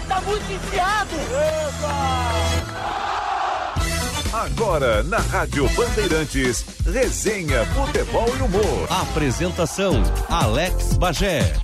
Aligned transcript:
Tá 0.00 0.20
muito 0.22 0.52
enfiado! 0.52 1.14
Epa! 1.14 2.34
Agora, 4.32 5.04
na 5.04 5.18
Rádio 5.18 5.68
Bandeirantes, 5.70 6.64
resenha, 6.84 7.64
futebol 7.66 8.28
e 8.36 8.42
humor. 8.42 8.88
Apresentação, 8.90 10.02
Alex 10.28 10.94
Bagé. 10.94 11.54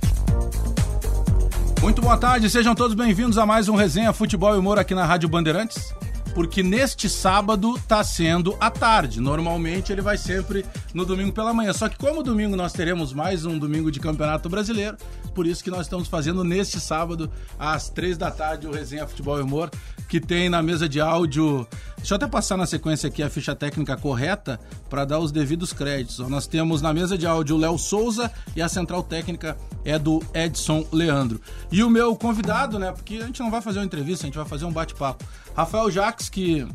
Muito 1.81 2.01
boa 2.01 2.17
tarde, 2.17 2.49
sejam 2.49 2.73
todos 2.73 2.95
bem-vindos 2.95 3.37
a 3.37 3.45
mais 3.45 3.67
um 3.67 3.75
Resenha 3.75 4.13
Futebol 4.13 4.55
e 4.55 4.57
Humor 4.57 4.79
aqui 4.79 4.95
na 4.95 5.03
Rádio 5.03 5.27
Bandeirantes. 5.27 5.93
Porque 6.33 6.63
neste 6.63 7.09
sábado 7.09 7.79
tá 7.87 8.03
sendo 8.03 8.55
à 8.59 8.69
tarde. 8.69 9.19
Normalmente 9.19 9.91
ele 9.91 10.01
vai 10.01 10.17
sempre 10.17 10.65
no 10.93 11.05
domingo 11.05 11.33
pela 11.33 11.53
manhã. 11.53 11.73
Só 11.73 11.89
que 11.89 11.97
como 11.97 12.23
domingo 12.23 12.55
nós 12.55 12.73
teremos 12.73 13.13
mais 13.13 13.45
um 13.45 13.59
domingo 13.59 13.91
de 13.91 13.99
Campeonato 13.99 14.49
Brasileiro, 14.49 14.97
por 15.35 15.45
isso 15.45 15.63
que 15.63 15.69
nós 15.69 15.81
estamos 15.81 16.07
fazendo 16.07 16.43
neste 16.43 16.79
sábado, 16.79 17.31
às 17.59 17.89
três 17.89 18.17
da 18.17 18.31
tarde, 18.31 18.67
o 18.67 18.71
Resenha 18.71 19.07
Futebol 19.07 19.39
e 19.39 19.41
Humor, 19.41 19.69
que 20.11 20.19
tem 20.19 20.49
na 20.49 20.61
mesa 20.61 20.89
de 20.89 20.99
áudio. 20.99 21.65
Deixa 21.95 22.13
eu 22.13 22.17
até 22.17 22.27
passar 22.27 22.57
na 22.57 22.65
sequência 22.65 23.07
aqui 23.07 23.23
a 23.23 23.29
ficha 23.29 23.55
técnica 23.55 23.95
correta 23.95 24.59
para 24.89 25.05
dar 25.05 25.19
os 25.19 25.31
devidos 25.31 25.71
créditos. 25.71 26.19
Nós 26.27 26.47
temos 26.47 26.81
na 26.81 26.93
mesa 26.93 27.17
de 27.17 27.25
áudio 27.25 27.55
o 27.55 27.57
Léo 27.57 27.77
Souza 27.77 28.29
e 28.53 28.61
a 28.61 28.67
central 28.67 29.03
técnica 29.03 29.57
é 29.85 29.97
do 29.97 30.21
Edson 30.33 30.85
Leandro. 30.91 31.39
E 31.71 31.81
o 31.81 31.89
meu 31.89 32.13
convidado, 32.13 32.77
né? 32.77 32.91
Porque 32.91 33.15
a 33.15 33.25
gente 33.25 33.39
não 33.39 33.49
vai 33.49 33.61
fazer 33.61 33.79
uma 33.79 33.85
entrevista, 33.85 34.25
a 34.25 34.27
gente 34.27 34.37
vai 34.37 34.45
fazer 34.45 34.65
um 34.65 34.71
bate-papo. 34.73 35.23
Rafael 35.55 35.89
Jacques, 35.89 36.27
que 36.27 36.67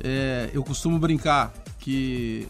é, 0.00 0.50
eu 0.52 0.64
costumo 0.64 0.98
brincar 0.98 1.54
que 1.78 2.48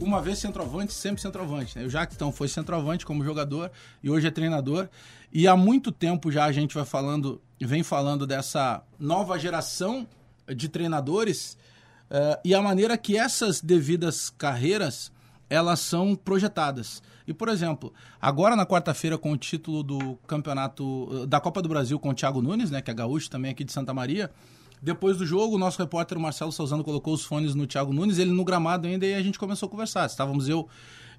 uma 0.00 0.20
vez 0.20 0.40
centroavante, 0.40 0.92
sempre 0.92 1.22
centroavante. 1.22 1.78
Né? 1.78 1.84
O 1.84 1.88
Jacques, 1.88 2.16
então, 2.16 2.32
foi 2.32 2.48
centroavante 2.48 3.06
como 3.06 3.24
jogador 3.24 3.70
e 4.02 4.10
hoje 4.10 4.26
é 4.26 4.32
treinador. 4.32 4.88
E 5.32 5.46
há 5.46 5.56
muito 5.56 5.92
tempo 5.92 6.32
já 6.32 6.44
a 6.44 6.52
gente 6.52 6.74
vai 6.74 6.84
falando, 6.84 7.40
vem 7.66 7.82
falando 7.82 8.26
dessa 8.26 8.82
nova 8.98 9.38
geração 9.38 10.06
de 10.54 10.68
treinadores 10.68 11.56
uh, 12.10 12.38
e 12.44 12.54
a 12.54 12.60
maneira 12.60 12.96
que 12.98 13.16
essas 13.16 13.60
devidas 13.60 14.30
carreiras 14.30 15.12
elas 15.48 15.80
são 15.80 16.14
projetadas. 16.16 17.02
E, 17.26 17.32
por 17.32 17.48
exemplo, 17.48 17.92
agora 18.20 18.56
na 18.56 18.66
quarta-feira, 18.66 19.16
com 19.16 19.32
o 19.32 19.36
título 19.36 19.82
do 19.82 20.16
campeonato 20.26 21.26
da 21.26 21.40
Copa 21.40 21.62
do 21.62 21.68
Brasil 21.68 21.98
com 21.98 22.10
o 22.10 22.14
Thiago 22.14 22.42
Nunes, 22.42 22.70
né, 22.70 22.82
que 22.82 22.90
é 22.90 22.94
gaúcho 22.94 23.30
também 23.30 23.50
aqui 23.50 23.64
de 23.64 23.72
Santa 23.72 23.94
Maria, 23.94 24.30
depois 24.82 25.16
do 25.16 25.24
jogo, 25.24 25.56
o 25.56 25.58
nosso 25.58 25.78
repórter 25.78 26.18
Marcelo 26.18 26.52
Salzano 26.52 26.84
colocou 26.84 27.14
os 27.14 27.24
fones 27.24 27.54
no 27.54 27.66
Thiago 27.66 27.92
Nunes, 27.92 28.18
ele 28.18 28.30
no 28.30 28.44
gramado 28.44 28.86
ainda, 28.86 29.06
e 29.06 29.14
a 29.14 29.22
gente 29.22 29.38
começou 29.38 29.66
a 29.66 29.70
conversar. 29.70 30.04
Estávamos 30.04 30.48
eu 30.48 30.68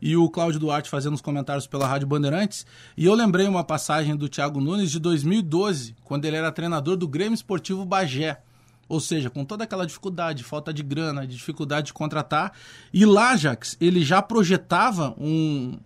e 0.01 0.15
o 0.15 0.29
Cláudio 0.29 0.59
Duarte 0.59 0.89
fazendo 0.89 1.13
os 1.13 1.21
comentários 1.21 1.67
pela 1.67 1.88
Rádio 1.88 2.07
Bandeirantes, 2.07 2.65
e 2.97 3.05
eu 3.05 3.13
lembrei 3.13 3.47
uma 3.47 3.63
passagem 3.63 4.15
do 4.15 4.29
Thiago 4.29 4.59
Nunes 4.59 4.91
de 4.91 4.99
2012, 4.99 5.95
quando 6.03 6.25
ele 6.25 6.35
era 6.35 6.51
treinador 6.51 6.95
do 6.95 7.07
Grêmio 7.07 7.35
Esportivo 7.35 7.85
Bagé. 7.85 8.41
Ou 8.88 8.99
seja, 8.99 9.29
com 9.29 9.43
toda 9.43 9.63
aquela 9.63 9.85
dificuldade, 9.85 10.43
falta 10.43 10.71
de 10.71 10.83
grana, 10.83 11.25
de 11.25 11.35
dificuldade 11.35 11.88
de 11.88 11.93
contratar. 11.93 12.53
E 12.93 13.03
lá, 13.03 13.35
Jax, 13.35 13.75
ele 13.81 14.03
já 14.03 14.21
projetava 14.21 15.16
um, 15.17 15.77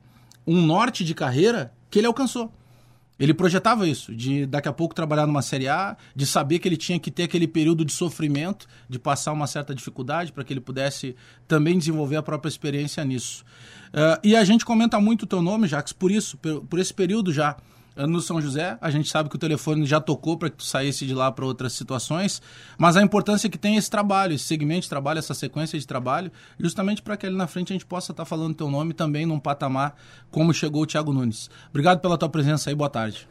um 0.45 0.61
norte 0.61 1.05
de 1.05 1.13
carreira 1.13 1.73
que 1.89 1.99
ele 1.99 2.07
alcançou. 2.07 2.51
Ele 3.19 3.33
projetava 3.33 3.87
isso, 3.87 4.15
de 4.15 4.45
daqui 4.45 4.69
a 4.69 4.73
pouco 4.73 4.95
trabalhar 4.95 5.27
numa 5.27 5.41
Série 5.41 5.67
A, 5.67 5.97
de 6.15 6.25
saber 6.25 6.59
que 6.59 6.67
ele 6.67 6.77
tinha 6.77 6.97
que 6.97 7.11
ter 7.11 7.23
aquele 7.23 7.47
período 7.47 7.83
de 7.83 7.91
sofrimento, 7.91 8.65
de 8.87 8.97
passar 8.97 9.33
uma 9.33 9.45
certa 9.45 9.75
dificuldade 9.75 10.31
para 10.31 10.43
que 10.43 10.53
ele 10.53 10.61
pudesse 10.61 11.15
também 11.47 11.77
desenvolver 11.77 12.15
a 12.15 12.23
própria 12.23 12.49
experiência 12.49 13.03
nisso. 13.03 13.43
Uh, 13.89 14.19
e 14.23 14.35
a 14.35 14.43
gente 14.43 14.63
comenta 14.63 14.99
muito 15.01 15.23
o 15.23 15.27
teu 15.27 15.41
nome, 15.41 15.67
Jax, 15.67 15.91
por 15.91 16.11
isso, 16.11 16.37
por, 16.37 16.63
por 16.65 16.79
esse 16.79 16.93
período 16.93 17.33
já 17.33 17.57
no 18.07 18.21
São 18.21 18.41
José. 18.41 18.77
A 18.81 18.89
gente 18.89 19.09
sabe 19.09 19.29
que 19.29 19.35
o 19.35 19.39
telefone 19.39 19.85
já 19.85 19.99
tocou 19.99 20.37
para 20.37 20.49
que 20.49 20.57
tu 20.57 20.63
saísse 20.63 21.05
de 21.05 21.13
lá 21.13 21.31
para 21.31 21.45
outras 21.45 21.73
situações, 21.73 22.41
mas 22.77 22.97
a 22.97 23.01
importância 23.01 23.47
é 23.47 23.49
que 23.49 23.57
tem 23.57 23.75
esse 23.75 23.89
trabalho, 23.89 24.33
esse 24.33 24.45
segmento 24.45 24.81
de 24.81 24.89
trabalho, 24.89 25.19
essa 25.19 25.33
sequência 25.33 25.77
de 25.79 25.85
trabalho, 25.85 26.31
justamente 26.59 27.01
para 27.01 27.17
que 27.17 27.25
ali 27.25 27.35
na 27.35 27.47
frente 27.47 27.73
a 27.73 27.75
gente 27.75 27.85
possa 27.85 28.11
estar 28.11 28.23
tá 28.23 28.25
falando 28.25 28.55
teu 28.55 28.69
nome 28.69 28.93
também 28.93 29.25
num 29.25 29.39
patamar 29.39 29.95
como 30.31 30.53
chegou 30.53 30.83
o 30.83 30.85
Thiago 30.85 31.13
Nunes. 31.13 31.49
Obrigado 31.69 31.99
pela 31.99 32.17
tua 32.17 32.29
presença 32.29 32.69
aí, 32.69 32.75
boa 32.75 32.89
tarde. 32.89 33.27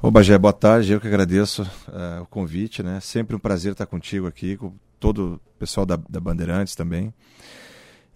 Ô 0.00 0.10
Bagé, 0.10 0.36
boa 0.36 0.52
tarde, 0.52 0.92
eu 0.92 1.00
que 1.00 1.06
agradeço 1.06 1.62
uh, 1.62 2.22
o 2.22 2.26
convite, 2.26 2.82
né? 2.82 3.00
Sempre 3.00 3.34
um 3.34 3.38
prazer 3.38 3.72
estar 3.72 3.86
contigo 3.86 4.26
aqui, 4.26 4.56
com 4.56 4.74
todo 5.00 5.40
o 5.56 5.58
pessoal 5.58 5.86
da, 5.86 5.96
da 5.96 6.20
Bandeirantes 6.20 6.74
também. 6.74 7.12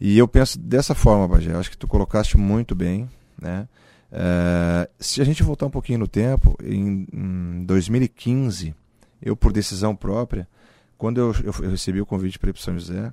E 0.01 0.17
eu 0.17 0.29
penso 0.29 0.59
dessa 0.59 0.95
forma, 0.95 1.27
Bagé, 1.27 1.55
acho 1.55 1.71
que 1.71 1.79
tu 1.79 1.89
colocaste 1.89 2.37
muito 2.37 2.75
bem, 2.75 3.09
né? 3.41 3.67
Uh, 4.11 4.89
se 4.99 5.21
a 5.21 5.25
gente 5.25 5.43
voltar 5.43 5.67
um 5.67 5.71
pouquinho 5.71 5.99
no 5.99 6.09
tempo, 6.09 6.57
em, 6.63 7.07
em 7.13 7.65
2015, 7.65 8.75
eu, 9.21 9.37
por 9.37 9.53
decisão 9.53 9.95
própria, 9.95 10.49
quando 10.97 11.19
eu, 11.19 11.33
eu, 11.45 11.55
eu 11.65 11.71
recebi 11.71 12.01
o 12.01 12.07
convite 12.07 12.39
para 12.39 12.51
ir 12.51 12.53
para 12.53 12.63
São 12.63 12.75
José, 12.75 13.13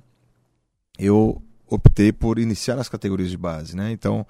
eu 0.98 1.42
optei 1.68 2.12
por 2.12 2.38
iniciar 2.38 2.76
nas 2.76 2.88
categorias 2.88 3.30
de 3.30 3.36
base. 3.36 3.76
Né? 3.76 3.92
Então, 3.92 4.26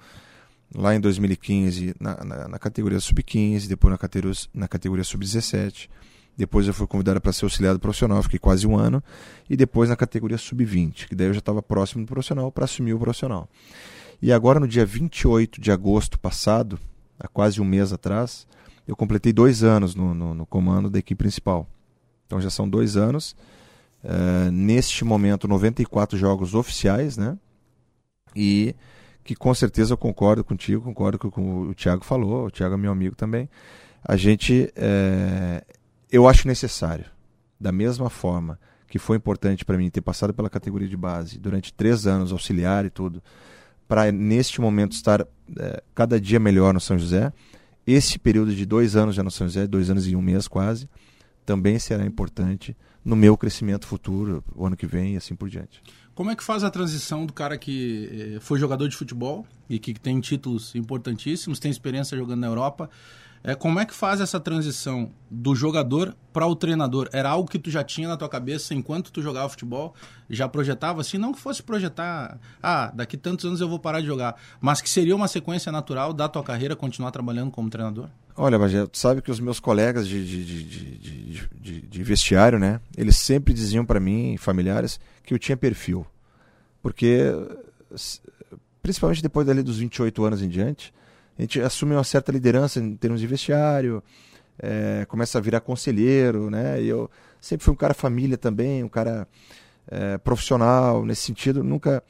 lá 0.75 0.95
em 0.95 0.99
2015, 0.99 1.95
na, 1.99 2.23
na, 2.23 2.47
na 2.47 2.59
categoria 2.59 2.99
sub-15, 2.99 3.67
depois 3.67 3.91
na 3.91 3.97
categoria, 3.97 4.39
na 4.53 4.67
categoria 4.67 5.03
sub-17. 5.03 5.89
Depois 6.35 6.67
eu 6.67 6.73
fui 6.73 6.85
convidado 6.85 7.19
para 7.19 7.33
ser 7.33 7.45
auxiliado 7.45 7.79
profissional, 7.79 8.21
fiquei 8.21 8.37
quase 8.37 8.67
um 8.67 8.77
ano. 8.77 9.03
E 9.49 9.55
depois 9.55 9.89
na 9.89 9.95
categoria 9.95 10.37
sub-20, 10.37 11.07
que 11.07 11.15
daí 11.15 11.27
eu 11.27 11.33
já 11.33 11.39
estava 11.39 11.63
próximo 11.63 12.03
do 12.03 12.07
profissional 12.07 12.51
para 12.51 12.65
assumir 12.65 12.93
o 12.93 12.99
profissional. 12.99 13.49
E 14.21 14.31
agora, 14.31 14.59
no 14.59 14.67
dia 14.67 14.85
28 14.85 15.61
de 15.61 15.71
agosto 15.71 16.19
passado, 16.19 16.79
há 17.19 17.27
quase 17.27 17.61
um 17.61 17.65
mês 17.65 17.93
atrás, 17.93 18.47
eu 18.87 18.95
completei 18.95 19.31
dois 19.31 19.63
anos 19.63 19.93
no, 19.93 20.13
no, 20.13 20.33
no 20.33 20.45
comando 20.45 20.89
da 20.89 20.99
equipe 20.99 21.19
principal. 21.19 21.67
Então 22.25 22.41
já 22.41 22.49
são 22.49 22.67
dois 22.67 22.97
anos. 22.97 23.35
Uh, 24.03 24.51
neste 24.51 25.03
momento, 25.03 25.47
94 25.47 26.17
jogos 26.17 26.53
oficiais, 26.53 27.17
né? 27.17 27.37
E 28.35 28.75
que 29.23 29.35
com 29.35 29.53
certeza 29.53 29.93
eu 29.93 29.97
concordo 29.97 30.43
contigo, 30.43 30.81
concordo 30.81 31.19
com 31.19 31.27
o 31.27 31.31
que 31.31 31.41
o 31.41 31.73
Thiago 31.73 32.03
falou, 32.03 32.45
o 32.45 32.51
Thiago 32.51 32.75
é 32.75 32.77
meu 32.77 32.91
amigo 32.91 33.15
também. 33.15 33.49
A 34.01 34.15
gente, 34.15 34.71
é, 34.75 35.65
eu 36.09 36.27
acho 36.27 36.47
necessário, 36.47 37.05
da 37.59 37.71
mesma 37.71 38.09
forma 38.09 38.57
que 38.87 38.97
foi 38.97 39.17
importante 39.17 39.65
para 39.65 39.77
mim 39.77 39.89
ter 39.89 39.99
passado 39.99 40.33
pela 40.33 40.49
categoria 40.49 40.87
de 40.87 40.95
base 40.95 41.37
durante 41.37 41.73
três 41.73 42.07
anos, 42.07 42.31
auxiliar 42.31 42.85
e 42.85 42.89
tudo, 42.89 43.21
para 43.87 44.11
neste 44.11 44.59
momento 44.59 44.93
estar 44.93 45.25
é, 45.57 45.83
cada 45.95 46.19
dia 46.19 46.39
melhor 46.39 46.73
no 46.73 46.79
São 46.79 46.97
José. 46.97 47.31
Esse 47.85 48.19
período 48.19 48.53
de 48.53 48.65
dois 48.65 48.95
anos 48.95 49.15
já 49.15 49.23
no 49.23 49.31
São 49.31 49.47
José, 49.47 49.65
dois 49.65 49.89
anos 49.89 50.07
e 50.07 50.15
um 50.15 50.21
mês 50.21 50.47
quase, 50.47 50.89
também 51.45 51.79
será 51.79 52.05
importante 52.05 52.75
no 53.03 53.15
meu 53.15 53.37
crescimento 53.37 53.87
futuro, 53.87 54.43
o 54.53 54.65
ano 54.65 54.75
que 54.75 54.85
vem 54.85 55.13
e 55.13 55.17
assim 55.17 55.33
por 55.33 55.49
diante. 55.49 55.81
Como 56.13 56.29
é 56.29 56.35
que 56.35 56.43
faz 56.43 56.63
a 56.63 56.69
transição 56.69 57.25
do 57.25 57.31
cara 57.31 57.57
que 57.57 58.35
eh, 58.35 58.39
foi 58.41 58.59
jogador 58.59 58.89
de 58.89 58.97
futebol 58.97 59.45
e 59.69 59.79
que 59.79 59.93
tem 59.93 60.19
títulos 60.19 60.75
importantíssimos, 60.75 61.59
tem 61.59 61.71
experiência 61.71 62.17
jogando 62.17 62.41
na 62.41 62.47
Europa, 62.47 62.89
é, 63.43 63.55
como 63.55 63.79
é 63.79 63.85
que 63.85 63.93
faz 63.93 64.19
essa 64.19 64.39
transição 64.39 65.11
do 65.29 65.55
jogador 65.55 66.15
para 66.33 66.45
o 66.45 66.55
treinador? 66.55 67.09
Era 67.13 67.29
algo 67.29 67.49
que 67.49 67.59
tu 67.59 67.69
já 67.69 67.83
tinha 67.83 68.07
na 68.07 68.17
tua 68.17 68.29
cabeça 68.29 68.73
enquanto 68.73 69.11
tu 69.11 69.21
jogava 69.21 69.49
futebol? 69.49 69.93
Já 70.29 70.47
projetava 70.47 71.01
assim? 71.01 71.17
Não 71.17 71.31
que 71.33 71.39
fosse 71.39 71.63
projetar, 71.63 72.39
ah, 72.61 72.91
daqui 72.93 73.15
tantos 73.17 73.45
anos 73.45 73.61
eu 73.61 73.69
vou 73.69 73.79
parar 73.79 74.01
de 74.01 74.07
jogar, 74.07 74.35
mas 74.59 74.81
que 74.81 74.89
seria 74.89 75.15
uma 75.15 75.27
sequência 75.27 75.71
natural 75.71 76.13
da 76.13 76.27
tua 76.27 76.43
carreira 76.43 76.75
continuar 76.75 77.11
trabalhando 77.11 77.51
como 77.51 77.69
treinador? 77.69 78.09
Olha, 78.35 78.59
Bagé, 78.59 78.85
tu 78.85 78.97
sabe 78.97 79.21
que 79.21 79.31
os 79.31 79.39
meus 79.39 79.59
colegas 79.59 80.07
de, 80.07 80.23
de, 80.23 80.63
de, 80.63 81.49
de, 81.59 81.81
de 81.81 82.03
vestiário, 82.03 82.59
né, 82.59 82.79
eles 82.95 83.17
sempre 83.17 83.51
diziam 83.51 83.83
para 83.83 83.99
mim, 83.99 84.37
familiares, 84.37 84.99
que 85.23 85.33
eu 85.33 85.39
tinha 85.39 85.57
perfil. 85.57 86.05
Porque, 86.81 87.23
principalmente 88.81 89.23
depois 89.23 89.47
dali 89.47 89.63
dos 89.63 89.79
28 89.79 90.23
anos 90.23 90.41
em 90.43 90.47
diante, 90.47 90.93
a 91.37 91.41
gente 91.41 91.61
assume 91.61 91.93
uma 91.93 92.03
certa 92.03 92.31
liderança 92.31 92.79
em 92.79 92.95
termos 92.95 93.19
de 93.19 93.27
vestiário, 93.27 94.03
é, 94.59 95.05
começa 95.07 95.37
a 95.37 95.41
virar 95.41 95.59
conselheiro, 95.61 96.49
né? 96.49 96.81
E 96.81 96.87
eu 96.87 97.09
sempre 97.39 97.63
fui 97.63 97.73
um 97.73 97.77
cara 97.77 97.93
família 97.93 98.37
também, 98.37 98.83
um 98.83 98.89
cara 98.89 99.27
é, 99.87 100.17
profissional 100.17 101.05
nesse 101.05 101.21
sentido, 101.21 101.63
nunca. 101.63 102.03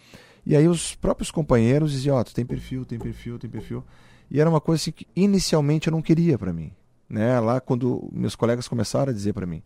E 0.45 0.56
aí 0.56 0.68
os 0.68 0.95
próprios 0.95 1.29
companheiros 1.29 1.91
diziam, 1.91 2.15
ó, 2.15 2.21
oh, 2.21 2.24
tu 2.24 2.33
tem 2.33 2.45
perfil, 2.45 2.85
tem 2.85 2.97
perfil, 2.97 3.38
tem 3.38 3.50
perfil. 3.50 3.83
E 4.31 4.39
era 4.39 4.50
uma 4.50 4.62
coisa 4.62 4.81
assim 4.81 4.91
que 4.91 5.06
inicialmente 5.15 5.88
eu 5.88 5.91
não 5.91 6.01
queria 6.01 6.38
para 6.38 6.53
mim, 6.53 6.71
né? 7.09 7.39
Lá 7.39 7.59
quando 7.59 8.09
meus 8.13 8.35
colegas 8.35 8.68
começaram 8.68 9.12
a 9.12 9.13
dizer 9.13 9.33
para 9.33 9.45
mim. 9.45 9.62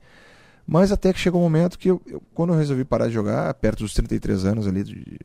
Mas 0.65 0.91
até 0.91 1.11
que 1.11 1.19
chegou 1.19 1.41
um 1.41 1.43
momento 1.43 1.77
que 1.77 1.89
eu, 1.89 2.01
eu, 2.05 2.21
quando 2.33 2.53
eu 2.53 2.57
resolvi 2.57 2.83
parar 2.83 3.07
de 3.07 3.13
jogar, 3.13 3.53
perto 3.55 3.79
dos 3.79 3.93
33 3.93 4.45
anos 4.45 4.67
ali 4.67 4.83
de, 4.83 5.19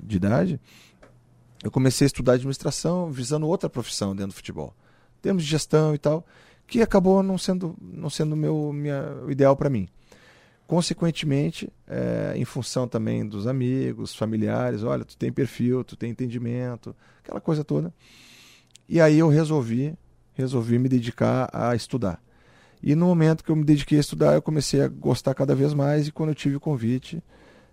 de 0.00 0.16
idade, 0.16 0.60
eu 1.62 1.70
comecei 1.70 2.04
a 2.04 2.08
estudar 2.08 2.34
administração 2.34 3.10
visando 3.10 3.46
outra 3.46 3.68
profissão 3.68 4.14
dentro 4.14 4.32
do 4.32 4.36
futebol. 4.36 4.74
Termos 5.22 5.42
de 5.42 5.50
gestão 5.50 5.94
e 5.94 5.98
tal, 5.98 6.26
que 6.66 6.82
acabou 6.82 7.22
não 7.22 7.38
sendo 7.38 7.76
não 7.80 8.10
sendo 8.10 8.36
meu 8.36 8.72
minha, 8.72 9.22
o 9.24 9.30
ideal 9.30 9.56
para 9.56 9.70
mim. 9.70 9.88
Consequentemente, 10.66 11.72
é, 11.86 12.32
em 12.34 12.44
função 12.44 12.88
também 12.88 13.24
dos 13.24 13.46
amigos, 13.46 14.14
familiares, 14.14 14.82
olha, 14.82 15.04
tu 15.04 15.16
tem 15.16 15.32
perfil, 15.32 15.84
tu 15.84 15.96
tem 15.96 16.10
entendimento, 16.10 16.94
aquela 17.22 17.40
coisa 17.40 17.62
toda. 17.62 17.94
E 18.88 19.00
aí 19.00 19.18
eu 19.18 19.28
resolvi, 19.28 19.96
resolvi 20.34 20.78
me 20.78 20.88
dedicar 20.88 21.48
a 21.52 21.74
estudar. 21.76 22.20
E 22.82 22.94
no 22.94 23.06
momento 23.06 23.44
que 23.44 23.50
eu 23.50 23.56
me 23.56 23.64
dediquei 23.64 23.98
a 23.98 24.00
estudar, 24.00 24.34
eu 24.34 24.42
comecei 24.42 24.80
a 24.82 24.88
gostar 24.88 25.34
cada 25.34 25.54
vez 25.54 25.72
mais. 25.72 26.08
E 26.08 26.12
quando 26.12 26.30
eu 26.30 26.34
tive 26.34 26.56
o 26.56 26.60
convite, 26.60 27.22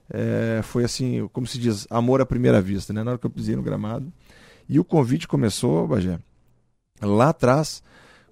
é, 0.10 0.62
foi 0.64 0.84
assim, 0.84 1.28
como 1.32 1.48
se 1.48 1.58
diz, 1.58 1.88
amor 1.90 2.22
à 2.22 2.26
primeira 2.26 2.62
vista, 2.62 2.94
né? 2.94 3.04
Na 3.04 3.12
hora 3.12 3.18
que 3.20 3.26
eu 3.26 3.30
pisei 3.30 3.56
no 3.56 3.64
gramado. 3.64 4.12
E 4.68 4.80
o 4.80 4.84
convite 4.84 5.28
começou, 5.28 5.88
Bagé, 5.88 6.20
lá 7.02 7.30
atrás, 7.30 7.84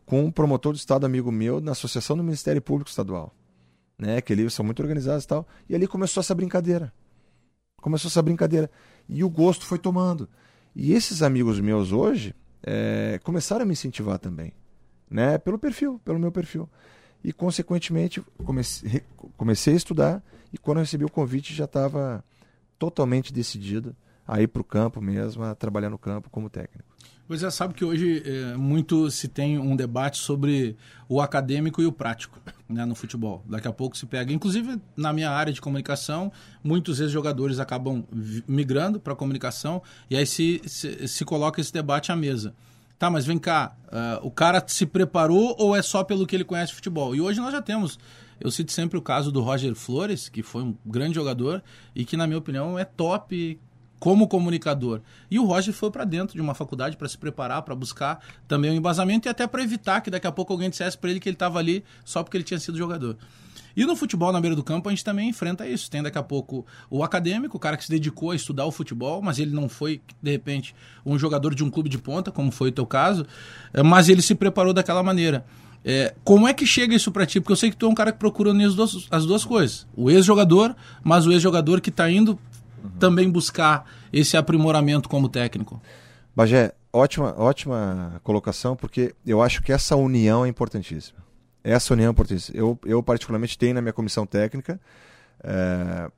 com 0.05 0.25
um 0.25 0.31
promotor 0.31 0.73
de 0.73 0.79
Estado 0.79 1.05
amigo 1.05 1.31
meu 1.31 1.61
na 1.61 1.71
Associação 1.71 2.17
do 2.17 2.23
Ministério 2.23 2.61
Público 2.61 2.89
Estadual. 2.89 3.33
Né? 3.97 4.21
Que 4.21 4.33
eles 4.33 4.53
são 4.53 4.65
muito 4.65 4.81
organizados 4.81 5.23
e 5.23 5.27
tal. 5.27 5.47
E 5.69 5.75
ali 5.75 5.87
começou 5.87 6.21
essa 6.21 6.33
brincadeira. 6.33 6.91
Começou 7.81 8.09
essa 8.09 8.21
brincadeira. 8.21 8.69
E 9.07 9.23
o 9.23 9.29
gosto 9.29 9.65
foi 9.65 9.77
tomando. 9.77 10.27
E 10.75 10.93
esses 10.93 11.21
amigos 11.21 11.59
meus 11.59 11.91
hoje 11.91 12.33
é, 12.63 13.19
começaram 13.23 13.63
a 13.63 13.65
me 13.65 13.73
incentivar 13.73 14.17
também. 14.19 14.53
Né? 15.09 15.37
Pelo 15.37 15.59
perfil, 15.59 15.99
pelo 16.03 16.19
meu 16.19 16.31
perfil. 16.31 16.69
E, 17.23 17.31
consequentemente, 17.31 18.23
comecei, 18.43 19.03
comecei 19.37 19.73
a 19.73 19.77
estudar 19.77 20.23
e 20.51 20.57
quando 20.57 20.77
eu 20.77 20.83
recebi 20.83 21.05
o 21.05 21.09
convite 21.09 21.53
já 21.53 21.65
estava 21.65 22.23
totalmente 22.77 23.31
decidido 23.31 23.95
a 24.27 24.41
ir 24.41 24.47
para 24.47 24.61
o 24.61 24.65
campo 24.65 25.01
mesmo, 25.01 25.43
a 25.43 25.55
trabalhar 25.55 25.89
no 25.89 25.97
campo 25.97 26.29
como 26.29 26.49
técnico. 26.49 26.91
Pois 27.27 27.43
é, 27.43 27.49
sabe 27.49 27.73
que 27.73 27.85
hoje 27.85 28.21
é, 28.25 28.57
muito 28.57 29.09
se 29.09 29.29
tem 29.29 29.57
um 29.57 29.73
debate 29.73 30.17
sobre 30.17 30.75
o 31.07 31.21
acadêmico 31.21 31.81
e 31.81 31.85
o 31.85 31.91
prático 31.91 32.37
né, 32.67 32.83
no 32.83 32.93
futebol. 32.93 33.41
Daqui 33.47 33.69
a 33.69 33.71
pouco 33.71 33.97
se 33.97 34.05
pega. 34.05 34.33
Inclusive, 34.33 34.81
na 34.97 35.13
minha 35.13 35.29
área 35.29 35.53
de 35.53 35.61
comunicação, 35.61 36.29
muitos 36.61 36.99
ex-jogadores 36.99 37.57
acabam 37.57 38.03
migrando 38.45 38.99
para 38.99 39.13
a 39.13 39.15
comunicação 39.15 39.81
e 40.09 40.17
aí 40.17 40.25
se, 40.25 40.61
se, 40.65 41.07
se 41.07 41.23
coloca 41.23 41.61
esse 41.61 41.71
debate 41.71 42.11
à 42.11 42.17
mesa. 42.17 42.53
Tá, 42.99 43.09
mas 43.09 43.25
vem 43.25 43.39
cá, 43.39 43.75
uh, 43.87 44.27
o 44.27 44.29
cara 44.29 44.63
se 44.67 44.85
preparou 44.85 45.55
ou 45.57 45.75
é 45.75 45.81
só 45.81 46.03
pelo 46.03 46.27
que 46.27 46.35
ele 46.35 46.43
conhece 46.43 46.73
futebol? 46.73 47.15
E 47.15 47.21
hoje 47.21 47.39
nós 47.39 47.51
já 47.51 47.61
temos, 47.61 47.97
eu 48.41 48.51
cito 48.51 48.71
sempre 48.71 48.97
o 48.97 49.01
caso 49.01 49.31
do 49.31 49.41
Roger 49.41 49.75
Flores, 49.75 50.27
que 50.27 50.41
foi 50.41 50.63
um 50.63 50.75
grande 50.85 51.15
jogador 51.15 51.63
e 51.95 52.03
que, 52.03 52.17
na 52.17 52.25
minha 52.25 52.39
opinião, 52.39 52.77
é 52.77 52.83
top 52.83 53.59
como 53.99 54.27
comunicador. 54.27 55.01
E 55.29 55.37
o 55.37 55.45
Roger 55.45 55.71
foi 55.71 55.91
para 55.91 56.03
dentro 56.03 56.33
de 56.33 56.41
uma 56.41 56.55
faculdade 56.55 56.97
para 56.97 57.07
se 57.07 57.15
preparar, 57.15 57.61
para 57.61 57.75
buscar 57.75 58.19
também 58.47 58.71
um 58.71 58.73
embasamento 58.73 59.27
e 59.27 59.29
até 59.29 59.45
para 59.45 59.61
evitar 59.61 60.01
que 60.01 60.09
daqui 60.09 60.25
a 60.25 60.31
pouco 60.31 60.51
alguém 60.51 60.71
dissesse 60.71 60.97
para 60.97 61.11
ele 61.11 61.19
que 61.19 61.29
ele 61.29 61.35
estava 61.35 61.59
ali 61.59 61.83
só 62.03 62.23
porque 62.23 62.35
ele 62.35 62.43
tinha 62.43 62.59
sido 62.59 62.75
jogador. 62.79 63.15
E 63.75 63.85
no 63.85 63.95
futebol, 63.95 64.31
na 64.31 64.41
beira 64.41 64.55
do 64.55 64.63
campo, 64.63 64.89
a 64.89 64.91
gente 64.91 65.03
também 65.03 65.29
enfrenta 65.29 65.67
isso. 65.67 65.89
Tem 65.89 66.01
daqui 66.01 66.17
a 66.17 66.23
pouco 66.23 66.65
o 66.89 67.03
acadêmico, 67.03 67.57
o 67.57 67.59
cara 67.59 67.77
que 67.77 67.83
se 67.83 67.91
dedicou 67.91 68.31
a 68.31 68.35
estudar 68.35 68.65
o 68.65 68.71
futebol, 68.71 69.21
mas 69.21 69.37
ele 69.37 69.51
não 69.51 69.69
foi, 69.69 70.01
de 70.21 70.31
repente, 70.31 70.75
um 71.05 71.17
jogador 71.17 71.53
de 71.53 71.63
um 71.63 71.69
clube 71.69 71.87
de 71.87 71.97
ponta, 71.97 72.31
como 72.31 72.51
foi 72.51 72.69
o 72.69 72.71
teu 72.71 72.87
caso, 72.87 73.25
mas 73.85 74.09
ele 74.09 74.21
se 74.21 74.35
preparou 74.35 74.73
daquela 74.73 75.03
maneira. 75.03 75.45
É, 75.83 76.13
como 76.23 76.47
é 76.47 76.53
que 76.53 76.65
chega 76.65 76.95
isso 76.95 77.11
para 77.11 77.25
ti? 77.25 77.39
Porque 77.39 77.53
eu 77.53 77.57
sei 77.57 77.71
que 77.71 77.77
tu 77.77 77.87
é 77.87 77.89
um 77.89 77.95
cara 77.95 78.11
que 78.11 78.19
procura 78.19 78.51
as 78.51 78.75
duas, 78.75 79.07
as 79.09 79.25
duas 79.25 79.43
coisas. 79.43 79.87
O 79.95 80.09
ex-jogador, 80.09 80.75
mas 81.03 81.25
o 81.25 81.31
ex-jogador 81.31 81.81
que 81.81 81.89
está 81.89 82.09
indo 82.09 82.37
uhum. 82.83 82.89
também 82.99 83.29
buscar 83.29 83.85
esse 84.13 84.37
aprimoramento 84.37 85.09
como 85.09 85.27
técnico. 85.27 85.81
Bagé, 86.35 86.73
ótima, 86.93 87.33
ótima 87.37 88.21
colocação, 88.23 88.75
porque 88.75 89.15
eu 89.25 89.41
acho 89.41 89.61
que 89.63 89.71
essa 89.71 89.95
união 89.95 90.45
é 90.45 90.49
importantíssima. 90.49 91.19
Essa 91.63 91.93
união 91.93 92.09
é 92.09 92.11
importante. 92.11 92.51
Eu, 92.53 92.77
eu 92.85 93.01
particularmente, 93.01 93.57
tenho 93.57 93.73
na 93.73 93.81
minha 93.81 93.93
comissão 93.93 94.25
técnica. 94.25 94.79
É, 95.43 96.11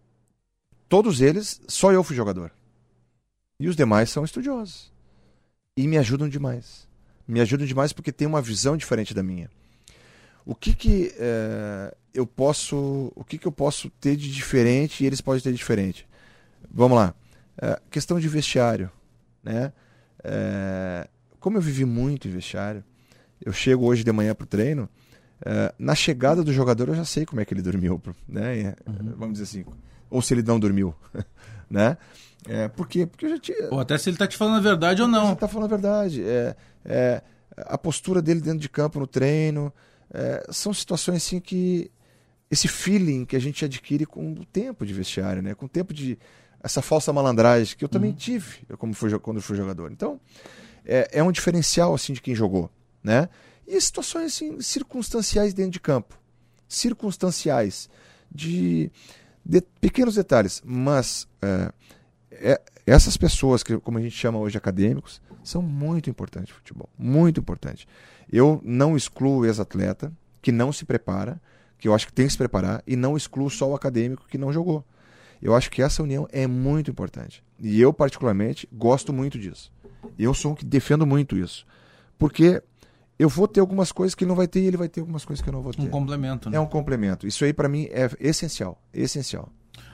todos 0.89 1.21
eles, 1.21 1.61
só 1.67 1.91
eu 1.91 2.03
fui 2.03 2.15
jogador. 2.15 2.51
E 3.59 3.67
os 3.67 3.75
demais 3.75 4.09
são 4.09 4.23
estudiosos. 4.23 4.91
E 5.77 5.87
me 5.87 5.97
ajudam 5.97 6.27
demais. 6.27 6.87
Me 7.27 7.39
ajudam 7.41 7.65
demais 7.65 7.93
porque 7.93 8.11
tem 8.11 8.27
uma 8.27 8.41
visão 8.41 8.75
diferente 8.75 9.13
da 9.13 9.23
minha. 9.23 9.49
O 10.45 10.53
que 10.53 10.73
que 10.73 11.13
é, 11.17 11.95
eu 12.13 12.27
posso, 12.27 13.11
o 13.15 13.23
que 13.23 13.37
que 13.37 13.47
eu 13.47 13.51
posso 13.51 13.89
ter 13.89 14.15
de 14.15 14.29
diferente 14.29 15.03
e 15.03 15.07
eles 15.07 15.21
podem 15.21 15.41
ter 15.41 15.51
de 15.51 15.57
diferente? 15.57 16.07
Vamos 16.69 16.97
lá. 16.97 17.15
É, 17.61 17.79
questão 17.89 18.19
de 18.19 18.27
vestiário, 18.27 18.91
né? 19.41 19.71
É, 20.23 21.07
como 21.39 21.57
eu 21.57 21.61
vivi 21.61 21.85
muito 21.85 22.27
em 22.27 22.31
vestiário, 22.31 22.83
eu 23.43 23.53
chego 23.53 23.85
hoje 23.85 24.03
de 24.03 24.11
manhã 24.11 24.33
para 24.33 24.43
o 24.43 24.47
treino, 24.47 24.89
na 25.77 25.93
chegada 25.93 26.41
do 26.41 26.53
jogador 26.53 26.87
eu 26.87 26.95
já 26.95 27.03
sei 27.03 27.25
como 27.25 27.41
é 27.41 27.45
que 27.45 27.53
ele 27.53 27.61
dormiu, 27.61 28.01
né? 28.27 28.75
Uhum. 28.87 29.13
Vamos 29.17 29.33
dizer 29.33 29.43
assim. 29.43 29.65
Ou 30.09 30.21
se 30.21 30.33
ele 30.33 30.41
não 30.41 30.57
dormiu, 30.57 30.95
né? 31.69 31.97
É, 32.47 32.67
por 32.67 32.87
quê? 32.87 33.05
Porque 33.05 33.25
eu 33.25 33.29
já 33.31 33.39
tinha... 33.39 33.67
Ou 33.71 33.79
até 33.79 33.97
se 33.97 34.09
ele 34.09 34.15
está 34.15 34.27
te 34.27 34.37
falando 34.37 34.57
a 34.57 34.59
verdade 34.61 35.01
ou 35.01 35.07
não. 35.07 35.21
Se 35.21 35.27
ele 35.27 35.33
está 35.33 35.47
falando 35.47 35.65
a 35.65 35.75
verdade. 35.75 36.23
É, 36.23 36.55
é, 36.85 37.21
a 37.57 37.77
postura 37.77 38.21
dele 38.21 38.41
dentro 38.41 38.59
de 38.59 38.69
campo 38.69 38.99
no 38.99 39.07
treino. 39.07 39.73
É, 40.13 40.45
são 40.51 40.73
situações 40.73 41.17
assim 41.17 41.39
que... 41.39 41.91
Esse 42.51 42.67
feeling 42.67 43.25
que 43.25 43.35
a 43.35 43.39
gente 43.39 43.65
adquire 43.65 44.05
com 44.05 44.31
o 44.33 44.45
tempo 44.45 44.85
de 44.85 44.93
vestiário, 44.93 45.41
né? 45.41 45.55
Com 45.55 45.65
o 45.65 45.69
tempo 45.69 45.91
de... 45.91 46.19
Essa 46.61 46.81
falsa 46.81 47.11
malandragem 47.11 47.75
que 47.75 47.83
eu 47.83 47.89
também 47.89 48.11
uhum. 48.11 48.15
tive 48.15 48.59
como 48.77 48.93
fui, 48.93 49.17
quando 49.19 49.41
fui 49.41 49.57
jogador. 49.57 49.91
Então, 49.91 50.19
é, 50.85 51.09
é 51.13 51.23
um 51.23 51.31
diferencial 51.31 51.95
assim 51.95 52.13
de 52.13 52.21
quem 52.21 52.35
jogou, 52.35 52.69
né? 53.03 53.27
E 53.67 53.79
situações 53.81 54.33
assim, 54.35 54.61
circunstanciais 54.61 55.53
dentro 55.53 55.71
de 55.71 55.79
campo. 55.79 56.17
Circunstanciais. 56.67 57.89
De, 58.31 58.91
de 59.43 59.61
pequenos 59.81 60.15
detalhes. 60.15 60.61
Mas 60.63 61.27
é, 61.41 61.73
é, 62.31 62.61
essas 62.85 63.17
pessoas, 63.17 63.63
que 63.63 63.77
como 63.79 63.97
a 63.97 64.01
gente 64.01 64.15
chama 64.15 64.37
hoje 64.37 64.57
acadêmicos, 64.57 65.21
são 65.43 65.61
muito 65.61 66.09
importantes 66.09 66.49
no 66.49 66.55
futebol. 66.55 66.89
Muito 66.97 67.39
importante. 67.39 67.87
Eu 68.31 68.61
não 68.63 68.95
excluo 68.95 69.39
o 69.39 69.45
ex-atleta 69.45 70.11
que 70.41 70.51
não 70.51 70.71
se 70.71 70.85
prepara, 70.85 71.41
que 71.77 71.87
eu 71.87 71.93
acho 71.93 72.07
que 72.07 72.13
tem 72.13 72.25
que 72.25 72.31
se 72.31 72.37
preparar, 72.37 72.81
e 72.87 72.95
não 72.95 73.15
excluo 73.15 73.49
só 73.49 73.69
o 73.69 73.75
acadêmico 73.75 74.27
que 74.27 74.37
não 74.37 74.51
jogou. 74.51 74.83
Eu 75.41 75.53
acho 75.55 75.69
que 75.69 75.81
essa 75.81 76.01
união 76.01 76.27
é 76.31 76.47
muito 76.47 76.89
importante. 76.89 77.43
E 77.59 77.79
eu, 77.81 77.93
particularmente, 77.93 78.67
gosto 78.71 79.11
muito 79.11 79.37
disso. 79.37 79.71
Eu 80.17 80.33
sou 80.33 80.53
um 80.53 80.55
que 80.55 80.65
defendo 80.65 81.05
muito 81.05 81.37
isso. 81.37 81.65
Porque 82.17 82.63
eu 83.19 83.27
vou 83.29 83.47
ter 83.47 83.59
algumas 83.59 83.91
coisas 83.91 84.15
que 84.15 84.23
ele 84.23 84.29
não 84.29 84.35
vai 84.35 84.47
ter 84.47 84.61
e 84.61 84.65
ele 84.67 84.77
vai 84.77 84.87
ter 84.87 85.01
algumas 85.01 85.25
coisas 85.25 85.43
que 85.43 85.49
eu 85.49 85.53
não 85.53 85.61
vou 85.61 85.73
ter. 85.73 85.81
Um 85.81 85.89
complemento, 85.89 86.49
né? 86.49 86.57
É 86.57 86.59
um 86.59 86.65
complemento. 86.65 87.27
Isso 87.27 87.43
aí 87.45 87.53
para 87.53 87.69
mim 87.69 87.87
é 87.91 88.09
essencial, 88.19 88.81
essencial. 88.93 89.49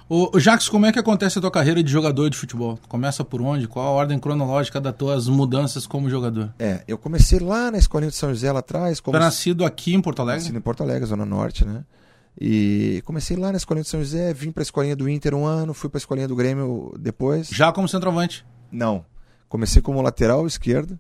O 0.10 0.40
Jacques, 0.40 0.68
como 0.68 0.88
é 0.88 0.92
que 0.92 0.98
acontece 0.98 1.38
a 1.38 1.42
tua 1.42 1.52
carreira 1.52 1.84
de 1.84 1.92
jogador 1.92 2.30
de 2.30 2.38
futebol? 2.38 2.80
Começa 2.88 3.24
por 3.24 3.44
onde? 3.44 3.68
Qual 3.68 3.86
a 3.86 3.92
ordem 3.92 4.18
cronológica 4.18 4.82
das 4.82 4.96
tuas 4.96 5.28
mudanças 5.28 5.86
como 5.86 6.10
jogador? 6.10 6.52
É, 6.58 6.84
eu 6.88 6.98
comecei 6.98 7.38
lá 7.38 7.70
na 7.70 7.78
escolinha 7.78 8.10
de 8.10 8.18
São 8.18 8.30
José 8.30 8.52
lá 8.52 8.60
atrás. 8.60 9.00
Como... 9.00 9.14
Tá 9.14 9.24
nascido 9.24 9.64
aqui 9.64 9.94
em 9.94 10.02
Porto 10.02 10.24
Alegre? 10.24 10.42
Nascido 10.42 10.58
em 10.58 10.62
Porto 10.62 10.82
Alegre, 10.82 11.06
Zona 11.06 11.26
Norte, 11.26 11.64
né? 11.64 11.84
E 12.42 13.04
comecei 13.06 13.38
lá 13.38 13.52
na 13.52 13.58
escolinha 13.58 13.84
de 13.84 13.90
São 13.90 14.00
José, 14.00 14.34
vim 14.34 14.52
para 14.52 14.62
a 14.62 14.64
escolinha 14.64 14.96
do 14.96 15.08
Inter 15.08 15.36
um 15.36 15.46
ano, 15.46 15.76
fui 15.76 15.90
para 15.90 15.98
a 15.98 16.02
escolinha 16.02 16.28
do 16.28 16.36
Grêmio 16.36 16.92
depois. 17.00 17.48
Já 17.50 17.72
como 17.72 17.88
centroavante? 17.88 18.44
Não. 18.72 19.06
Comecei 19.48 19.82
como 19.82 20.02
lateral 20.02 20.48
esquerdo 20.48 20.98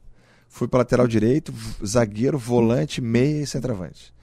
fui 0.50 0.68
para 0.68 0.80
lateral 0.80 1.08
direito, 1.08 1.54
zagueiro, 1.86 2.38
volante, 2.38 3.00
meia 3.00 3.44
e 3.44 3.48
centroavante. 3.48 4.14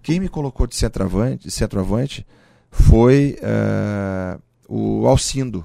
Quem 0.00 0.20
me 0.20 0.28
colocou 0.28 0.66
de 0.66 0.76
centroavante, 0.76 1.44
de 1.44 1.50
centroavante 1.50 2.26
foi 2.74 3.38
uh, 3.40 4.40
o 4.68 5.06
Alcindo 5.06 5.64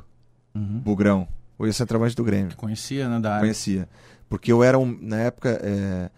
uhum. 0.54 0.80
Bugrão, 0.80 1.28
o 1.58 1.72
centroavante 1.74 2.16
do 2.16 2.24
Grêmio. 2.24 2.56
Conhecia, 2.56 3.10
né, 3.10 3.20
da 3.20 3.32
área. 3.32 3.42
Conhecia. 3.42 3.90
Porque 4.30 4.52
eu 4.52 4.64
era, 4.64 4.78
um, 4.78 4.98
na 5.02 5.18
época, 5.18 5.60
é, 5.64 6.10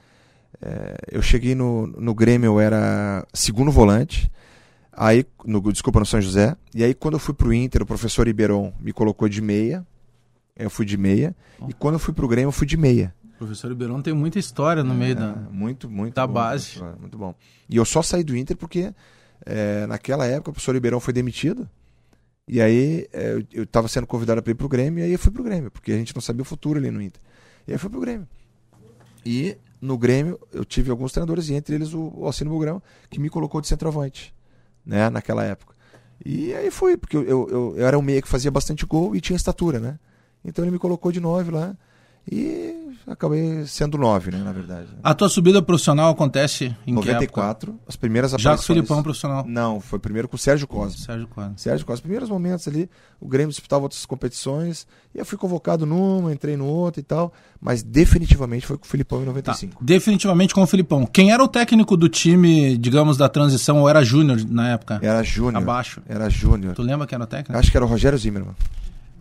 é, 0.62 0.96
eu 1.12 1.22
cheguei 1.22 1.56
no, 1.56 1.88
no 1.88 2.14
Grêmio, 2.14 2.48
eu 2.48 2.60
era 2.60 3.26
segundo 3.34 3.72
volante, 3.72 4.30
aí, 4.92 5.26
no, 5.46 5.62
desculpa, 5.72 6.00
no 6.00 6.06
São 6.06 6.20
José, 6.20 6.56
e 6.76 6.84
aí 6.84 6.94
quando 6.94 7.14
eu 7.14 7.20
fui 7.20 7.34
para 7.34 7.48
o 7.48 7.54
Inter, 7.54 7.84
o 7.84 7.86
professor 7.86 8.28
Ribeirão 8.28 8.74
me 8.80 8.92
colocou 8.92 9.30
de 9.30 9.42
meia, 9.42 9.88
eu 10.58 10.70
fui 10.70 10.86
de 10.86 10.98
meia, 10.98 11.34
oh. 11.60 11.70
e 11.70 11.74
quando 11.74 11.96
eu 11.96 12.00
fui 12.00 12.14
para 12.14 12.26
o 12.26 12.28
Grêmio, 12.28 12.50
eu 12.50 12.54
fui 12.54 12.68
de 12.68 12.76
meia 12.76 13.14
professor 13.42 13.70
Ribeirão 13.70 14.04
tem 14.04 14.14
muita 14.14 14.38
história 14.38 14.84
no 14.84 14.94
é, 14.94 14.98
meio 14.98 15.16
da, 15.16 15.34
muito, 15.52 15.90
muito 15.90 16.14
da 16.14 16.28
bom, 16.28 16.34
base. 16.34 16.80
Muito, 17.00 17.18
bom. 17.18 17.34
E 17.68 17.76
eu 17.76 17.84
só 17.84 18.04
saí 18.04 18.24
do 18.24 18.38
Inter 18.38 18.56
porque 18.56 18.94
é, 19.46 19.86
naquela 19.88 20.26
época 20.26 20.52
o 20.52 20.54
professor 20.54 20.74
Ribeirão 20.74 21.00
foi 21.00 21.14
demitido. 21.14 21.70
E 22.48 22.62
aí 22.62 23.08
é, 23.14 23.44
eu 23.52 23.64
estava 23.64 23.88
sendo 23.88 24.08
convidado 24.08 24.42
para 24.42 24.52
ir 24.52 24.56
para 24.56 24.66
o 24.66 24.70
Grêmio 24.70 25.02
e 25.02 25.06
aí 25.06 25.14
eu 25.14 25.20
fui 25.20 25.32
para 25.32 25.42
o 25.42 25.46
Grêmio, 25.46 25.72
porque 25.72 25.92
a 25.92 25.98
gente 25.98 26.14
não 26.14 26.22
sabia 26.22 26.42
o 26.42 26.46
futuro 26.46 26.80
ali 26.80 26.92
no 26.92 27.02
Inter. 27.02 27.22
E 27.68 27.72
aí 27.72 27.76
eu 27.76 27.80
fui 27.80 27.90
para 27.90 27.98
o 27.98 28.02
Grêmio. 28.02 28.28
E 29.26 29.58
no 29.80 29.98
Grêmio 29.98 30.40
eu 30.52 30.66
tive 30.66 30.92
alguns 30.92 31.12
treinadores, 31.12 31.50
e 31.50 31.54
entre 31.54 31.76
eles 31.76 31.94
o, 31.94 32.26
Alcino 32.26 32.52
Bugrão, 32.52 32.82
que 33.10 33.20
me 33.20 33.30
colocou 33.30 33.62
de 33.62 33.68
centroavante, 33.68 34.34
né, 34.86 35.10
naquela 35.10 35.44
época. 35.44 35.76
E 36.24 36.54
aí 36.54 36.70
foi, 36.70 36.98
porque 36.98 37.18
eu, 37.18 37.24
eu, 37.24 37.74
eu 37.78 37.88
era 37.88 37.98
um 37.98 38.02
meia 38.02 38.22
que 38.22 38.28
fazia 38.28 38.52
bastante 38.52 38.86
gol 38.86 39.16
e 39.16 39.22
tinha 39.22 39.36
estatura, 39.36 39.80
né? 39.80 40.00
Então 40.46 40.64
ele 40.64 40.72
me 40.72 40.78
colocou 40.80 41.12
de 41.12 41.20
nove 41.20 41.52
lá. 41.52 41.76
E 42.32 42.81
acabei 43.14 43.66
sendo 43.66 43.98
nove, 43.98 44.32
né, 44.32 44.38
na 44.44 44.52
verdade. 44.52 44.88
A 45.04 45.14
tua 45.14 45.30
subida 45.30 45.62
profissional 45.62 46.12
acontece 46.12 46.76
em 46.86 46.94
94, 46.94 47.80
as 47.88 47.96
primeiras 47.96 48.32
Já 48.32 48.38
aparições. 48.38 48.58
com 48.58 48.62
o 48.72 48.76
Filipão 48.76 49.04
profissional. 49.04 49.46
Não, 49.48 49.80
foi 49.80 50.00
primeiro 50.00 50.28
com 50.28 50.36
o 50.36 50.40
Sérgio 50.40 50.68
Cosme. 50.68 51.00
Sérgio 51.00 51.28
Cosme. 51.28 51.54
Sérgio. 51.58 51.86
Os 51.92 52.00
primeiros 52.00 52.30
momentos 52.30 52.68
ali, 52.68 52.90
o 53.20 53.28
Grêmio 53.28 53.50
disputava 53.50 53.84
outras 53.84 54.06
competições, 54.06 54.88
e 55.14 55.20
eu 55.20 55.26
fui 55.26 55.38
convocado 55.38 55.86
numa, 55.86 56.32
entrei 56.34 56.56
no 56.56 56.66
outro 56.66 57.00
e 57.00 57.04
tal, 57.04 57.34
mas 57.60 57.84
definitivamente 57.84 58.66
foi 58.66 58.78
com 58.78 58.86
o 58.86 58.88
Filipão 58.88 59.20
em 59.22 59.26
Tá. 59.26 59.32
95. 59.32 59.84
Definitivamente 59.84 60.54
com 60.54 60.62
o 60.62 60.68
Filipão. 60.68 61.06
Quem 61.06 61.32
era 61.32 61.44
o 61.44 61.48
técnico 61.48 61.96
do 61.98 62.08
time, 62.10 62.78
digamos, 62.78 63.18
da 63.18 63.28
transição, 63.30 63.80
ou 63.80 63.90
era 63.90 64.04
júnior 64.04 64.40
na 64.50 64.70
época? 64.70 65.00
Era 65.02 65.22
Júnior. 65.24 65.62
Abaixo. 65.62 66.02
Era 66.08 66.30
Júnior. 66.30 66.74
Tu 66.76 66.82
lembra 66.82 67.06
quem 67.08 67.16
era 67.16 67.24
o 67.24 67.28
técnico? 67.28 67.58
Acho 67.58 67.70
que 67.72 67.78
era 67.78 67.86
o 67.86 67.90
Rogério 67.90 68.18
Zimmermann. 68.18 68.56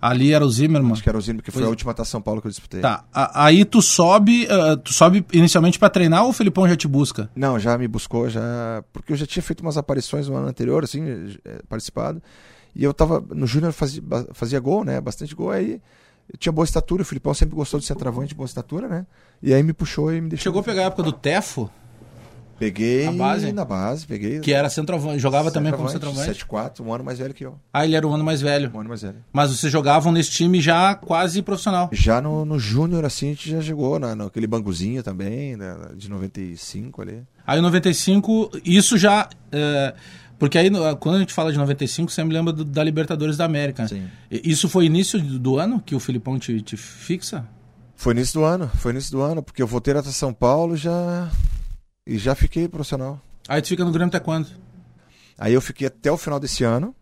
Ali 0.00 0.32
era 0.32 0.44
o 0.44 0.50
Zimmermann. 0.50 0.92
Acho 0.92 1.02
que 1.02 1.08
era 1.08 1.18
o 1.18 1.20
Zimmermann, 1.20 1.42
que 1.44 1.50
foi 1.50 1.62
a 1.64 1.68
última 1.68 1.92
Taça 1.92 2.10
São 2.10 2.22
Paulo 2.22 2.40
que 2.40 2.46
eu 2.46 2.50
disputei. 2.50 2.80
Tá, 2.80 3.04
a- 3.12 3.44
aí 3.44 3.64
tu 3.64 3.82
sobe, 3.82 4.46
ah, 4.50 4.76
tu 4.76 4.92
sobe 4.94 5.24
inicialmente 5.32 5.78
pra 5.78 5.90
treinar 5.90 6.24
ou 6.24 6.30
o 6.30 6.32
Filipão 6.32 6.66
já 6.68 6.74
te 6.76 6.88
busca? 6.88 7.28
Não, 7.36 7.58
já 7.58 7.76
me 7.76 7.86
buscou, 7.86 8.28
já. 8.30 8.82
Porque 8.92 9.12
eu 9.12 9.16
já 9.16 9.26
tinha 9.26 9.42
feito 9.42 9.60
umas 9.60 9.76
aparições 9.76 10.28
no 10.28 10.36
ano 10.36 10.48
anterior, 10.48 10.84
assim, 10.84 11.02
eh, 11.44 11.60
participado. 11.68 12.22
E 12.74 12.82
eu 12.84 12.94
tava. 12.94 13.22
No 13.34 13.46
Júnior 13.46 13.72
fazia, 13.72 14.02
fazia 14.32 14.58
gol, 14.60 14.84
né? 14.84 15.00
Bastante 15.00 15.34
gol. 15.34 15.50
Aí 15.50 15.80
eu 16.32 16.38
tinha 16.38 16.52
boa 16.52 16.64
estatura, 16.64 17.02
o 17.02 17.04
Filipão 17.04 17.34
sempre 17.34 17.54
gostou 17.56 17.78
de 17.80 17.84
centroavante 17.86 18.28
de 18.28 18.34
boa 18.36 18.46
estatura, 18.46 18.88
né? 18.88 19.06
E 19.42 19.52
aí 19.52 19.62
me 19.62 19.72
puxou 19.72 20.12
e 20.14 20.20
me 20.20 20.28
deixou. 20.30 20.44
Chegou 20.44 20.60
a 20.60 20.64
pegar 20.64 20.82
a 20.82 20.84
época 20.86 21.02
do 21.02 21.12
Tefo, 21.12 21.68
Peguei 22.60 23.06
A 23.06 23.12
base? 23.12 23.52
na 23.52 23.64
base, 23.64 24.06
peguei. 24.06 24.38
que 24.40 24.52
era 24.52 24.68
centroavante, 24.68 25.18
jogava 25.18 25.50
também 25.50 25.72
como 25.72 25.88
centroavante. 25.88 26.44
7-4, 26.44 26.80
um 26.84 26.92
ano 26.92 27.02
mais 27.02 27.18
velho 27.18 27.32
que 27.32 27.44
eu. 27.44 27.58
Ah, 27.72 27.86
ele 27.86 27.96
era 27.96 28.06
o 28.06 28.12
ano 28.12 28.22
mais 28.22 28.40
velho. 28.42 28.70
Um 28.74 28.80
ano 28.80 28.88
mais 28.90 29.00
velho. 29.00 29.16
Mas 29.32 29.50
vocês 29.50 29.72
jogavam 29.72 30.12
nesse 30.12 30.30
time 30.30 30.60
já 30.60 30.94
quase 30.94 31.40
profissional. 31.40 31.88
Já 31.90 32.20
no, 32.20 32.44
no 32.44 32.58
Júnior, 32.58 33.04
assim, 33.06 33.28
a 33.28 33.30
gente 33.30 33.50
já 33.50 33.60
jogou 33.62 33.98
na, 33.98 34.14
naquele 34.14 34.46
banguzinho 34.46 35.02
também, 35.02 35.56
né, 35.56 35.74
de 35.96 36.10
95 36.10 37.00
ali. 37.02 37.22
Aí 37.46 37.58
em 37.58 37.62
95, 37.62 38.50
isso 38.64 38.98
já. 38.98 39.26
é, 39.50 39.94
porque 40.38 40.56
aí, 40.58 40.70
quando 41.00 41.16
a 41.16 41.18
gente 41.20 41.32
fala 41.32 41.50
de 41.52 41.58
95, 41.58 42.12
você 42.12 42.22
me 42.22 42.32
lembra 42.32 42.52
do- 42.52 42.64
da 42.64 42.84
Libertadores 42.84 43.36
da 43.36 43.44
América. 43.46 43.88
Sim. 43.88 44.04
Isso 44.30 44.68
foi 44.68 44.84
início 44.84 45.18
do 45.20 45.38
do 45.38 45.58
ano 45.58 45.80
que 45.84 45.94
o 45.94 46.00
Filipão 46.00 46.38
te, 46.38 46.60
te 46.62 46.76
fixa? 46.76 47.46
Foi 47.96 48.12
início 48.14 48.40
do 48.40 48.44
ano, 48.46 48.70
foi 48.76 48.92
início 48.92 49.10
do 49.12 49.20
ano, 49.20 49.42
porque 49.42 49.62
eu 49.62 49.66
voltei 49.66 49.92
até 49.94 50.10
São 50.10 50.32
Paulo 50.32 50.76
já. 50.76 51.28
E 52.10 52.18
já 52.18 52.34
fiquei 52.34 52.66
profissional. 52.66 53.22
Aí 53.46 53.62
tu 53.62 53.68
fica 53.68 53.84
no 53.84 53.92
Grêmio 53.92 54.08
até 54.08 54.18
quando? 54.18 54.48
Aí 55.38 55.54
eu 55.54 55.60
fiquei 55.60 55.86
até 55.86 56.10
o 56.10 56.16
final 56.16 56.40
desse 56.40 56.64
ano. 56.64 56.92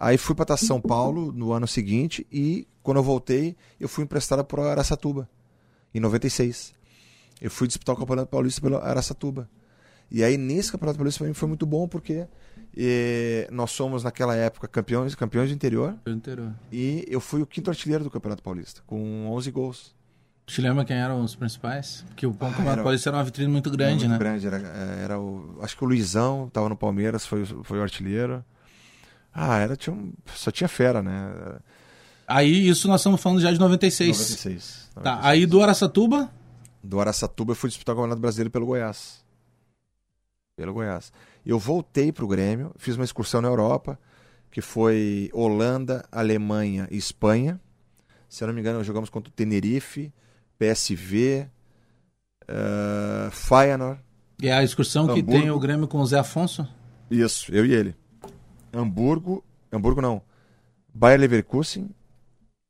Aí 0.00 0.16
fui 0.16 0.34
para 0.34 0.56
São 0.56 0.80
Paulo 0.80 1.30
no 1.30 1.52
ano 1.52 1.68
seguinte 1.68 2.26
e 2.32 2.66
quando 2.82 2.96
eu 2.96 3.02
voltei, 3.02 3.54
eu 3.78 3.86
fui 3.86 4.04
emprestado 4.04 4.42
para 4.42 4.70
Araçatuba 4.70 5.28
em 5.94 6.00
96. 6.00 6.72
Eu 7.38 7.50
fui 7.50 7.66
disputar 7.66 7.94
o 7.94 7.98
Campeonato 7.98 8.30
Paulista 8.30 8.62
pelo 8.62 8.78
Araçatuba. 8.78 9.46
E 10.10 10.24
aí 10.24 10.38
nesse 10.38 10.72
Campeonato 10.72 10.96
Paulista 10.96 11.18
para 11.18 11.28
mim 11.28 11.34
foi 11.34 11.48
muito 11.48 11.66
bom 11.66 11.86
porque 11.86 12.26
eh, 12.74 13.46
nós 13.52 13.72
somos 13.72 14.04
naquela 14.04 14.34
época 14.34 14.66
campeões, 14.66 15.14
campeões 15.14 15.50
do 15.50 15.54
interior 15.54 15.98
e 16.72 17.04
eu 17.06 17.20
fui 17.20 17.42
o 17.42 17.46
quinto 17.46 17.68
artilheiro 17.68 18.04
do 18.04 18.10
Campeonato 18.10 18.42
Paulista 18.42 18.80
com 18.86 19.26
11 19.28 19.50
gols. 19.50 19.95
Te 20.46 20.60
lembra 20.60 20.84
quem 20.84 20.96
eram 20.96 21.22
os 21.22 21.34
principais? 21.34 22.04
Porque 22.08 22.24
o 22.26 22.32
Campeonato 22.32 22.70
era- 22.70 22.82
Paulista 22.84 23.10
era 23.10 23.16
uma 23.16 23.24
vitrine 23.24 23.50
muito 23.50 23.68
grande, 23.70 24.06
muito 24.06 24.12
né? 24.12 24.18
grande, 24.18 24.46
era, 24.46 24.56
era 24.58 25.18
o, 25.20 25.58
acho 25.60 25.76
que 25.76 25.84
o 25.84 25.88
Luizão 25.88 26.46
estava 26.46 26.68
no 26.68 26.76
Palmeiras, 26.76 27.26
foi, 27.26 27.42
o- 27.42 27.64
foi 27.64 27.78
o 27.78 27.82
artilheiro. 27.82 28.44
Ah, 29.34 29.58
era 29.58 29.76
tinha 29.76 29.94
um- 29.94 30.12
só 30.34 30.50
tinha 30.52 30.68
fera, 30.68 31.02
né? 31.02 31.58
Aí 32.28 32.68
isso 32.68 32.86
nós 32.88 33.00
estamos 33.00 33.20
falando 33.20 33.40
já 33.40 33.52
de 33.52 33.58
96. 33.58 34.16
96. 34.16 34.88
Tá, 34.94 35.00
96. 35.16 35.26
aí 35.26 35.46
do 35.46 35.62
Araçatuba, 35.62 36.30
Do 36.82 37.00
Araçatuba 37.00 37.50
eu 37.50 37.56
fui 37.56 37.68
disputar 37.68 37.94
o 37.94 37.98
Campeonato 37.98 38.20
Brasileiro 38.20 38.50
pelo 38.50 38.66
Goiás. 38.66 39.24
Pelo 40.56 40.72
Goiás. 40.72 41.12
Eu 41.44 41.58
voltei 41.58 42.12
pro 42.12 42.26
Grêmio, 42.28 42.72
fiz 42.78 42.94
uma 42.96 43.04
excursão 43.04 43.40
na 43.42 43.48
Europa, 43.48 43.98
que 44.50 44.60
foi 44.60 45.28
Holanda, 45.34 46.04
Alemanha 46.10 46.86
e 46.90 46.96
Espanha. 46.96 47.60
Se 48.28 48.42
eu 48.42 48.46
não 48.48 48.54
me 48.54 48.60
engano, 48.60 48.82
jogamos 48.84 49.10
contra 49.10 49.28
o 49.28 49.32
Tenerife, 49.32 50.12
PSV, 50.58 51.48
eh, 52.48 53.28
Feyenoord. 53.30 54.00
é 54.42 54.52
a 54.52 54.62
excursão 54.62 55.06
que 55.06 55.20
Hamburgo. 55.20 55.32
tem 55.40 55.50
o 55.50 55.58
Grêmio 55.58 55.88
com 55.88 55.98
o 55.98 56.06
Zé 56.06 56.18
Afonso. 56.18 56.66
Isso, 57.10 57.52
eu 57.54 57.64
e 57.66 57.72
ele. 57.72 57.94
Hamburgo, 58.72 59.44
Hamburgo 59.72 60.00
não. 60.00 60.20
Bayer 60.92 61.20
Leverkusen 61.20 61.90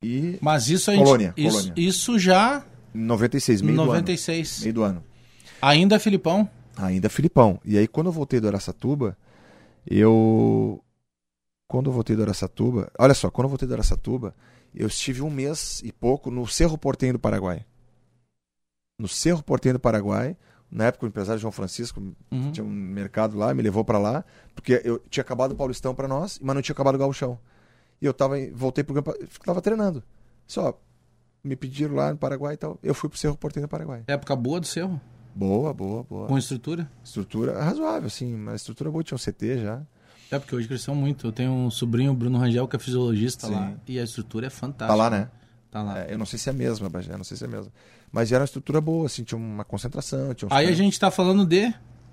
e 0.02 0.38
Mas 0.40 0.68
isso 0.68 0.90
a 0.90 0.94
gente. 0.94 1.04
Colônia, 1.04 1.34
isso, 1.36 1.56
Colônia. 1.58 1.74
isso 1.76 2.18
já 2.18 2.64
96, 2.92 3.60
em 3.60 3.64
meio 3.64 3.76
do 3.76 3.82
ano. 3.82 3.90
96. 3.92 4.60
Meio 4.62 4.74
do 4.74 4.82
ano. 4.82 5.04
Ainda 5.62 5.98
Filipão. 5.98 6.48
Ainda 6.76 7.08
Filipão. 7.08 7.58
E 7.64 7.78
aí, 7.78 7.86
quando 7.88 8.06
eu 8.08 8.12
voltei 8.12 8.40
do 8.40 8.46
Araçatuba, 8.48 9.16
eu. 9.86 10.82
Quando 11.68 11.86
eu 11.88 11.92
voltei 11.92 12.14
do 12.14 12.22
Araçatuba. 12.22 12.90
Olha 12.98 13.14
só, 13.14 13.30
quando 13.30 13.46
eu 13.46 13.48
voltei 13.50 13.66
do 13.66 13.74
Araçatuba, 13.74 14.34
eu 14.74 14.86
estive 14.86 15.22
um 15.22 15.30
mês 15.30 15.80
e 15.84 15.90
pouco 15.90 16.30
no 16.30 16.46
Cerro 16.46 16.76
Portenho 16.78 17.14
do 17.14 17.18
Paraguai. 17.18 17.64
No 18.98 19.08
Cerro 19.08 19.42
Portenho 19.42 19.74
do 19.74 19.80
Paraguai. 19.80 20.36
Na 20.70 20.86
época, 20.86 21.04
o 21.06 21.08
empresário 21.08 21.40
João 21.40 21.52
Francisco 21.52 22.02
Uhum. 22.30 22.50
tinha 22.50 22.64
um 22.64 22.68
mercado 22.68 23.36
lá, 23.38 23.54
me 23.54 23.62
levou 23.62 23.84
pra 23.84 23.98
lá, 23.98 24.24
porque 24.54 24.80
eu 24.84 24.98
tinha 25.08 25.22
acabado 25.22 25.52
o 25.52 25.54
Paulistão 25.54 25.94
pra 25.94 26.08
nós, 26.08 26.40
mas 26.42 26.54
não 26.56 26.62
tinha 26.62 26.72
acabado 26.74 26.96
o 26.96 26.98
Gauchão. 26.98 27.38
E 28.02 28.04
eu 28.06 28.12
tava, 28.12 28.34
voltei 28.52 28.82
pro 28.82 28.94
campo, 28.94 29.14
tava 29.44 29.62
treinando. 29.62 30.02
Só 30.46 30.78
me 31.44 31.54
pediram 31.54 31.94
lá 31.94 32.10
no 32.10 32.18
Paraguai 32.18 32.54
e 32.54 32.56
tal. 32.56 32.78
Eu 32.82 32.94
fui 32.94 33.08
pro 33.08 33.16
Cerro 33.18 33.36
Portenho 33.36 33.66
do 33.66 33.70
Paraguai. 33.70 34.02
Época 34.08 34.34
boa 34.34 34.58
do 34.58 34.66
Cerro, 34.66 35.00
Boa, 35.34 35.72
boa, 35.72 36.02
boa. 36.02 36.26
com 36.26 36.36
estrutura. 36.36 36.90
Estrutura 37.04 37.62
razoável, 37.62 38.06
assim, 38.08 38.34
mas 38.34 38.62
estrutura 38.62 38.90
boa, 38.90 39.04
tinha 39.04 39.16
um 39.16 39.18
CT 39.18 39.58
já. 39.62 39.82
É 40.32 40.38
porque 40.38 40.56
hoje 40.56 40.66
cresceu 40.66 40.94
muito. 40.94 41.28
Eu 41.28 41.32
tenho 41.32 41.52
um 41.52 41.70
sobrinho, 41.70 42.12
Bruno 42.12 42.38
Rangel, 42.38 42.66
que 42.66 42.74
é 42.74 42.78
fisiologista 42.78 43.46
Sim. 43.46 43.52
lá. 43.54 43.72
E 43.86 44.00
a 44.00 44.02
estrutura 44.02 44.46
é 44.48 44.50
fantástica. 44.50 44.88
Tá 44.88 44.94
lá, 44.96 45.08
né? 45.08 45.30
Tá 45.70 45.82
lá. 45.82 46.00
É, 46.00 46.12
eu 46.12 46.18
não 46.18 46.26
sei 46.26 46.38
se 46.38 46.48
é 46.48 46.52
a 46.52 46.54
mesma, 46.54 46.88
Bagé, 46.88 47.16
não 47.16 47.22
sei 47.24 47.36
se 47.36 47.44
é 47.44 47.46
a 47.46 47.50
mesma. 47.50 47.70
Mas 48.16 48.32
era 48.32 48.40
uma 48.40 48.46
estrutura 48.46 48.80
boa, 48.80 49.04
assim, 49.04 49.22
tinha 49.22 49.36
uma 49.36 49.62
concentração, 49.62 50.32
tinha 50.32 50.48
Aí 50.50 50.60
a 50.60 50.62
caras- 50.62 50.78
gente 50.78 50.98
tá 50.98 51.10
falando 51.10 51.44
de 51.44 51.70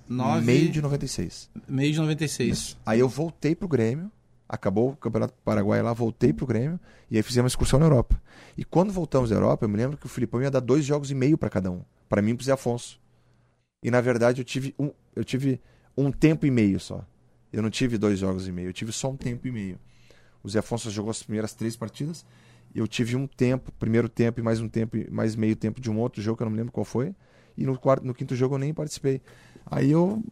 9... 0.09 0.45
meio 0.45 0.69
de 0.69 0.81
96. 0.81 1.49
meio 1.65 1.93
de 1.93 1.99
96. 1.99 2.51
Isso. 2.51 2.77
Aí 2.85 2.99
eu 2.99 3.07
voltei 3.07 3.55
pro 3.55 3.69
Grêmio, 3.69 4.11
acabou 4.49 4.89
o 4.89 4.95
Campeonato 4.97 5.33
Paraguai 5.45 5.81
lá, 5.81 5.93
voltei 5.93 6.33
pro 6.33 6.45
Grêmio 6.45 6.77
e 7.09 7.15
aí 7.15 7.23
fizemos 7.23 7.45
uma 7.45 7.53
excursão 7.53 7.79
na 7.79 7.85
Europa. 7.85 8.21
E 8.57 8.65
quando 8.65 8.91
voltamos 8.91 9.29
da 9.29 9.37
Europa, 9.37 9.63
eu 9.63 9.69
me 9.69 9.77
lembro 9.77 9.95
que 9.95 10.05
o 10.05 10.09
Filipão 10.09 10.41
ia 10.41 10.51
dar 10.51 10.59
dois 10.59 10.83
jogos 10.83 11.09
e 11.09 11.15
meio 11.15 11.37
para 11.37 11.49
cada 11.49 11.71
um, 11.71 11.81
para 12.09 12.21
mim 12.21 12.31
e 12.31 12.35
pro 12.35 12.43
Zé 12.43 12.51
Afonso. 12.51 12.99
E 13.81 13.89
na 13.89 14.01
verdade 14.01 14.41
eu 14.41 14.45
tive 14.45 14.75
um, 14.77 14.91
eu 15.15 15.23
tive 15.23 15.61
um 15.97 16.11
tempo 16.11 16.45
e 16.45 16.51
meio 16.51 16.81
só. 16.81 17.01
Eu 17.53 17.61
não 17.61 17.69
tive 17.69 17.97
dois 17.97 18.19
jogos 18.19 18.45
e 18.45 18.51
meio, 18.51 18.67
eu 18.67 18.73
tive 18.73 18.91
só 18.91 19.09
um 19.09 19.15
tempo 19.15 19.47
e 19.47 19.51
meio. 19.53 19.79
O 20.43 20.49
Zé 20.49 20.59
Afonso 20.59 20.91
jogou 20.91 21.11
as 21.11 21.23
primeiras 21.23 21.53
três 21.53 21.77
partidas. 21.77 22.25
Eu 22.75 22.87
tive 22.87 23.15
um 23.15 23.27
tempo, 23.27 23.71
primeiro 23.73 24.09
tempo 24.09 24.39
e 24.39 24.43
mais 24.43 24.59
um 24.59 24.67
tempo, 24.67 24.97
e 24.97 25.09
mais 25.09 25.35
meio 25.35 25.55
tempo 25.55 25.79
de 25.79 25.91
um 25.91 25.99
outro 25.99 26.21
jogo 26.21 26.37
que 26.37 26.43
eu 26.43 26.45
não 26.45 26.51
me 26.51 26.57
lembro 26.57 26.71
qual 26.71 26.83
foi. 26.83 27.13
E 27.57 27.65
no 27.65 27.77
quarto, 27.77 28.05
no 28.05 28.13
quinto 28.13 28.35
jogo 28.35 28.55
eu 28.55 28.59
nem 28.59 28.73
participei. 28.73 29.21
Aí 29.65 29.91
eu 29.91 30.23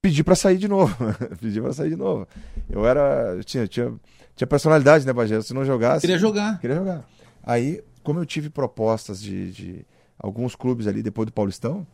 pedi 0.00 0.22
pra 0.22 0.34
sair 0.34 0.58
de 0.58 0.68
novo. 0.68 0.94
pedi 1.40 1.60
pra 1.60 1.72
sair 1.72 1.90
de 1.90 1.96
novo. 1.96 2.26
Eu 2.70 2.86
era. 2.86 3.34
Eu 3.36 3.44
tinha, 3.44 3.66
tinha, 3.66 3.92
tinha 4.36 4.46
personalidade, 4.46 5.04
né, 5.06 5.12
Bagé? 5.12 5.40
Se 5.40 5.52
não 5.52 5.64
jogasse. 5.64 6.02
Queria 6.02 6.18
jogar. 6.18 6.60
Queria 6.60 6.76
jogar. 6.76 7.08
Aí, 7.42 7.82
como 8.02 8.20
eu 8.20 8.26
tive 8.26 8.48
propostas 8.48 9.20
de, 9.20 9.50
de 9.50 9.86
alguns 10.18 10.54
clubes 10.54 10.86
ali 10.86 11.02
depois 11.02 11.26
do 11.26 11.32
Paulistão, 11.32 11.86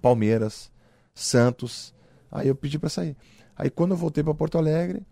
Palmeiras, 0.00 0.70
Santos, 1.14 1.92
aí 2.30 2.48
eu 2.48 2.54
pedi 2.54 2.78
pra 2.78 2.88
sair. 2.88 3.16
Aí 3.56 3.68
quando 3.68 3.92
eu 3.92 3.96
voltei 3.96 4.22
pra 4.22 4.34
Porto 4.34 4.58
Alegre, 4.58 5.02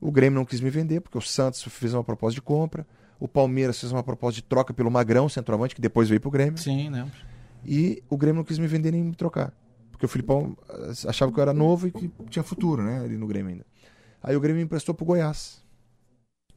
o 0.00 0.10
Grêmio 0.12 0.38
não 0.38 0.44
quis 0.44 0.60
me 0.60 0.70
vender, 0.70 1.00
porque 1.00 1.18
o 1.18 1.20
Santos 1.20 1.62
fez 1.62 1.92
uma 1.94 2.04
proposta 2.04 2.34
de 2.34 2.42
compra, 2.42 2.86
o 3.20 3.26
Palmeiras 3.26 3.80
fez 3.80 3.90
uma 3.92 4.02
proposta 4.02 4.36
de 4.36 4.42
troca 4.42 4.72
pelo 4.72 4.90
Magrão, 4.90 5.28
centroavante, 5.28 5.74
que 5.74 5.80
depois 5.80 6.08
veio 6.08 6.20
pro 6.20 6.30
Grêmio. 6.30 6.58
Sim, 6.58 6.88
né? 6.90 7.10
E 7.64 8.02
o 8.08 8.16
Grêmio 8.16 8.36
não 8.38 8.44
quis 8.44 8.58
me 8.58 8.66
vender 8.68 8.92
nem 8.92 9.02
me 9.02 9.14
trocar. 9.14 9.52
Porque 9.90 10.06
o 10.06 10.08
Filipão 10.08 10.56
eh, 10.68 10.92
achava 11.08 11.32
que 11.32 11.38
eu 11.38 11.42
era 11.42 11.52
novo 11.52 11.88
e 11.88 11.90
que 11.90 12.08
tinha 12.30 12.42
futuro, 12.44 12.82
né? 12.84 13.00
Ali 13.00 13.16
no 13.16 13.26
Grêmio 13.26 13.50
ainda. 13.50 13.66
Aí 14.22 14.36
o 14.36 14.40
Grêmio 14.40 14.58
me 14.58 14.64
emprestou 14.64 14.94
pro 14.94 15.04
Goiás. 15.04 15.60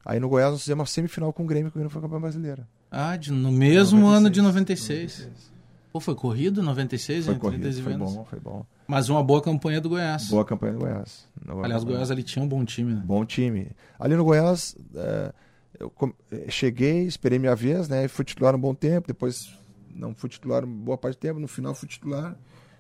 Aí 0.06 0.20
no 0.20 0.30
Goiás 0.30 0.52
nós 0.52 0.62
fizemos 0.62 0.80
uma 0.82 0.86
semifinal 0.86 1.34
com 1.34 1.44
o 1.44 1.48
Grêmio, 1.48 1.72
que 1.72 1.78
o 1.78 1.80
Grêmio 1.80 1.90
foi 1.92 2.02
campeão 2.02 2.22
brasileiro. 2.22 2.66
Ah, 2.92 3.16
de- 3.18 3.32
no 3.32 3.52
mesmo 3.52 4.00
96. 4.02 4.18
ano 4.18 4.30
de 4.30 4.42
96. 4.42 5.51
Pô, 5.92 6.00
foi 6.00 6.16
corrido 6.16 6.64
96 6.64 7.26
Foi 7.26 7.34
entre 7.34 7.42
corrido, 7.42 7.62
idas 7.62 7.78
e 7.78 7.82
foi 7.82 7.94
bom, 7.94 8.26
foi 8.26 8.40
bom. 8.40 8.66
Mas 8.88 9.10
uma 9.10 9.22
boa 9.22 9.42
campanha 9.42 9.82
do 9.82 9.90
Goiás. 9.90 10.30
Boa 10.30 10.46
campanha 10.46 10.74
do 10.74 10.80
Goiás. 10.80 11.28
Aliás, 11.64 11.84
o. 11.84 11.86
Goiás 11.86 12.10
ali 12.10 12.24
tinha 12.24 12.44
um 12.44 12.48
bom 12.48 12.64
time, 12.64 12.94
né? 12.94 13.02
Bom 13.06 13.26
time. 13.26 13.68
Ali 14.00 14.16
no 14.16 14.24
Goiás, 14.24 14.76
eh, 14.96 15.34
eu 15.80 15.92
eh, 16.32 16.46
cheguei, 16.50 17.04
esperei 17.04 17.38
minha 17.38 17.56
vez, 17.56 17.90
né? 17.90 18.08
Fui 18.08 18.24
titular 18.24 18.56
um 18.56 18.60
bom 18.60 18.74
tempo, 18.74 19.08
depois 19.08 19.58
não 19.94 20.16
fui 20.16 20.30
titular 20.30 20.66
boa 20.66 20.98
parte 20.98 21.18
do 21.18 21.20
tempo, 21.20 21.40
no 21.40 21.48
final 21.48 21.76
fui 21.76 21.90
titular. 21.90 22.38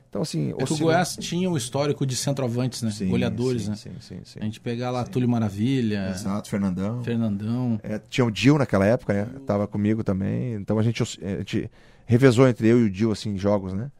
Então, 0.10 0.22
assim. 0.22 0.54
É 0.58 0.64
o 0.64 0.78
Goiás 0.78 1.16
tinha 1.18 1.50
um 1.50 1.56
histórico 1.56 2.06
de 2.06 2.16
centroavantes, 2.16 2.82
né? 2.82 2.92
Sim, 2.92 3.08
Goleadores, 3.08 3.64
sim, 3.64 3.70
né? 3.70 3.76
Sim, 3.76 3.92
sim, 4.02 4.20
sim. 4.26 4.40
A 4.42 4.44
gente 4.44 4.60
pegar 4.60 4.92
lá 4.92 5.06
Túlio 5.06 5.28
Maravilha, 5.28 6.10
Exato, 6.10 6.50
Fernandão. 6.50 7.02
Fernandão. 7.04 7.80
É, 7.82 8.00
tinha 8.10 8.26
o 8.26 8.32
Dil 8.32 8.58
naquela 8.58 8.86
época, 8.86 9.14
né? 9.14 9.28
Tava 9.46 9.68
comigo 9.68 10.04
também. 10.04 10.54
Então 10.56 10.78
a 10.78 10.84
gente, 10.84 11.02
a 11.02 11.38
gente 11.38 11.72
revezou 12.12 12.48
entre 12.48 12.68
eu 12.68 12.80
e 12.80 12.84
o 12.84 12.90
Dil, 12.92 13.12
assim, 13.12 13.32
em 13.32 13.38
jogos, 13.38 13.74
né? 13.74 13.92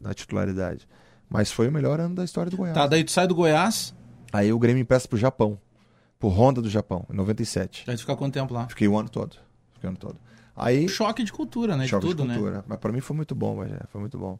Na 0.00 0.14
titularidade. 0.14 0.86
Mas 1.28 1.50
foi 1.50 1.68
o 1.68 1.72
melhor 1.72 1.98
ano 1.98 2.14
da 2.14 2.24
história 2.24 2.50
do 2.50 2.56
Goiás. 2.56 2.74
Tá, 2.74 2.86
daí 2.86 3.02
tu 3.02 3.10
sai 3.10 3.26
do 3.26 3.34
Goiás, 3.34 3.94
Aí 4.32 4.52
o 4.52 4.58
Grêmio 4.58 4.80
empresta 4.80 5.08
pro 5.08 5.18
Japão. 5.18 5.60
Pro 6.18 6.28
Honda 6.28 6.62
do 6.62 6.70
Japão, 6.70 7.04
em 7.12 7.16
97. 7.16 7.84
aí 7.90 7.96
tu 7.96 8.00
fica 8.00 8.16
quanto 8.16 8.32
tempo 8.32 8.54
lá? 8.54 8.66
Fiquei 8.68 8.88
o 8.88 8.96
ano 8.96 9.08
todo. 9.08 9.36
Fiquei 9.74 9.88
o 9.88 9.90
ano 9.90 9.98
todo. 9.98 10.16
Aí. 10.56 10.88
Choque 10.88 11.22
de 11.22 11.32
cultura, 11.32 11.76
né? 11.76 11.86
choque 11.86 12.06
de 12.06 12.12
tudo, 12.12 12.22
de 12.22 12.28
né? 12.28 12.34
cultura. 12.34 12.64
Mas 12.66 12.78
pra 12.78 12.92
mim 12.92 13.00
foi 13.00 13.16
muito 13.16 13.34
bom, 13.34 13.56
Bagé. 13.56 13.80
Foi 13.88 14.00
muito 14.00 14.16
bom. 14.16 14.38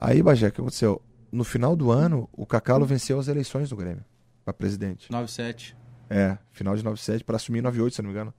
Aí, 0.00 0.22
Bagé, 0.22 0.48
o 0.48 0.52
que 0.52 0.60
aconteceu? 0.60 1.02
No 1.30 1.44
final 1.44 1.74
do 1.74 1.90
ano, 1.90 2.28
o 2.32 2.46
Cacalo 2.46 2.86
venceu 2.86 3.18
as 3.18 3.28
eleições 3.28 3.68
do 3.68 3.76
Grêmio. 3.76 4.04
Pra 4.44 4.54
presidente. 4.54 5.10
97. 5.10 5.76
É, 6.08 6.38
final 6.52 6.76
de 6.76 6.84
97 6.84 7.24
para 7.24 7.36
assumir 7.36 7.58
em 7.58 7.62
98, 7.62 7.96
se 7.96 8.02
não 8.02 8.08
me 8.08 8.14
engano. 8.14 8.34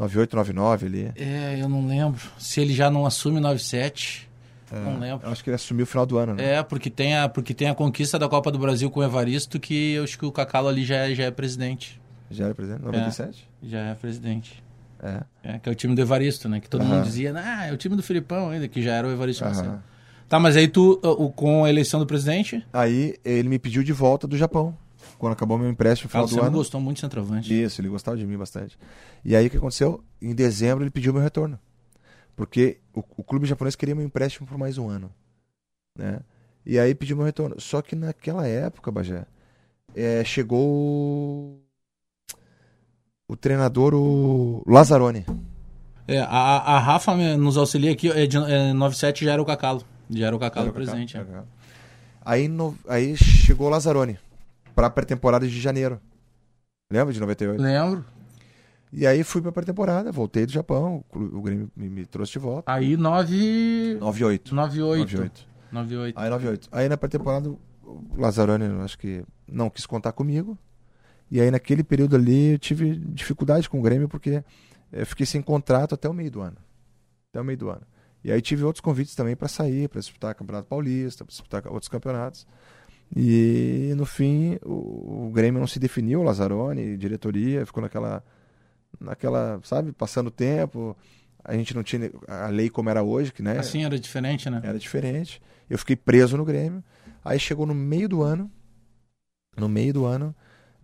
98, 0.00 0.34
99 0.36 0.86
ali. 0.86 1.12
É, 1.16 1.58
eu 1.60 1.68
não 1.68 1.86
lembro. 1.86 2.20
Se 2.38 2.60
ele 2.60 2.72
já 2.72 2.90
não 2.90 3.04
assume 3.04 3.38
97, 3.38 4.28
não 4.72 4.98
lembro. 4.98 5.26
Eu 5.26 5.32
acho 5.32 5.44
que 5.44 5.50
ele 5.50 5.56
assumiu 5.56 5.84
o 5.84 5.86
final 5.86 6.06
do 6.06 6.16
ano, 6.16 6.34
né? 6.34 6.54
É, 6.54 6.62
porque 6.62 6.88
tem, 6.88 7.16
a, 7.16 7.28
porque 7.28 7.52
tem 7.52 7.68
a 7.68 7.74
conquista 7.74 8.18
da 8.18 8.28
Copa 8.28 8.50
do 8.50 8.58
Brasil 8.58 8.90
com 8.90 9.00
o 9.00 9.04
Evaristo, 9.04 9.60
que 9.60 9.92
eu 9.92 10.04
acho 10.04 10.18
que 10.18 10.24
o 10.24 10.32
Cacalo 10.32 10.68
ali 10.68 10.84
já, 10.84 10.96
é- 11.08 11.14
já 11.14 11.24
é 11.24 11.30
presidente. 11.30 12.00
Já 12.30 12.46
era 12.46 12.54
presidente? 12.54 12.82
97? 12.82 13.48
Já 13.62 13.78
é 13.80 13.94
presidente. 13.94 14.62
É. 15.02 15.22
É, 15.42 15.58
que 15.58 15.68
é 15.68 15.72
o 15.72 15.74
time 15.74 15.94
do 15.94 16.00
Evaristo, 16.00 16.48
né? 16.48 16.60
Que 16.60 16.68
todo 16.68 16.82
Aham. 16.82 16.94
mundo 16.96 17.04
dizia, 17.04 17.34
ah, 17.36 17.66
é 17.66 17.72
o 17.72 17.76
time 17.76 17.96
do 17.96 18.02
Filipão 18.02 18.50
ainda, 18.50 18.68
que 18.68 18.80
já 18.82 18.94
era 18.94 19.06
o 19.06 19.10
Evaristo. 19.10 19.44
Tá, 20.28 20.38
mas 20.38 20.56
aí 20.56 20.68
tu, 20.68 21.00
o, 21.02 21.28
com 21.30 21.64
a 21.64 21.68
eleição 21.68 21.98
do 21.98 22.06
presidente, 22.06 22.64
Aí 22.72 23.16
ele 23.24 23.48
me 23.48 23.58
pediu 23.58 23.82
de 23.82 23.92
volta 23.92 24.28
do 24.28 24.36
Japão. 24.36 24.76
Quando 25.20 25.34
acabou 25.34 25.58
meu 25.58 25.68
empréstimo 25.68 26.06
no 26.06 26.10
final 26.10 26.26
do 26.26 26.46
ano. 26.46 26.56
gostou 26.56 26.80
muito 26.80 26.96
de 26.96 27.00
centroavante. 27.02 27.62
Isso, 27.62 27.78
ele 27.82 27.90
gostava 27.90 28.16
de 28.16 28.26
mim 28.26 28.38
bastante. 28.38 28.78
E 29.22 29.36
aí 29.36 29.48
o 29.48 29.50
que 29.50 29.58
aconteceu? 29.58 30.02
Em 30.20 30.34
dezembro 30.34 30.82
ele 30.82 30.90
pediu 30.90 31.12
meu 31.12 31.20
retorno. 31.22 31.58
Porque 32.34 32.78
o, 32.94 33.00
o 33.18 33.22
clube 33.22 33.46
japonês 33.46 33.76
queria 33.76 33.94
meu 33.94 34.02
empréstimo 34.02 34.46
por 34.46 34.56
mais 34.56 34.78
um 34.78 34.88
ano. 34.88 35.12
Né? 35.98 36.20
E 36.64 36.78
aí 36.78 36.94
pediu 36.94 37.18
meu 37.18 37.26
retorno. 37.26 37.60
Só 37.60 37.82
que 37.82 37.94
naquela 37.94 38.46
época, 38.46 38.90
Bagé, 38.90 39.26
é, 39.94 40.24
chegou 40.24 40.66
o- 40.66 41.60
o 43.28 43.36
treinador, 43.36 43.92
o 43.94 44.62
Lazzaroni. 44.66 45.26
É, 46.08 46.18
a, 46.20 46.26
a 46.28 46.78
Rafa 46.78 47.14
nos 47.36 47.58
auxilia 47.58 47.92
aqui, 47.92 48.08
é, 48.10 48.26
de, 48.26 48.38
é, 48.38 48.72
97 48.72 49.26
já 49.26 49.32
era 49.34 49.42
o 49.42 49.44
Cacalo. 49.44 49.84
Já 50.08 50.28
era 50.28 50.34
o 50.34 50.38
Cacalo 50.38 50.64
Era 50.68 50.70
o 50.70 50.74
presidente. 50.74 51.12
Kaká, 51.12 51.30
é. 51.30 51.34
Kaká. 51.34 51.46
Aí, 52.24 52.48
no- 52.48 52.74
aí 52.88 53.14
chegou 53.18 53.66
o 53.66 53.70
Lazzaroni 53.70 54.18
para 54.74 54.86
a 54.86 54.90
pré-temporada 54.90 55.46
de 55.46 55.60
janeiro. 55.60 56.00
Lembra 56.90 57.12
de 57.12 57.20
98? 57.20 57.62
Lembro. 57.62 58.04
E 58.92 59.06
aí 59.06 59.22
fui 59.22 59.40
para 59.40 59.50
a 59.50 59.52
pré-temporada, 59.52 60.10
voltei 60.10 60.44
do 60.44 60.52
Japão, 60.52 61.04
o 61.12 61.40
Grêmio 61.40 61.70
me, 61.76 61.88
me 61.88 62.04
trouxe 62.04 62.32
de 62.32 62.38
volta. 62.40 62.72
Aí 62.72 62.96
9... 62.96 63.98
98. 64.00 64.54
98. 64.54 65.00
98. 65.00 65.48
98. 65.72 66.18
Aí 66.18 66.30
98. 66.30 66.68
Aí 66.72 66.88
na 66.88 66.96
pré-temporada 66.96 67.48
o 67.48 67.58
Lazzaroni, 68.16 68.64
acho 68.82 68.98
que 68.98 69.24
não 69.46 69.70
quis 69.70 69.86
contar 69.86 70.12
comigo. 70.12 70.58
E 71.30 71.40
aí 71.40 71.50
naquele 71.50 71.84
período 71.84 72.16
ali 72.16 72.52
eu 72.52 72.58
tive 72.58 72.96
dificuldade 72.96 73.70
com 73.70 73.78
o 73.78 73.82
Grêmio 73.82 74.08
porque 74.08 74.42
eu 74.92 75.06
fiquei 75.06 75.24
sem 75.24 75.40
contrato 75.40 75.94
até 75.94 76.08
o 76.08 76.12
meio 76.12 76.30
do 76.30 76.40
ano. 76.40 76.56
Até 77.30 77.40
o 77.40 77.44
meio 77.44 77.58
do 77.58 77.70
ano. 77.70 77.82
E 78.24 78.32
aí 78.32 78.42
tive 78.42 78.64
outros 78.64 78.80
convites 78.80 79.14
também 79.14 79.36
para 79.36 79.48
sair, 79.48 79.88
para 79.88 80.00
disputar 80.00 80.34
Campeonato 80.34 80.68
Paulista, 80.68 81.24
para 81.24 81.30
disputar 81.30 81.66
outros 81.68 81.88
campeonatos. 81.88 82.46
E 83.14 83.92
no 83.96 84.06
fim 84.06 84.58
o, 84.64 85.26
o 85.26 85.30
Grêmio 85.32 85.60
não 85.60 85.66
se 85.66 85.78
definiu, 85.78 86.22
Lazzaroni, 86.22 86.96
diretoria, 86.96 87.66
ficou 87.66 87.82
naquela 87.82 88.22
naquela, 88.98 89.60
sabe, 89.62 89.92
passando 89.92 90.30
tempo. 90.30 90.96
A 91.44 91.54
gente 91.54 91.74
não 91.74 91.82
tinha 91.82 92.10
a 92.28 92.48
lei 92.48 92.68
como 92.68 92.90
era 92.90 93.02
hoje, 93.02 93.32
que 93.32 93.42
né? 93.42 93.58
Assim 93.58 93.84
era 93.84 93.98
diferente, 93.98 94.48
né? 94.50 94.60
Era 94.62 94.78
diferente. 94.78 95.40
Eu 95.68 95.78
fiquei 95.78 95.96
preso 95.96 96.36
no 96.36 96.44
Grêmio. 96.44 96.82
Aí 97.24 97.38
chegou 97.38 97.66
no 97.66 97.74
meio 97.74 98.08
do 98.08 98.22
ano, 98.22 98.50
no 99.56 99.68
meio 99.68 99.92
do 99.92 100.04
ano, 100.06 100.34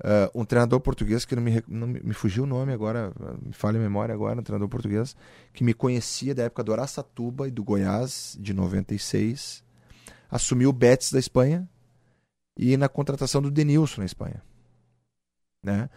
eh, 0.03 0.31
um 0.35 0.45
treinador 0.45 0.81
português 0.81 1.25
que 1.25 1.35
não 1.35 1.43
me, 1.43 1.63
não 1.67 1.87
me, 1.87 2.01
me 2.01 2.15
fugiu 2.15 2.45
o 2.45 2.47
nome 2.47 2.73
agora, 2.73 3.13
me 3.43 3.53
falha 3.53 3.79
a 3.79 3.83
memória 3.83 4.15
agora, 4.15 4.39
um 4.39 4.43
treinador 4.43 4.69
português 4.69 5.17
que 5.53 5.65
me 5.65 5.73
conhecia 5.73 6.35
da 6.35 6.45
época 6.45 6.63
do 6.63 6.73
Araçatuba 6.73 7.49
e 7.49 7.51
do 7.51 7.65
Goiás, 7.65 8.37
de 8.39 8.53
96, 8.53 9.65
assumiu 10.31 10.71
o 10.71 10.73
Betis 10.73 11.11
da 11.11 11.19
Espanha 11.19 11.67
e 12.57 12.77
na 12.77 12.89
contratação 12.89 13.43
do 13.43 13.51
Denilson 13.51 14.01
na 14.01 14.07
Espanha. 14.07 14.43
Né? 15.63 15.91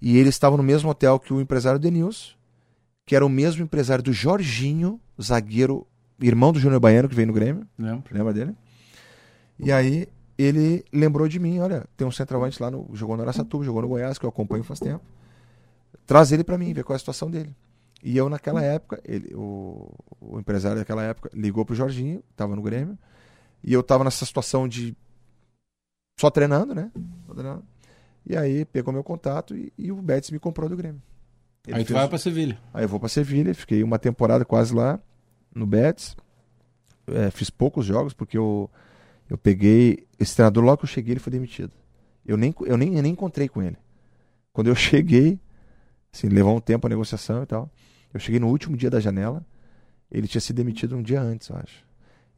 E 0.00 0.16
ele 0.16 0.28
estava 0.28 0.56
no 0.56 0.62
mesmo 0.62 0.88
hotel 0.90 1.18
que 1.18 1.32
o 1.32 1.40
empresário 1.40 1.78
Denilson, 1.78 2.34
que 3.04 3.14
era 3.14 3.24
o 3.24 3.28
mesmo 3.28 3.62
empresário 3.62 4.02
do 4.02 4.12
Jorginho, 4.12 5.00
zagueiro, 5.20 5.86
irmão 6.20 6.52
do 6.52 6.58
Júnior 6.58 6.80
Baiano, 6.80 7.08
que 7.08 7.14
veio 7.14 7.28
no 7.28 7.32
Grêmio. 7.32 7.66
Lembro. 7.78 8.04
Lembra 8.10 8.32
dele? 8.32 8.54
E 9.58 9.70
aí 9.72 10.08
ele 10.38 10.84
lembrou 10.92 11.26
de 11.28 11.38
mim, 11.38 11.60
olha, 11.60 11.86
tem 11.96 12.06
um 12.06 12.10
centroavante 12.10 12.62
lá 12.62 12.70
no 12.70 12.88
jogou 12.92 13.16
no 13.16 13.22
Araçatuba, 13.22 13.64
jogou 13.64 13.82
no 13.82 13.88
Goiás, 13.88 14.18
que 14.18 14.24
eu 14.24 14.28
acompanho 14.28 14.64
faz 14.64 14.80
tempo. 14.80 15.04
Traz 16.06 16.30
ele 16.30 16.44
pra 16.44 16.58
mim, 16.58 16.72
ver 16.72 16.84
qual 16.84 16.94
é 16.94 16.96
a 16.96 16.98
situação 16.98 17.30
dele. 17.30 17.54
E 18.02 18.16
eu 18.16 18.28
naquela 18.28 18.62
época, 18.62 19.00
ele, 19.04 19.34
o, 19.34 19.90
o 20.20 20.38
empresário 20.38 20.78
daquela 20.78 21.02
época 21.02 21.30
ligou 21.32 21.64
pro 21.64 21.74
Jorginho, 21.74 22.22
tava 22.36 22.54
no 22.54 22.62
Grêmio, 22.62 22.98
e 23.64 23.72
eu 23.72 23.82
tava 23.82 24.04
nessa 24.04 24.24
situação 24.24 24.68
de 24.68 24.94
só 26.16 26.30
treinando, 26.30 26.74
né? 26.74 26.90
Só 27.26 27.34
treinando. 27.34 27.64
E 28.24 28.36
aí 28.36 28.64
pegou 28.64 28.92
meu 28.92 29.04
contato 29.04 29.54
e, 29.54 29.72
e 29.78 29.92
o 29.92 29.96
Betis 30.02 30.30
me 30.30 30.38
comprou 30.38 30.68
do 30.68 30.76
Grêmio. 30.76 31.00
Ele 31.66 31.76
Aí 31.78 31.84
tu 31.84 31.88
fez- 31.88 31.98
vai 31.98 32.08
pra 32.08 32.18
Sevilha. 32.18 32.58
Aí 32.72 32.84
eu 32.84 32.88
vou 32.88 32.98
pra 32.98 33.08
Sevilha, 33.08 33.54
fiquei 33.54 33.82
uma 33.82 33.98
temporada 33.98 34.44
quase 34.44 34.74
lá 34.74 34.98
no 35.54 35.66
Betis. 35.66 36.16
É, 37.06 37.30
fiz 37.30 37.50
poucos 37.50 37.84
jogos 37.86 38.12
porque 38.14 38.36
eu, 38.36 38.68
eu 39.28 39.38
peguei. 39.38 40.06
Esse 40.18 40.34
treinador, 40.34 40.64
logo 40.64 40.78
que 40.78 40.84
eu 40.84 40.88
cheguei, 40.88 41.12
ele 41.12 41.20
foi 41.20 41.30
demitido. 41.30 41.72
Eu 42.24 42.36
nem, 42.36 42.52
eu 42.62 42.76
nem, 42.76 42.96
eu 42.96 43.02
nem 43.02 43.12
encontrei 43.12 43.48
com 43.48 43.62
ele. 43.62 43.76
Quando 44.52 44.68
eu 44.68 44.74
cheguei, 44.74 45.38
assim, 46.12 46.28
levou 46.28 46.56
um 46.56 46.60
tempo 46.60 46.86
a 46.86 46.90
negociação 46.90 47.42
e 47.42 47.46
tal. 47.46 47.70
Eu 48.12 48.18
cheguei 48.18 48.40
no 48.40 48.48
último 48.48 48.76
dia 48.76 48.88
da 48.90 48.98
janela, 48.98 49.44
ele 50.10 50.26
tinha 50.26 50.40
sido 50.40 50.56
demitido 50.56 50.96
um 50.96 51.02
dia 51.02 51.20
antes, 51.20 51.48
eu 51.48 51.56
acho. 51.56 51.84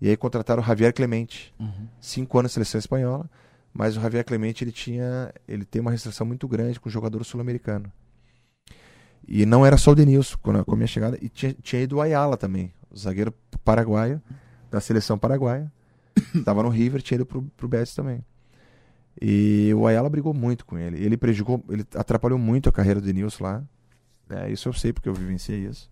E 0.00 0.08
aí 0.08 0.16
contrataram 0.16 0.62
o 0.62 0.66
Javier 0.66 0.92
Clemente, 0.92 1.54
Uhum. 1.58 1.86
cinco 2.00 2.38
anos 2.38 2.50
na 2.50 2.54
seleção 2.54 2.78
espanhola, 2.78 3.30
mas 3.78 3.96
o 3.96 4.00
Javier 4.00 4.24
Clemente 4.24 4.64
ele 4.64 4.72
tinha, 4.72 5.32
ele 5.46 5.64
tem 5.64 5.80
uma 5.80 5.92
restrição 5.92 6.26
muito 6.26 6.48
grande 6.48 6.80
com 6.80 6.88
o 6.88 6.92
jogador 6.92 7.22
sul-americano. 7.22 7.92
E 9.24 9.46
não 9.46 9.64
era 9.64 9.76
só 9.76 9.92
o 9.92 9.94
Denilson 9.94 10.36
com 10.42 10.50
a 10.50 10.76
minha 10.76 10.88
chegada, 10.88 11.16
e 11.22 11.28
tinha, 11.28 11.54
tinha 11.62 11.82
ido 11.82 11.96
o 11.96 12.00
Ayala 12.00 12.36
também, 12.36 12.72
o 12.90 12.98
zagueiro 12.98 13.32
paraguaio 13.64 14.20
da 14.68 14.80
seleção 14.80 15.16
paraguaia. 15.16 15.70
Estava 16.34 16.64
no 16.64 16.70
River, 16.70 17.00
tinha 17.00 17.14
ido 17.18 17.24
pro, 17.24 17.40
pro 17.56 17.68
Betis 17.68 17.94
também. 17.94 18.24
E 19.22 19.72
o 19.76 19.86
Ayala 19.86 20.10
brigou 20.10 20.34
muito 20.34 20.66
com 20.66 20.76
ele. 20.76 21.00
Ele 21.00 21.16
prejudicou, 21.16 21.64
ele 21.70 21.86
atrapalhou 21.94 22.38
muito 22.38 22.68
a 22.68 22.72
carreira 22.72 23.00
do 23.00 23.06
Denilson 23.06 23.44
lá. 23.44 23.62
né? 24.28 24.50
isso 24.50 24.68
eu 24.68 24.72
sei 24.72 24.92
porque 24.92 25.08
eu 25.08 25.14
vivenciei 25.14 25.66
isso. 25.66 25.88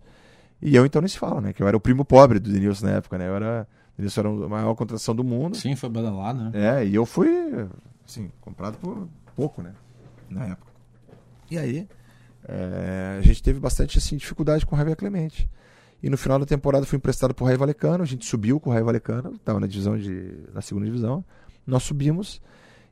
E 0.61 0.75
eu 0.75 0.85
então 0.85 1.01
nem 1.01 1.07
se 1.07 1.17
fala, 1.17 1.39
né? 1.39 1.53
Que 1.53 1.63
eu 1.63 1.67
era 1.69 1.77
o 1.77 1.79
primo 1.79 2.03
pobre 2.03 2.37
do 2.37 2.51
Denilson 2.51 2.87
na 2.87 2.91
época, 2.93 3.17
né? 3.17 3.29
Eu 3.29 3.35
era, 3.35 3.65
Denilson 3.97 4.21
era 4.21 4.29
a 4.29 4.49
maior 4.49 4.75
contratação 4.75 5.15
do 5.15 5.23
mundo. 5.23 5.57
Sim, 5.57 5.75
foi 5.75 5.89
badalado, 5.89 6.43
né? 6.43 6.51
É, 6.53 6.85
e 6.85 6.93
eu 6.93 7.05
fui, 7.05 7.29
assim, 8.05 8.31
comprado 8.39 8.77
por 8.77 9.07
pouco, 9.35 9.61
né? 9.61 9.73
Na 10.29 10.45
época. 10.45 10.71
E 11.49 11.57
aí, 11.57 11.87
é, 12.47 13.17
a 13.17 13.21
gente 13.21 13.41
teve 13.41 13.59
bastante 13.59 13.97
assim, 13.97 14.17
dificuldade 14.17 14.65
com 14.65 14.75
o 14.75 14.77
Javier 14.77 14.95
Clemente. 14.95 15.49
E 16.01 16.09
no 16.09 16.17
final 16.17 16.37
da 16.37 16.45
temporada 16.45 16.85
fui 16.85 16.97
emprestado 16.97 17.33
pro 17.33 17.45
Raio 17.45 17.57
Valecano, 17.57 18.03
a 18.03 18.05
gente 18.05 18.23
subiu 18.25 18.59
com 18.59 18.69
o 18.69 18.73
Raio 18.73 18.85
Valecano, 18.85 19.33
estava 19.33 19.59
na 19.59 19.65
divisão 19.65 19.97
de. 19.97 20.43
na 20.53 20.61
segunda 20.61 20.85
divisão. 20.85 21.25
Nós 21.65 21.83
subimos. 21.83 22.39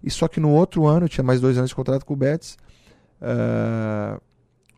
E 0.02 0.10
só 0.10 0.28
que 0.28 0.40
no 0.40 0.50
outro 0.50 0.88
ano, 0.88 1.06
eu 1.06 1.10
tinha 1.10 1.24
mais 1.24 1.40
dois 1.40 1.58
anos 1.58 1.70
de 1.70 1.76
contrato 1.76 2.06
com 2.06 2.14
o 2.14 2.18
Betis, 2.18 2.58
é, 3.22 4.20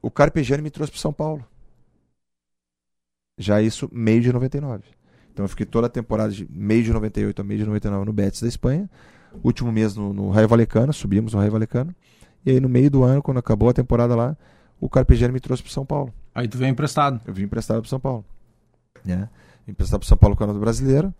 o 0.01 0.11
Carpegiani 0.11 0.61
me 0.61 0.69
trouxe 0.69 0.91
para 0.91 1.01
São 1.01 1.13
Paulo. 1.13 1.45
Já 3.37 3.61
isso, 3.61 3.89
meio 3.91 4.21
de 4.21 4.33
99. 4.33 4.83
Então 5.37 5.45
eu 5.45 5.49
fiquei 5.49 5.67
toda 5.67 5.85
a 5.85 5.89
temporada 5.89 6.31
de 6.31 6.47
meio 6.49 6.83
de 6.83 6.91
98 6.91 7.39
a 7.39 7.45
meio 7.45 7.59
de 7.59 7.65
99 7.67 8.05
no 8.05 8.11
Betis 8.11 8.41
da 8.41 8.47
Espanha. 8.47 8.89
Último 9.43 9.71
mês 9.71 9.95
no, 9.95 10.11
no 10.11 10.31
Raio 10.31 10.47
Valecano, 10.47 10.91
subimos 10.91 11.31
no 11.31 11.37
Raio 11.39 11.51
Valecano. 11.51 11.93
E 12.43 12.49
aí 12.49 12.59
no 12.59 12.67
meio 12.67 12.89
do 12.89 13.03
ano, 13.03 13.21
quando 13.21 13.37
acabou 13.37 13.69
a 13.69 13.73
temporada 13.73 14.15
lá, 14.15 14.35
o 14.81 14.89
Carpegiani 14.89 15.31
me 15.31 15.39
trouxe 15.39 15.61
para 15.61 15.71
São 15.71 15.85
Paulo. 15.85 16.11
Aí 16.33 16.47
tu 16.47 16.57
veio 16.57 16.71
emprestado. 16.71 17.21
Eu 17.23 17.35
vim 17.35 17.43
emprestado 17.43 17.81
para 17.81 17.87
São 17.87 17.99
Paulo. 17.99 18.25
Né? 19.05 19.29
Vim 19.63 19.73
emprestado 19.73 19.99
para 19.99 20.09
São 20.09 20.17
Paulo 20.17 20.33
no 20.33 20.39
Campeonato 20.39 20.59
Brasileiro. 20.59 21.13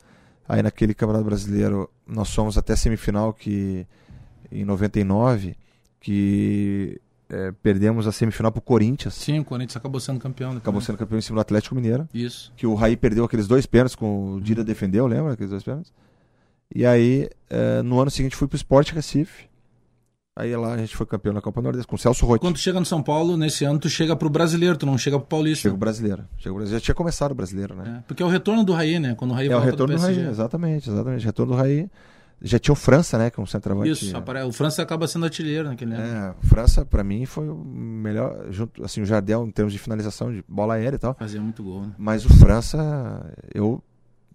Aí 0.49 0.63
naquele 0.63 0.95
Campeonato 0.95 1.25
Brasileiro 1.25 1.87
nós 2.07 2.33
fomos 2.33 2.57
até 2.57 2.73
a 2.73 2.75
semifinal 2.75 3.31
que 3.31 3.85
em 4.51 4.65
99 4.65 5.55
que 5.99 6.99
é, 7.29 7.51
perdemos 7.63 8.07
a 8.07 8.11
semifinal 8.11 8.51
pro 8.51 8.61
Corinthians. 8.61 9.13
Sim, 9.13 9.39
o 9.39 9.45
Corinthians 9.45 9.75
acabou 9.77 9.99
sendo 9.99 10.19
campeão. 10.19 10.51
Acabou 10.57 10.81
sendo 10.81 10.97
campeão 10.97 11.19
em 11.19 11.21
cima 11.21 11.35
do 11.35 11.41
Atlético 11.41 11.75
Mineiro. 11.75 12.07
Isso. 12.13 12.51
Que 12.55 12.65
o 12.65 12.73
Raí 12.73 12.95
perdeu 12.95 13.23
aqueles 13.23 13.47
dois 13.47 13.65
pênaltis 13.65 13.95
com 13.95 14.33
o 14.33 14.41
Dida 14.41 14.63
defendeu, 14.63 15.07
lembra 15.07 15.33
aqueles 15.33 15.51
dois 15.51 15.63
pênaltis? 15.63 15.91
E 16.73 16.85
aí, 16.85 17.29
eh, 17.49 17.81
no 17.81 17.99
ano 17.99 18.11
seguinte, 18.11 18.35
fui 18.35 18.47
pro 18.47 18.57
Sport 18.57 18.91
Recife. 18.91 19.47
Aí 20.35 20.55
lá 20.55 20.73
a 20.73 20.77
gente 20.77 20.95
foi 20.95 21.05
campeão 21.05 21.33
na 21.33 21.41
Copa 21.41 21.61
Nordeste 21.61 21.87
com 21.87 21.95
o 21.95 21.99
Celso 21.99 22.23
Rotti. 22.23 22.41
Quando 22.41 22.55
tu 22.55 22.59
chega 22.59 22.79
no 22.79 22.85
São 22.85 23.01
Paulo, 23.01 23.35
nesse 23.35 23.65
ano, 23.65 23.79
tu 23.79 23.89
chega 23.89 24.15
pro 24.15 24.29
brasileiro, 24.29 24.77
tu 24.77 24.85
não 24.85 24.95
chega 24.95 25.17
pro 25.17 25.27
paulista. 25.27 25.63
Chega 25.63 25.73
o 25.73 25.77
brasileiro. 25.77 26.25
Chega 26.37 26.53
o 26.53 26.55
brasileiro. 26.55 26.79
Já 26.79 26.85
tinha 26.85 26.93
começado 26.93 27.31
o 27.31 27.35
brasileiro, 27.35 27.73
né? 27.73 27.97
É, 27.97 28.03
porque 28.07 28.21
é 28.21 28.25
o 28.25 28.29
retorno 28.29 28.63
do 28.63 28.71
Raí, 28.71 28.99
né? 28.99 29.15
Quando 29.15 29.31
o 29.31 29.33
Raí 29.33 29.47
É, 29.47 29.49
o 29.49 29.53
volta 29.53 29.71
retorno 29.71 29.95
do 29.95 29.99
PSG. 29.99 30.21
Raí, 30.21 30.29
exatamente, 30.29 30.89
exatamente. 30.91 31.25
Retorno 31.25 31.53
do 31.53 31.57
Raí. 31.57 31.89
Já 32.41 32.59
tinha 32.59 32.71
o 32.73 32.75
França, 32.75 33.17
né? 33.17 33.31
Que 33.31 33.39
é 33.39 33.43
um 33.43 33.47
centroavante. 33.47 33.89
Isso, 33.91 34.15
apare- 34.15 34.43
o 34.43 34.51
França 34.51 34.81
acaba 34.83 35.07
sendo 35.07 35.25
artilheiro 35.25 35.67
naquele 35.69 35.95
ano. 35.95 36.03
É, 36.03 36.35
o 36.43 36.45
França, 36.47 36.85
pra 36.85 37.03
mim, 37.03 37.25
foi 37.25 37.49
o 37.49 37.55
melhor. 37.55 38.51
Junto, 38.51 38.83
assim, 38.83 39.01
o 39.01 39.05
Jardel, 39.05 39.43
em 39.47 39.51
termos 39.51 39.73
de 39.73 39.79
finalização 39.79 40.31
de 40.31 40.43
bola 40.47 40.75
aérea 40.75 40.97
e 40.97 40.99
tal. 40.99 41.15
Fazia 41.15 41.41
muito 41.41 41.63
gol, 41.63 41.81
né? 41.87 41.93
Mas 41.97 42.25
o 42.25 42.29
França, 42.29 42.77
eu. 43.53 43.81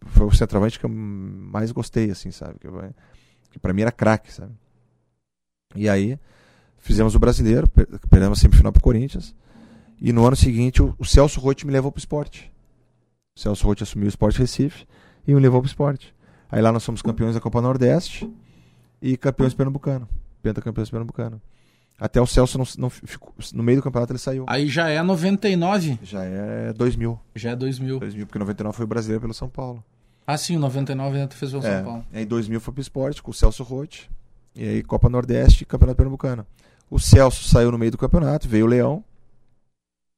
Foi 0.07 0.27
o 0.27 0.33
centroavante 0.33 0.81
que 0.81 0.85
eu 0.85 0.89
mais 0.91 1.71
gostei, 1.71 2.11
assim, 2.11 2.33
sabe? 2.33 2.59
Que, 2.59 2.67
eu- 2.67 2.93
que 3.53 3.59
pra 3.61 3.73
mim 3.73 3.83
era 3.83 3.93
craque, 3.93 4.33
sabe? 4.33 4.51
E 5.77 5.89
aí, 5.89 6.19
fizemos 6.79 7.15
o 7.15 7.21
brasileiro, 7.21 7.69
per- 7.69 7.87
perdemos 8.11 8.39
a 8.39 8.43
semifinal 8.43 8.73
pro 8.73 8.83
Corinthians. 8.83 9.33
E 10.01 10.13
no 10.13 10.27
ano 10.27 10.35
seguinte, 10.35 10.83
o, 10.83 10.93
o 10.99 11.05
Celso 11.05 11.39
Rotti 11.39 11.65
me 11.65 11.73
levou 11.73 11.93
pro 11.93 12.01
esporte. 12.01 12.51
O 13.37 13.41
Celso 13.41 13.65
Rotti 13.65 13.85
assumiu 13.85 14.07
o 14.07 14.09
Esporte 14.09 14.41
Recife 14.41 14.85
e 15.27 15.33
me 15.33 15.41
levou 15.41 15.61
pro 15.61 15.69
esporte. 15.69 16.13
Aí 16.53 16.61
lá 16.61 16.71
nós 16.71 16.85
fomos 16.85 17.01
campeões 17.01 17.35
da 17.35 17.41
Copa 17.41 17.61
Nordeste 17.63 18.31
e 19.01 19.17
campeões 19.17 19.55
pernambucano. 19.55 20.07
Pentacampeões 20.43 20.91
pernambucano. 20.91 21.41
Até 21.99 22.21
o 22.21 22.27
Celso 22.27 22.59
não, 22.59 22.67
não 22.79 22.91
ficou. 22.91 23.33
No 23.55 23.63
meio 23.63 23.79
do 23.79 23.83
campeonato 23.83 24.13
ele 24.13 24.19
saiu. 24.19 24.45
Aí 24.49 24.69
já 24.69 24.89
é 24.91 25.01
99, 25.03 25.99
Já 26.03 26.23
é 26.25 26.73
2000. 26.75 27.19
já 27.35 27.51
é 27.53 27.57
2000. 27.57 27.99
2000, 28.01 28.27
porque 28.27 28.39
99 28.39 28.77
foi 28.77 28.85
o 28.85 28.89
brasileiro 28.89 29.21
pelo 29.23 29.33
São 29.33 29.49
Paulo. 29.49 29.83
Ah, 30.27 30.37
sim, 30.37 30.57
o 30.57 30.61
99 30.61 31.17
ainda 31.17 31.29
tu 31.29 31.37
fez 31.37 31.55
o 31.55 31.63
São 31.63 31.71
É, 31.71 31.83
Paulo. 31.83 32.05
Aí 32.13 32.27
2000 32.27 32.61
foi 32.61 32.75
pro 32.75 32.81
esporte 32.83 33.23
com 33.23 33.31
o 33.31 33.35
Celso 33.35 33.63
Rotti. 33.63 34.11
E 34.55 34.63
aí 34.65 34.83
Copa 34.83 35.09
Nordeste 35.09 35.63
e 35.63 35.67
Campeonato 35.67 35.97
Pernambucano. 35.97 36.47
O 36.91 36.99
Celso 36.99 37.45
saiu 37.49 37.73
no 37.73 37.79
meio 37.79 37.91
do 37.93 37.97
campeonato, 37.99 38.47
veio 38.47 38.67
o 38.67 38.69
Leão. 38.69 39.03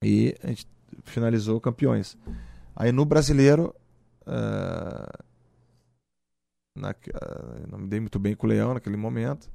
E 0.02 0.34
a 0.42 0.48
gente 0.48 0.66
finalizou 1.04 1.60
campeões. 1.60 2.16
Aí 2.74 2.90
no 2.90 3.04
brasileiro. 3.04 3.72
ah, 4.26 5.12
na- 6.74 6.94
ah, 7.14 7.60
não 7.70 7.78
me 7.78 7.86
dei 7.86 8.00
muito 8.00 8.18
bem 8.18 8.34
com 8.34 8.46
o 8.46 8.50
Leão 8.50 8.74
naquele 8.74 8.96
momento. 8.96 9.48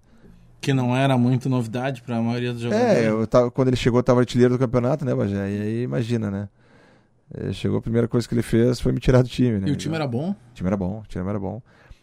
Que 0.62 0.74
não 0.74 0.96
era 0.96 1.18
muito 1.18 1.48
novidade 1.50 2.02
pra 2.02 2.22
maioria 2.22 2.52
dos 2.52 2.62
jogadores. 2.62 2.94
É, 2.98 3.10
eu 3.10 3.26
tava, 3.28 3.50
quando 3.52 3.70
ele 3.70 3.78
chegou, 3.78 4.00
eu 4.00 4.04
tava 4.04 4.20
artilheiro 4.20 4.56
do 4.56 4.60
campeonato, 4.60 5.06
né, 5.06 5.16
Bajé? 5.16 5.50
E 5.50 5.62
aí 5.62 5.82
imagina, 5.84 6.30
né? 6.30 6.50
Eh, 7.34 7.54
Chegou, 7.54 7.78
a 7.78 7.82
primeira 7.82 8.08
coisa 8.08 8.28
que 8.28 8.34
ele 8.34 8.42
fez 8.42 8.80
foi 8.82 8.92
me 8.92 9.00
tirar 9.00 9.22
do 9.22 9.30
time, 9.30 9.60
né? 9.60 9.70
E 9.70 9.72
o 9.72 9.76
time 9.76 9.96
era 9.96 10.08
bom? 10.08 10.32
O 10.32 10.54
time 10.54 10.68
era 10.68 10.76
bom, 10.76 11.00
o 11.00 11.08
time 11.08 11.30
era 11.30 11.40
bom. 11.40 11.62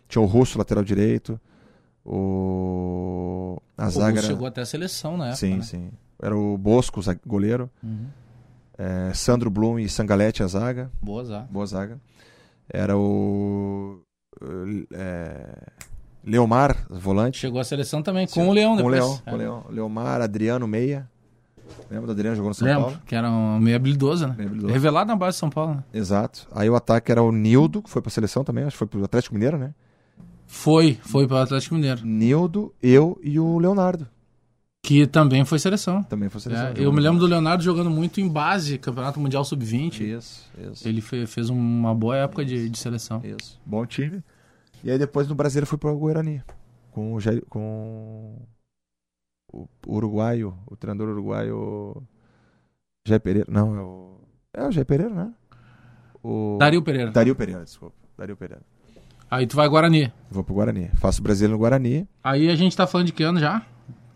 Tinha 0.08 0.22
o 0.22 0.26
Russo, 0.26 0.56
lateral 0.56 0.84
direito. 0.84 1.38
O. 2.04 3.60
A 3.76 3.88
o 3.88 3.90
zaga 3.90 4.18
era... 4.20 4.26
chegou 4.26 4.46
até 4.46 4.60
a 4.62 4.66
seleção 4.66 5.16
na 5.16 5.26
época, 5.26 5.36
Sim, 5.38 5.56
né? 5.56 5.62
sim. 5.62 5.90
Era 6.22 6.36
o 6.36 6.56
Bosco, 6.56 7.00
goleiro. 7.26 7.68
Uhum. 7.82 8.06
É, 8.78 9.12
Sandro 9.12 9.50
Blum 9.50 9.78
e 9.78 9.88
Sangalete, 9.88 10.42
a 10.42 10.46
zaga. 10.46 10.90
Boa 11.02 11.24
zaga. 11.24 11.48
Boa 11.50 11.66
zaga. 11.66 12.00
Era 12.68 12.96
o. 12.96 14.00
é, 14.92 15.56
Leomar, 16.24 16.76
volante. 16.90 17.38
Chegou 17.38 17.60
a 17.60 17.64
seleção 17.64 18.02
também, 18.02 18.26
com 18.26 18.48
o 18.48 18.52
Leão 18.52 18.76
Com 18.76 18.82
o 18.86 18.90
depois. 18.90 19.00
Leão, 19.00 19.20
É. 19.24 19.30
com 19.30 19.36
o 19.36 19.38
Leão. 19.38 19.64
Leomar, 19.70 20.20
Adriano, 20.20 20.66
meia. 20.66 21.08
Lembra 21.90 22.06
do 22.06 22.12
Adriano 22.12 22.36
jogou 22.36 22.50
no 22.50 22.54
São 22.54 22.66
Lembro, 22.66 22.82
Paulo? 22.84 22.98
que 23.06 23.14
era 23.14 23.30
um 23.30 23.58
meio 23.60 23.76
habilidoso, 23.76 24.26
né? 24.26 24.34
Meio 24.36 24.48
habilidoso. 24.48 24.72
Revelado 24.72 25.08
na 25.08 25.16
base 25.16 25.36
de 25.36 25.40
São 25.40 25.50
Paulo, 25.50 25.74
né? 25.74 25.84
Exato. 25.92 26.46
Aí 26.52 26.68
o 26.70 26.74
ataque 26.76 27.10
era 27.12 27.22
o 27.22 27.30
Nildo, 27.32 27.82
que 27.82 27.90
foi 27.90 28.00
pra 28.02 28.10
seleção 28.10 28.42
também, 28.44 28.64
acho 28.64 28.72
que 28.74 28.78
foi 28.78 28.86
pro 28.86 29.04
Atlético 29.04 29.34
Mineiro, 29.34 29.58
né? 29.58 29.72
Foi, 30.46 30.98
foi 31.02 31.26
para 31.26 31.36
o 31.38 31.40
Atlético 31.40 31.74
Mineiro. 31.74 32.04
Nildo, 32.04 32.72
eu 32.82 33.18
e 33.22 33.38
o 33.38 33.58
Leonardo. 33.58 34.06
Que 34.86 35.04
também 35.04 35.44
foi 35.44 35.58
seleção. 35.58 36.00
Também 36.04 36.28
foi 36.28 36.40
seleção. 36.40 36.68
É, 36.68 36.74
eu 36.76 36.92
me 36.92 37.00
lembro 37.00 37.18
do 37.18 37.26
Leonardo 37.26 37.60
jogando 37.60 37.90
muito 37.90 38.20
em 38.20 38.28
base, 38.28 38.78
Campeonato 38.78 39.18
Mundial 39.18 39.44
Sub-20. 39.44 40.00
Isso, 40.00 40.48
isso. 40.70 40.86
Ele 40.86 41.00
fe- 41.00 41.26
fez 41.26 41.50
uma 41.50 41.92
boa 41.92 42.16
época 42.16 42.44
de, 42.44 42.68
de 42.70 42.78
seleção. 42.78 43.20
Isso. 43.24 43.60
Bom 43.66 43.84
time. 43.84 44.22
E 44.84 44.90
aí 44.90 44.96
depois 44.96 45.26
no 45.26 45.34
Brasileiro 45.34 45.66
fui 45.66 45.76
pro 45.76 45.92
Guarani. 45.98 46.40
Com 46.92 47.16
o, 47.16 47.18
com 47.48 48.36
o 49.52 49.68
uruguaio, 49.88 50.56
o 50.68 50.76
treinador 50.76 51.08
uruguaio 51.08 52.00
Jair 53.06 53.20
Pereira. 53.20 53.48
Não, 53.50 53.76
é 53.76 53.80
o. 53.82 54.20
É 54.54 54.68
o 54.68 54.70
Jair 54.70 54.86
Pereira, 54.86 55.12
né? 55.12 55.32
O... 56.22 56.56
Dario 56.60 56.80
Pereira. 56.82 57.10
Dario 57.10 57.34
Pereira, 57.34 57.64
desculpa. 57.64 57.96
Dario 58.16 58.36
Pereira. 58.36 58.62
Aí 59.28 59.48
tu 59.48 59.56
vai 59.56 59.68
Guarani. 59.68 60.12
Vou 60.30 60.44
pro 60.44 60.54
Guarani. 60.54 60.90
Faço 60.94 61.20
o 61.20 61.24
Brasileiro 61.24 61.54
no 61.54 61.58
Guarani. 61.58 62.08
Aí 62.22 62.48
a 62.48 62.54
gente 62.54 62.76
tá 62.76 62.86
falando 62.86 63.08
de 63.08 63.12
que 63.12 63.24
ano 63.24 63.40
já? 63.40 63.66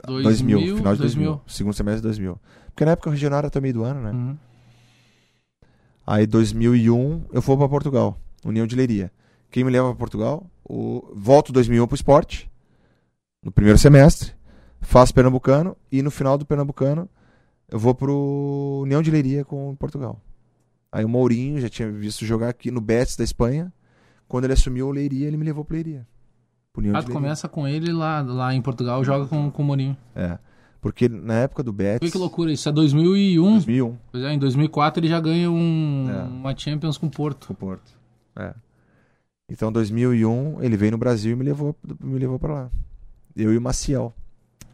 2000, 0.06 0.76
final 0.76 0.94
de 0.94 1.00
2000. 1.00 1.40
Segundo 1.46 1.74
semestre 1.74 2.00
de 2.00 2.08
2000. 2.08 2.38
Porque 2.66 2.84
na 2.84 2.92
época 2.92 3.08
o 3.08 3.12
regional 3.12 3.38
era 3.38 3.48
até 3.48 3.58
o 3.58 3.62
meio 3.62 3.74
do 3.74 3.84
ano, 3.84 4.00
né? 4.00 4.10
Uhum. 4.10 4.36
Aí 6.06 6.26
2001 6.26 7.26
eu 7.32 7.40
vou 7.40 7.56
pra 7.56 7.68
Portugal, 7.68 8.18
União 8.44 8.66
de 8.66 8.74
Leiria. 8.74 9.12
Quem 9.50 9.64
me 9.64 9.70
leva 9.70 9.88
pra 9.88 9.96
Portugal? 9.96 10.46
O 10.64 11.12
volto 11.14 11.52
2001 11.52 11.86
pro 11.86 11.94
esporte 11.94 12.50
no 13.42 13.50
primeiro 13.50 13.78
semestre, 13.78 14.32
faço 14.80 15.14
pernambucano 15.14 15.76
e 15.90 16.02
no 16.02 16.10
final 16.10 16.36
do 16.36 16.46
pernambucano 16.46 17.08
eu 17.68 17.78
vou 17.78 17.94
pro 17.94 18.80
União 18.82 19.02
de 19.02 19.10
Leiria 19.10 19.44
com 19.44 19.74
Portugal. 19.76 20.20
Aí 20.92 21.04
o 21.04 21.08
Mourinho 21.08 21.60
já 21.60 21.68
tinha 21.68 21.90
visto 21.90 22.24
jogar 22.24 22.48
aqui 22.48 22.70
no 22.70 22.80
Betis 22.80 23.16
da 23.16 23.22
Espanha. 23.22 23.72
Quando 24.26 24.44
ele 24.44 24.52
assumiu 24.52 24.88
o 24.88 24.90
Leiria, 24.90 25.26
ele 25.26 25.36
me 25.36 25.44
levou 25.44 25.64
pro 25.64 25.74
Leiria. 25.74 26.06
União 26.76 26.94
Ah, 26.94 27.00
de 27.00 27.06
Leiria. 27.06 27.14
começa 27.20 27.48
com 27.48 27.66
ele 27.66 27.92
lá, 27.92 28.20
lá 28.22 28.54
em 28.54 28.62
Portugal, 28.62 29.02
joga 29.04 29.26
com, 29.26 29.50
com 29.50 29.62
o 29.62 29.64
Mourinho. 29.66 29.96
É. 30.14 30.38
Porque 30.80 31.08
na 31.08 31.34
época 31.34 31.62
do 31.62 31.72
Betis, 31.72 32.08
Vê 32.08 32.10
que 32.12 32.16
loucura, 32.18 32.52
isso 32.52 32.68
é 32.68 32.72
2001. 32.72 33.42
2001, 33.42 33.96
Pois 34.12 34.24
é, 34.24 34.32
em 34.32 34.38
2004 34.38 35.00
ele 35.00 35.08
já 35.08 35.20
ganha 35.20 35.50
um, 35.50 36.08
É. 36.08 36.22
uma 36.22 36.56
Champions 36.56 36.96
com 36.96 37.06
o 37.06 37.10
Porto. 37.10 37.48
com 37.48 37.52
o 37.52 37.56
Porto. 37.56 37.92
É. 38.36 38.54
Então, 39.50 39.70
2001, 39.72 40.62
ele 40.62 40.76
veio 40.76 40.92
no 40.92 40.98
Brasil 40.98 41.32
e 41.32 41.36
me 41.36 41.44
levou, 41.44 41.76
me 42.00 42.18
levou 42.18 42.38
para 42.38 42.54
lá. 42.54 42.70
Eu 43.36 43.52
e 43.52 43.58
o 43.58 43.60
Maciel. 43.60 44.14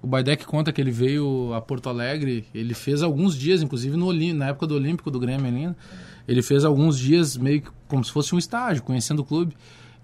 O 0.03 0.07
Baidec 0.07 0.45
conta 0.45 0.71
que 0.73 0.81
ele 0.81 0.91
veio 0.91 1.53
a 1.55 1.61
Porto 1.63 1.89
Alegre, 1.89 2.47
ele 2.55 2.75
fez 2.75 3.03
alguns 3.03 3.35
dias, 3.37 3.63
inclusive 3.63 3.97
no 3.97 4.07
Olim- 4.07 4.35
na 4.35 4.49
época 4.49 4.67
do 4.67 4.75
Olímpico 4.75 5.11
do 5.11 5.19
Grêmio 5.19 5.51
né? 5.51 5.75
ele 6.29 6.43
fez 6.43 6.65
alguns 6.65 6.99
dias 6.99 7.37
meio 7.37 7.63
que 7.63 7.71
como 7.89 8.05
se 8.05 8.13
fosse 8.13 8.35
um 8.35 8.39
estágio, 8.39 8.83
conhecendo 8.83 9.21
o 9.23 9.25
clube. 9.25 9.57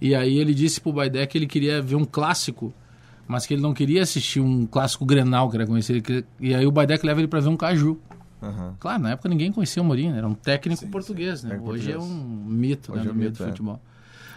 E 0.05 0.17
aí 0.17 0.37
ele 0.39 0.53
disse 0.53 0.81
pro 0.81 0.93
Baidec 0.93 1.31
que 1.31 1.39
ele 1.39 1.47
queria 1.47 1.81
ver 1.81 1.95
um 1.95 2.05
clássico, 2.05 2.75
mas 3.29 3.47
que 3.47 3.55
ele 3.55 3.63
não 3.63 3.73
queria 3.73 4.03
assistir 4.03 4.41
um 4.41 4.67
clássico 4.67 5.07
Grenal, 5.07 5.49
que 5.49 5.57
era 5.57 5.65
conhecer. 5.67 5.93
ele 5.93 6.03
queria- 6.03 6.27
E 6.41 6.53
aí 6.55 6.67
o 6.67 6.73
Baidec 6.73 7.07
leva 7.07 7.21
ele 7.21 7.29
para 7.29 7.39
ver 7.41 7.49
um 7.49 7.57
Caju. 7.57 8.01
Aham. 8.43 8.77
Claro, 8.81 9.01
na 9.05 9.11
época 9.13 9.29
ninguém 9.29 9.53
conhecia 9.53 9.81
o 9.81 9.85
Mourinho, 9.85 10.11
né? 10.11 10.19
era 10.19 10.27
um 10.27 10.35
técnico 10.35 10.81
Sim, 10.83 10.91
português, 10.91 11.45
né? 11.45 11.51
técnico 11.51 11.71
Hoje 11.71 11.93
português. 11.93 12.11
é 12.11 12.15
um 12.15 12.45
mito, 12.45 12.93
Hoje 12.93 13.05
né, 13.05 13.09
é 13.11 13.13
um 13.13 13.15
meio 13.17 13.31
mito, 13.31 13.39
do 13.43 13.45
é. 13.45 13.49
futebol. 13.51 13.81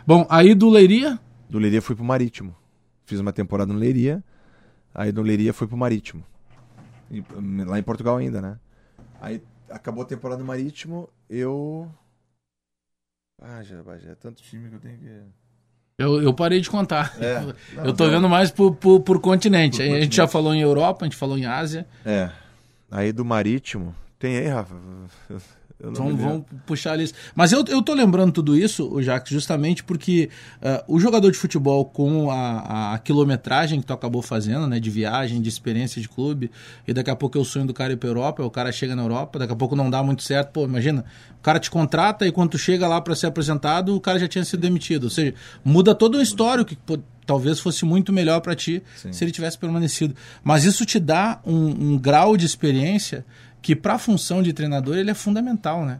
Bom, 0.06 0.28
aí 0.30 0.54
do 0.54 0.69
Leiria, 0.69 1.19
Do 1.49 1.58
Leiria 1.58 1.82
fui 1.82 1.95
pro 1.95 2.06
Marítimo. 2.06 2.56
Fiz 3.06 3.19
uma 3.19 3.34
temporada 3.34 3.73
no 3.73 3.80
Leiria. 3.80 4.23
Aí 4.93 5.12
do 5.12 5.23
Leiria 5.23 5.51
fui 5.51 5.65
pro 5.67 5.75
Marítimo. 5.75 6.23
E, 7.10 7.21
hum, 7.21 7.65
lá 7.65 7.80
em 7.80 7.84
Portugal 7.84 8.17
ainda, 8.17 8.39
né? 8.39 8.60
Aí 9.19 9.41
acabou 9.69 10.04
a 10.04 10.06
temporada 10.06 10.39
no 10.41 10.45
Marítimo, 10.47 11.10
eu. 11.28 11.91
Ah, 13.41 13.63
já, 13.63 13.82
já 13.97 14.12
é 14.12 14.15
tanto 14.15 14.41
time 14.43 14.69
que 14.69 14.75
eu 14.75 14.80
tenho 14.80 14.97
que. 14.99 15.21
Eu, 15.97 16.21
eu 16.21 16.34
parei 16.34 16.60
de 16.62 16.69
contar. 16.69 17.15
É. 17.19 17.43
Eu 17.88 17.93
tô 17.93 18.10
vendo 18.10 18.27
mais 18.27 18.51
por, 18.51 18.75
por, 18.75 18.99
por 19.01 19.19
continente. 19.19 19.77
Por 19.77 19.84
A 19.84 19.86
gente 19.86 19.93
continente. 19.93 20.15
já 20.17 20.27
falou 20.27 20.53
em 20.53 20.62
Europa, 20.62 21.03
a 21.03 21.08
gente 21.08 21.15
falou 21.17 21.38
em 21.38 21.45
Ásia. 21.45 21.86
É. 22.05 22.29
Aí 22.91 23.12
do 23.12 23.23
Marítimo. 23.25 23.95
Tem 24.19 24.38
aí, 24.38 24.47
Rafa? 24.47 24.75
Vamos, 25.78 26.45
puxar 26.65 26.93
a 26.93 26.95
lista. 26.95 27.17
Mas 27.36 27.51
eu, 27.51 27.63
eu 27.67 27.82
tô 27.82 27.93
lembrando 27.93 28.32
tudo 28.32 28.58
isso, 28.58 29.01
Jacques, 29.01 29.32
justamente 29.32 29.84
porque 29.84 30.30
ah, 30.62 30.84
o 30.88 30.99
jogador 30.99 31.30
de 31.32 31.38
futebol, 31.38 31.84
com 31.86 32.32
a, 32.32 32.93
a 32.93 32.99
quilometragem 32.99 33.82
que 33.82 33.86
tu 33.86 33.93
acabou 33.93 34.21
fazendo, 34.21 34.67
né, 34.67 34.80
de 34.80 34.89
viagem, 34.89 35.41
de 35.41 35.49
experiência 35.49 36.01
de 36.01 36.08
clube, 36.08 36.49
e 36.88 36.93
daqui 36.93 37.10
a 37.10 37.15
pouco 37.15 37.38
é 37.38 37.41
o 37.41 37.45
sonho 37.45 37.67
do 37.67 37.73
cara 37.73 37.91
ir 37.91 37.97
pra 37.97 38.08
Europa, 38.08 38.41
o 38.43 38.49
cara 38.49 38.71
chega 38.71 38.95
na 38.95 39.04
Europa, 39.04 39.38
daqui 39.38 39.51
a 39.51 39.56
pouco 39.56 39.75
não 39.75 39.89
dá 39.89 40.01
muito 40.01 40.23
certo. 40.23 40.51
Pô, 40.51 40.63
imagina, 40.63 41.04
o 41.38 41.41
cara 41.43 41.60
te 41.60 41.69
contrata 41.69 42.25
e 42.25 42.32
quando 42.32 42.51
tu 42.51 42.58
chega 42.58 42.88
lá 42.88 43.01
para 43.01 43.13
ser 43.13 43.28
apresentado, 43.28 43.95
o 43.95 43.99
cara 43.99 44.17
já 44.17 44.30
tinha 44.30 44.45
sido 44.45 44.62
demitido. 44.62 45.04
Ou 45.06 45.10
seja, 45.10 45.34
muda 45.63 45.93
todo 45.93 46.17
o 46.17 46.21
histórico 46.21 46.69
que 46.69 46.75
pô, 46.78 46.97
talvez 47.25 47.60
fosse 47.60 47.84
muito 47.84 48.13
melhor 48.13 48.39
para 48.39 48.56
ti 48.56 48.82
Sim. 48.95 49.12
se 49.12 49.23
ele 49.23 49.32
tivesse 49.32 49.58
permanecido. 49.58 50.15
Mas 50.43 50.63
isso 50.63 50.86
te 50.86 50.99
dá 50.99 51.41
um, 51.45 51.93
um 51.93 51.97
grau 51.97 52.38
de 52.38 52.45
experiência 52.45 53.25
que 53.65 53.75
para 53.75 53.95
a 53.95 53.97
função 53.97 54.43
de 54.43 54.54
treinador 54.54 54.95
ele 54.95 55.10
é 55.10 55.13
fundamental, 55.15 55.84
né? 55.84 55.99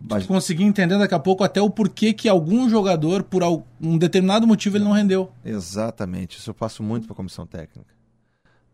Mas- 0.00 0.26
conseguir 0.26 0.64
entender 0.64 0.98
daqui 0.98 1.14
a 1.14 1.20
pouco 1.20 1.44
até 1.44 1.62
o 1.62 1.70
porquê 1.70 2.12
que 2.12 2.28
algum 2.28 2.68
jogador, 2.68 3.22
por 3.22 3.44
um 3.80 3.96
determinado 3.96 4.44
motivo, 4.44 4.76
ele 4.76 4.82
não 4.82 4.90
rendeu. 4.90 5.30
Exatamente, 5.44 6.38
isso 6.38 6.50
eu 6.50 6.54
passo 6.54 6.82
muito 6.82 7.06
para 7.06 7.12
a 7.12 7.16
comissão 7.16 7.46
técnica. 7.46 7.94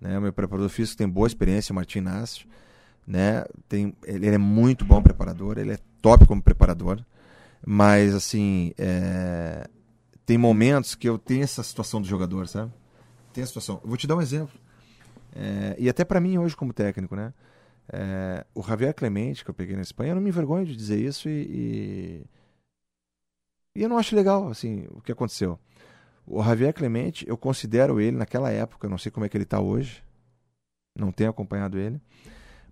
Né? 0.00 0.18
O 0.18 0.22
meu 0.22 0.33
preparador 0.33 0.70
físico 0.70 0.96
tem 0.96 1.07
boa 1.07 1.26
experiência, 1.26 1.74
o 1.74 1.76
Martim 1.76 1.98
Inácio. 1.98 2.46
Né? 3.07 3.44
Tem, 3.68 3.94
ele 4.07 4.26
é 4.26 4.38
muito 4.38 4.83
bom 4.83 5.02
preparador, 5.02 5.59
ele 5.59 5.72
é 5.74 5.79
top 6.00 6.26
como 6.26 6.40
preparador. 6.40 7.05
Mas, 7.66 8.14
assim, 8.14 8.72
é, 8.79 9.68
tem 10.24 10.38
momentos 10.38 10.94
que 10.94 11.07
eu 11.07 11.18
tenho 11.18 11.44
essa 11.44 11.62
situação 11.62 12.00
do 12.00 12.09
jogador, 12.09 12.48
sabe? 12.48 12.72
Tem 13.35 13.44
a 13.44 13.46
situação. 13.46 13.79
Eu 13.83 13.88
vou 13.88 13.98
te 13.98 14.07
dar 14.07 14.16
um 14.16 14.22
exemplo. 14.22 14.59
É, 15.35 15.76
e 15.79 15.87
até 15.87 16.02
para 16.02 16.18
mim 16.18 16.38
hoje 16.38 16.57
como 16.57 16.72
técnico, 16.72 17.14
né? 17.14 17.35
É, 17.92 18.44
o 18.55 18.62
Javier 18.62 18.94
Clemente, 18.94 19.44
que 19.44 19.51
eu 19.51 19.55
peguei 19.55 19.77
na 19.77 19.83
Espanha, 19.83 20.11
eu 20.11 20.14
não 20.16 20.22
me 20.22 20.29
envergonho 20.31 20.66
de 20.66 20.75
dizer 20.77 20.99
isso 20.99 21.29
e, 21.29 22.25
e, 23.75 23.81
e 23.81 23.83
eu 23.83 23.88
não 23.88 23.99
acho 23.99 24.16
legal, 24.16 24.49
assim, 24.49 24.87
o 24.90 25.01
que 25.01 25.12
aconteceu. 25.12 25.59
O 26.27 26.42
Javier 26.42 26.75
Clemente, 26.75 27.25
eu 27.29 27.37
considero 27.37 28.01
ele 28.01 28.16
naquela 28.16 28.51
época, 28.51 28.88
não 28.88 28.99
sei 28.99 29.12
como 29.12 29.25
é 29.25 29.29
que 29.29 29.37
ele 29.37 29.44
está 29.44 29.61
hoje, 29.61 30.03
não 30.99 31.12
tenho 31.12 31.31
acompanhado 31.31 31.79
ele, 31.79 32.01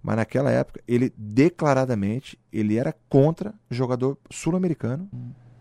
mas 0.02 0.16
naquela 0.16 0.50
época 0.50 0.82
ele 0.88 1.12
declaradamente 1.16 2.38
ele 2.52 2.76
era 2.76 2.92
contra 3.08 3.54
jogador 3.70 4.18
sul-americano 4.30 5.08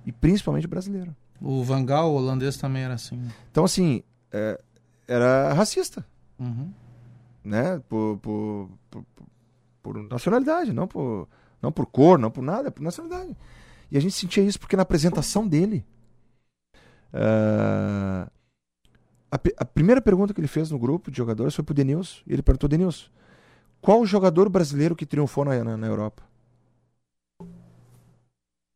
e 0.06 0.12
principalmente 0.12 0.68
brasileiro. 0.68 1.16
O 1.40 1.64
Vangal, 1.64 2.12
o 2.12 2.16
holandês, 2.16 2.58
também 2.58 2.84
era 2.84 2.94
assim. 2.96 3.22
Então 3.52 3.64
assim, 3.66 4.02
é, 4.32 4.60
era 5.08 5.54
racista, 5.54 6.06
Uhum. 6.40 6.74
né? 7.44 7.80
Por, 7.88 8.18
por, 8.18 8.70
por, 8.90 9.06
por 9.84 10.02
nacionalidade, 10.10 10.74
não 10.74 10.88
por, 10.88 11.28
não 11.62 11.72
por 11.72 11.86
cor, 11.86 12.18
não 12.18 12.32
por 12.32 12.42
nada, 12.42 12.72
por 12.72 12.82
nacionalidade. 12.82 13.38
E 13.92 13.98
a 13.98 14.02
gente 14.02 14.16
sentia 14.16 14.44
isso 14.44 14.60
porque 14.60 14.76
na 14.78 14.82
apresentação 14.84 15.48
dele. 15.48 15.86
ah, 17.14 18.28
a, 19.30 19.36
a 19.58 19.66
primeira 19.66 20.02
pergunta 20.02 20.34
que 20.34 20.40
ele 20.40 20.48
fez 20.48 20.72
no 20.72 20.80
grupo 20.80 21.12
de 21.12 21.18
jogadores 21.18 21.54
foi 21.54 21.64
pro 21.64 21.74
Denilson. 21.74 22.22
E 22.26 22.34
ele 22.34 22.42
perguntou: 22.42 22.70
Denilson, 22.70 23.10
qual 23.82 24.00
o 24.02 24.06
jogador 24.06 24.50
brasileiro 24.50 24.96
que 24.96 25.06
triunfou 25.06 25.46
na, 25.46 25.64
na, 25.64 25.78
na 25.78 25.88
Europa? 25.88 26.24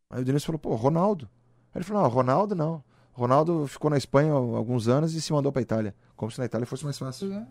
Aí 0.10 0.22
o 0.22 0.26
Denilson 0.26 0.48
falou: 0.48 0.60
pô, 0.60 0.76
Ronaldo. 0.76 1.30
Aí 1.74 1.80
ele 1.80 1.86
falou: 1.86 2.04
não, 2.04 2.10
Ronaldo 2.10 2.56
não. 2.56 2.84
Ronaldo 3.14 3.66
ficou 3.68 3.90
na 3.90 3.98
Espanha 3.98 4.32
alguns 4.34 4.88
anos 4.88 5.14
e 5.16 5.22
se 5.22 5.34
mandou 5.34 5.52
pra 5.52 5.62
Itália. 5.62 5.96
Como 6.16 6.32
se 6.32 6.38
na 6.38 6.46
Itália 6.46 6.68
fosse 6.68 6.84
mais 6.84 6.98
fácil. 6.98 7.48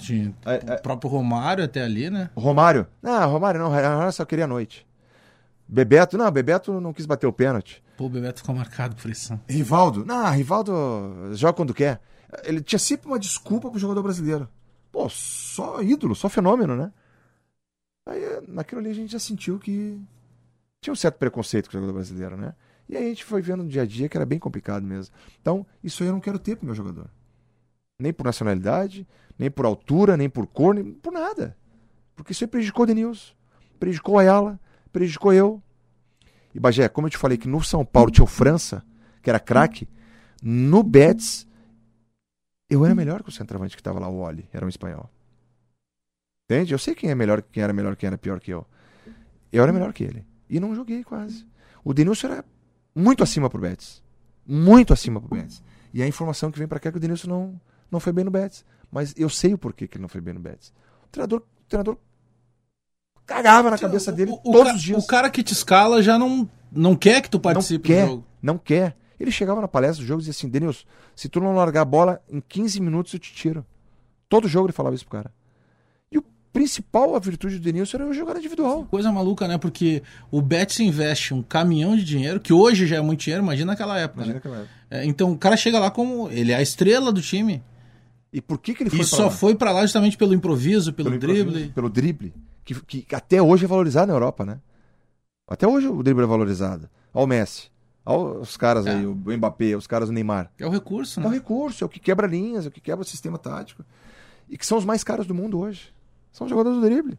Tinha 0.00 0.34
É, 0.44 0.72
é. 0.72 0.74
o 0.74 0.82
próprio 0.82 1.10
Romário 1.10 1.64
até 1.64 1.82
ali, 1.82 2.10
né? 2.10 2.30
Romário. 2.36 2.86
Não, 3.02 3.30
Romário 3.30 3.60
não, 3.60 3.68
Romário 3.68 4.12
só 4.12 4.24
queria 4.24 4.44
a 4.44 4.48
noite. 4.48 4.86
Bebeto, 5.68 6.18
não, 6.18 6.30
Bebeto 6.30 6.80
não 6.80 6.92
quis 6.92 7.06
bater 7.06 7.26
o 7.26 7.32
pênalti. 7.32 7.82
Pô, 7.96 8.06
o 8.06 8.08
Bebeto 8.08 8.40
ficou 8.40 8.54
marcado 8.54 8.96
por 8.96 9.10
isso. 9.10 9.38
Rivaldo, 9.48 10.04
não, 10.04 10.28
Rivaldo 10.30 11.30
joga 11.34 11.52
quando 11.52 11.74
quer. 11.74 12.00
Ele 12.44 12.60
tinha 12.60 12.78
sempre 12.78 13.06
uma 13.06 13.18
desculpa 13.18 13.70
pro 13.70 13.78
jogador 13.78 14.02
brasileiro. 14.02 14.48
Pô, 14.90 15.08
só 15.08 15.80
ídolo, 15.82 16.14
só 16.16 16.28
fenômeno, 16.28 16.74
né? 16.74 16.92
Aí 18.08 18.20
naquilo 18.48 18.80
ali 18.80 18.90
a 18.90 18.94
gente 18.94 19.12
já 19.12 19.18
sentiu 19.18 19.58
que 19.58 20.00
tinha 20.80 20.92
um 20.92 20.96
certo 20.96 21.18
preconceito 21.18 21.66
com 21.66 21.76
o 21.76 21.80
jogador 21.80 21.92
brasileiro, 21.92 22.36
né? 22.36 22.54
E 22.88 22.96
aí 22.96 23.04
a 23.04 23.08
gente 23.08 23.24
foi 23.24 23.40
vendo 23.40 23.62
no 23.62 23.68
dia 23.68 23.82
a 23.82 23.86
dia 23.86 24.08
que 24.08 24.16
era 24.16 24.26
bem 24.26 24.38
complicado 24.38 24.82
mesmo. 24.84 25.14
Então, 25.40 25.64
isso 25.84 26.02
aí 26.02 26.08
eu 26.08 26.12
não 26.12 26.20
quero 26.20 26.38
ter 26.40 26.56
pro 26.56 26.66
meu 26.66 26.74
jogador. 26.74 27.08
Nem 28.00 28.12
por 28.12 28.24
nacionalidade, 28.24 29.06
nem 29.40 29.50
por 29.50 29.64
altura, 29.64 30.18
nem 30.18 30.28
por 30.28 30.46
cor, 30.46 30.74
nem 30.74 30.92
por 30.92 31.10
nada. 31.10 31.56
Porque 32.14 32.32
isso 32.32 32.44
aí 32.44 32.48
prejudicou 32.48 32.82
o 32.82 32.86
Denilson, 32.86 33.32
prejudicou 33.78 34.18
a 34.18 34.20
Ayala, 34.20 34.60
prejudicou 34.92 35.32
eu. 35.32 35.62
E 36.54 36.60
Bagé, 36.60 36.86
como 36.90 37.06
eu 37.06 37.10
te 37.10 37.16
falei 37.16 37.38
que 37.38 37.48
no 37.48 37.64
São 37.64 37.82
Paulo 37.82 38.10
tinha 38.10 38.22
o 38.22 38.26
França, 38.26 38.84
que 39.22 39.30
era 39.30 39.40
craque, 39.40 39.88
no 40.42 40.82
Betis 40.82 41.48
eu 42.68 42.84
era 42.84 42.94
melhor 42.94 43.22
que 43.22 43.30
o 43.30 43.32
centroavante 43.32 43.74
que 43.74 43.80
estava 43.80 43.98
lá, 43.98 44.10
o 44.10 44.18
Oli, 44.18 44.46
era 44.52 44.66
um 44.66 44.68
espanhol. 44.68 45.08
Entende? 46.44 46.74
Eu 46.74 46.78
sei 46.78 46.94
quem 46.94 47.08
é 47.08 47.14
melhor, 47.14 47.40
quem 47.40 47.62
era 47.62 47.72
melhor, 47.72 47.96
quem 47.96 48.08
era 48.08 48.18
pior 48.18 48.40
que 48.40 48.50
eu. 48.50 48.66
Eu 49.50 49.62
era 49.62 49.72
melhor 49.72 49.94
que 49.94 50.04
ele. 50.04 50.26
E 50.50 50.60
não 50.60 50.74
joguei 50.74 51.02
quase. 51.02 51.46
O 51.82 51.94
Denilson 51.94 52.26
era 52.26 52.44
muito 52.94 53.22
acima 53.22 53.48
pro 53.48 53.58
Betis. 53.58 54.02
Muito 54.46 54.92
acima 54.92 55.18
pro 55.18 55.34
Betis. 55.34 55.62
E 55.94 56.02
a 56.02 56.06
informação 56.06 56.50
que 56.50 56.58
vem 56.58 56.68
pra 56.68 56.78
cá 56.78 56.90
é 56.90 56.92
que 56.92 56.98
o 56.98 57.00
Denilson 57.00 57.28
não, 57.28 57.60
não 57.90 58.00
foi 58.00 58.12
bem 58.12 58.24
no 58.24 58.30
Betis. 58.30 58.66
Mas 58.90 59.14
eu 59.16 59.28
sei 59.28 59.54
o 59.54 59.58
porquê 59.58 59.86
que 59.86 59.96
ele 59.96 60.02
não 60.02 60.08
foi 60.08 60.20
bem 60.20 60.34
no 60.34 60.40
Betis. 60.40 60.72
O 61.04 61.08
treinador, 61.10 61.40
o 61.40 61.68
treinador 61.68 61.96
cagava 63.26 63.70
na 63.70 63.78
cabeça 63.78 64.10
dele 64.12 64.32
O- 64.32 64.50
o 64.50 64.52
todos 64.52 64.74
os 64.74 64.82
dias. 64.82 65.04
O 65.04 65.06
cara 65.06 65.30
que 65.30 65.42
te 65.42 65.52
escala 65.52 66.02
já 66.02 66.18
não, 66.18 66.48
não 66.70 66.96
quer 66.96 67.20
que 67.22 67.30
tu 67.30 67.38
participe 67.38 67.88
não 67.88 67.96
quer, 67.96 68.02
do 68.04 68.08
jogo. 68.10 68.24
Não 68.42 68.58
quer. 68.58 68.96
Ele 69.18 69.30
chegava 69.30 69.60
na 69.60 69.68
palestra 69.68 70.02
do 70.04 70.08
jogo 70.08 70.20
e 70.20 70.22
dizia 70.24 70.30
assim: 70.32 70.48
Denilson, 70.48 70.84
se 71.14 71.28
tu 71.28 71.40
não 71.40 71.54
largar 71.54 71.82
a 71.82 71.84
bola, 71.84 72.22
em 72.28 72.40
15 72.40 72.80
minutos 72.80 73.12
eu 73.12 73.20
te 73.20 73.32
tiro. 73.34 73.64
Todo 74.28 74.48
jogo 74.48 74.66
ele 74.66 74.72
falava 74.72 74.94
isso 74.94 75.04
pro 75.04 75.18
cara. 75.18 75.32
E 76.10 76.16
o 76.18 76.24
principal, 76.52 77.14
a 77.14 77.18
virtude 77.18 77.58
do 77.58 77.62
Denilson 77.62 77.98
era 77.98 78.06
o 78.08 78.12
jogar 78.14 78.36
individual. 78.38 78.86
Coisa 78.86 79.12
maluca, 79.12 79.46
né? 79.46 79.58
Porque 79.58 80.02
o 80.30 80.40
Betis 80.40 80.80
investe 80.80 81.34
um 81.34 81.42
caminhão 81.42 81.96
de 81.96 82.04
dinheiro, 82.04 82.40
que 82.40 82.52
hoje 82.52 82.86
já 82.86 82.96
é 82.96 83.00
muito 83.00 83.20
dinheiro, 83.20 83.42
imagina 83.44 83.72
naquela 83.72 83.98
época. 83.98 84.24
né? 84.24 84.36
aquela 84.38 84.56
época. 84.58 84.70
É, 84.90 85.04
então 85.04 85.30
o 85.32 85.38
cara 85.38 85.56
chega 85.56 85.78
lá 85.78 85.90
como. 85.90 86.28
Ele 86.30 86.50
é 86.52 86.56
a 86.56 86.62
estrela 86.62 87.12
do 87.12 87.20
time. 87.20 87.62
E 88.32 88.40
por 88.40 88.58
que, 88.58 88.74
que 88.74 88.82
ele 88.84 88.90
foi 88.90 89.00
E 89.00 89.04
só 89.04 89.24
lá? 89.24 89.30
foi 89.30 89.54
pra 89.54 89.72
lá 89.72 89.82
justamente 89.82 90.16
pelo 90.16 90.32
improviso, 90.34 90.92
pelo, 90.92 91.14
improviso, 91.14 91.44
drible. 91.50 91.72
Pelo 91.72 91.90
drible. 91.90 92.34
Que, 92.64 93.04
que 93.04 93.14
até 93.14 93.42
hoje 93.42 93.64
é 93.64 93.68
valorizado 93.68 94.06
na 94.08 94.14
Europa, 94.14 94.44
né? 94.44 94.60
Até 95.48 95.66
hoje 95.66 95.88
o 95.88 96.02
drible 96.02 96.22
é 96.22 96.26
valorizado. 96.26 96.88
Olha 97.12 97.24
o 97.24 97.26
Messi. 97.26 97.70
Olha 98.06 98.38
os 98.40 98.56
caras 98.56 98.86
É. 98.86 98.90
aí, 98.94 99.04
o 99.06 99.14
Mbappé, 99.14 99.76
os 99.76 99.86
caras 99.86 100.08
do 100.08 100.12
Neymar. 100.12 100.50
É 100.58 100.66
o 100.66 100.70
recurso, 100.70 101.18
É 101.20 101.24
o 101.26 101.28
né? 101.28 101.34
recurso, 101.36 101.82
é 101.82 101.86
o 101.86 101.88
que 101.88 101.98
quebra 101.98 102.26
linhas, 102.26 102.64
é 102.66 102.68
o 102.68 102.72
que 102.72 102.80
quebra 102.80 103.02
o 103.02 103.04
sistema 103.08 103.36
tático. 103.36 103.84
E 104.48 104.56
que 104.56 104.64
são 104.66 104.78
os 104.78 104.84
mais 104.84 105.02
caros 105.02 105.26
do 105.26 105.34
mundo 105.34 105.58
hoje. 105.58 105.92
São 106.32 106.44
os 106.46 106.50
jogadores 106.50 106.78
do 106.78 106.84
drible. 106.84 107.18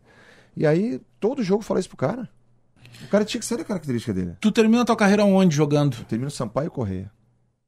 E 0.55 0.65
aí, 0.65 1.01
todo 1.19 1.43
jogo 1.43 1.61
fala 1.63 1.79
isso 1.79 1.89
pro 1.89 1.97
cara. 1.97 2.29
O 3.03 3.07
cara 3.09 3.25
tinha 3.25 3.39
que 3.39 3.45
ser 3.45 3.59
a 3.59 3.63
característica 3.65 4.13
dele. 4.13 4.35
Tu 4.39 4.51
termina 4.51 4.85
tua 4.85 4.95
carreira 4.95 5.25
onde 5.25 5.55
jogando? 5.55 6.03
Termina 6.05 6.27
o 6.29 6.31
Sampaio 6.31 6.71
Correia, 6.71 7.11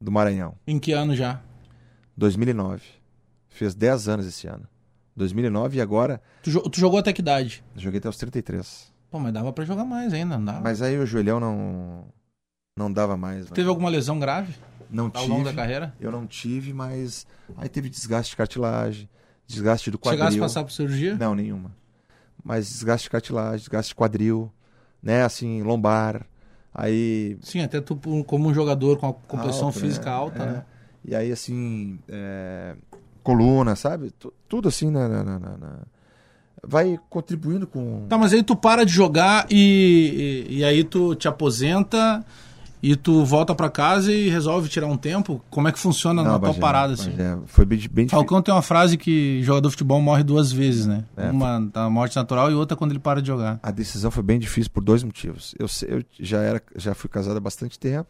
do 0.02 0.12
Maranhão, 0.12 0.56
Em 0.68 0.80
que 0.80 0.92
ano 0.94 1.16
já? 1.16 1.42
2009. 2.18 2.82
Fez 3.54 3.74
10 3.76 4.08
anos 4.08 4.26
esse 4.26 4.48
ano. 4.48 4.68
2009 5.16 5.78
e 5.78 5.82
agora 5.82 6.20
Tu, 6.42 6.50
jo- 6.50 6.62
tu 6.70 6.80
jogou 6.80 7.00
até 7.00 7.14
que 7.14 7.22
idade? 7.22 7.64
joguei 7.76 8.00
até 8.00 8.10
os 8.10 8.18
33. 8.18 8.92
Pô, 9.12 9.20
mas 9.20 9.32
dava 9.32 9.54
pra 9.54 9.64
jogar 9.64 9.86
mais 9.86 10.12
ainda, 10.12 10.38
não 10.40 10.46
dava. 10.46 10.62
Mas 10.62 10.82
aí 10.82 10.98
o 10.98 11.06
joelhão 11.06 11.40
não 11.40 12.06
não 12.76 12.92
dava 12.92 13.16
mais. 13.16 13.48
Teve 13.52 13.70
alguma 13.70 13.90
lesão 13.90 14.18
grave 14.20 14.56
Não 14.90 15.12
ao 15.14 15.28
longo 15.28 15.44
da 15.44 15.52
tive. 15.52 15.62
carreira? 15.62 15.96
Eu 16.00 16.12
não 16.12 16.26
tive, 16.26 16.74
mas 16.74 17.28
aí 17.58 17.70
teve 17.70 17.90
desgaste 17.90 18.32
de 18.32 18.38
cartilagem, 18.38 19.08
desgaste 19.46 19.92
do 19.92 20.00
quadril. 20.00 20.20
Chegasse 20.24 20.38
a 20.40 20.42
passar 20.42 20.64
por 20.64 20.72
cirurgia? 20.72 21.16
Não, 21.16 21.36
nenhuma. 21.36 21.72
Mas 22.44 22.68
desgaste 22.68 23.06
de 23.06 23.12
cartilagem, 23.12 23.60
desgaste 23.60 23.90
de 23.90 23.96
quadril, 23.96 24.52
né, 25.02 25.22
assim, 25.24 25.62
lombar. 25.62 26.26
Aí 26.74 27.38
Sim, 27.44 27.62
até 27.62 27.80
tu 27.80 27.96
como 28.26 28.50
um 28.50 28.54
jogador 28.54 28.98
com 28.98 29.08
a 29.10 29.14
complexão 29.14 29.68
alto, 29.68 29.80
física 29.80 30.06
né? 30.10 30.12
alta, 30.12 30.42
É. 30.44 30.46
né? 30.48 30.66
E 31.06 31.14
aí, 31.16 31.32
assim, 31.32 32.00
é, 32.08 32.76
coluna, 33.24 33.76
sabe? 33.76 34.12
Tu- 34.20 34.34
Tudo 34.48 34.68
assim, 34.68 34.90
na, 34.92 35.08
na- 35.08 35.24
na- 35.24 35.40
na- 35.40 35.58
na- 35.58 35.80
vai 36.66 37.00
contribuindo 37.10 37.66
com. 37.68 38.06
Tá, 38.08 38.18
mas 38.18 38.34
aí 38.34 38.44
tu 38.44 38.56
para 38.56 38.86
de 38.86 38.92
jogar 38.94 39.48
e, 39.50 40.46
e, 40.50 40.58
e 40.60 40.64
aí 40.64 40.84
tu 40.84 41.16
te 41.16 41.28
aposenta 41.28 42.24
e 42.82 42.96
tu 42.98 43.24
volta 43.24 43.56
pra 43.56 43.70
casa 43.70 44.12
e 44.12 44.30
resolve 44.30 44.68
tirar 44.70 44.88
um 44.88 44.98
tempo? 44.98 45.42
Como 45.50 45.68
é 45.68 45.72
que 45.72 45.80
funciona 45.80 46.22
na 46.22 46.38
tua 46.40 46.54
parada, 46.62 46.94
assim? 46.94 47.12
Bagé, 47.12 47.38
foi 47.46 47.66
bem, 47.66 47.78
bem 47.80 47.88
difícil. 48.06 48.10
Falcão 48.10 48.42
tem 48.42 48.54
uma 48.54 48.62
frase 48.62 48.98
que 48.98 49.42
jogador 49.42 49.70
de 49.70 49.72
futebol 49.74 50.02
morre 50.02 50.22
duas 50.24 50.52
vezes, 50.52 50.86
né? 50.86 51.06
É, 51.18 51.30
uma 51.30 51.60
da 51.62 51.90
morte 51.90 52.16
natural 52.16 52.52
e 52.52 52.54
outra 52.54 52.76
quando 52.78 52.92
ele 52.92 53.00
para 53.00 53.22
de 53.22 53.28
jogar. 53.28 53.58
A 53.64 53.72
decisão 53.72 54.12
foi 54.12 54.24
bem 54.24 54.38
difícil 54.40 54.70
por 54.72 54.84
dois 54.84 55.02
motivos. 55.04 55.56
Eu, 55.58 55.68
eu 55.88 56.04
já 56.20 56.40
era, 56.42 56.62
já 56.76 56.94
fui 56.94 57.10
casado 57.10 57.38
há 57.38 57.40
bastante 57.42 57.80
tempo 57.80 58.10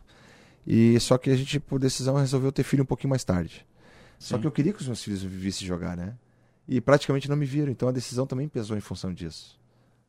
e 0.66 1.00
só 1.00 1.18
que 1.20 1.30
a 1.30 1.36
gente 1.36 1.60
por 1.60 1.80
decisão 1.80 2.16
resolveu 2.16 2.52
ter 2.52 2.64
filho 2.64 2.84
um 2.84 2.86
pouquinho 2.88 3.10
mais 3.12 3.24
tarde. 3.24 3.66
Só 4.18 4.36
Sim. 4.36 4.42
que 4.42 4.48
eu 4.48 4.52
queria 4.52 4.74
que 4.74 4.82
os 4.82 4.88
meus 4.88 5.04
filhos 5.04 5.24
me 5.24 5.30
vissem 5.30 5.68
jogar, 5.68 5.98
né? 5.98 6.16
E 6.68 6.80
praticamente 6.80 7.30
não 7.30 7.36
me 7.36 7.46
viram, 7.46 7.72
então 7.72 7.90
a 7.90 7.92
decisão 7.92 8.26
também 8.26 8.48
pesou 8.48 8.78
em 8.78 8.82
função 8.82 9.14
disso. 9.14 9.60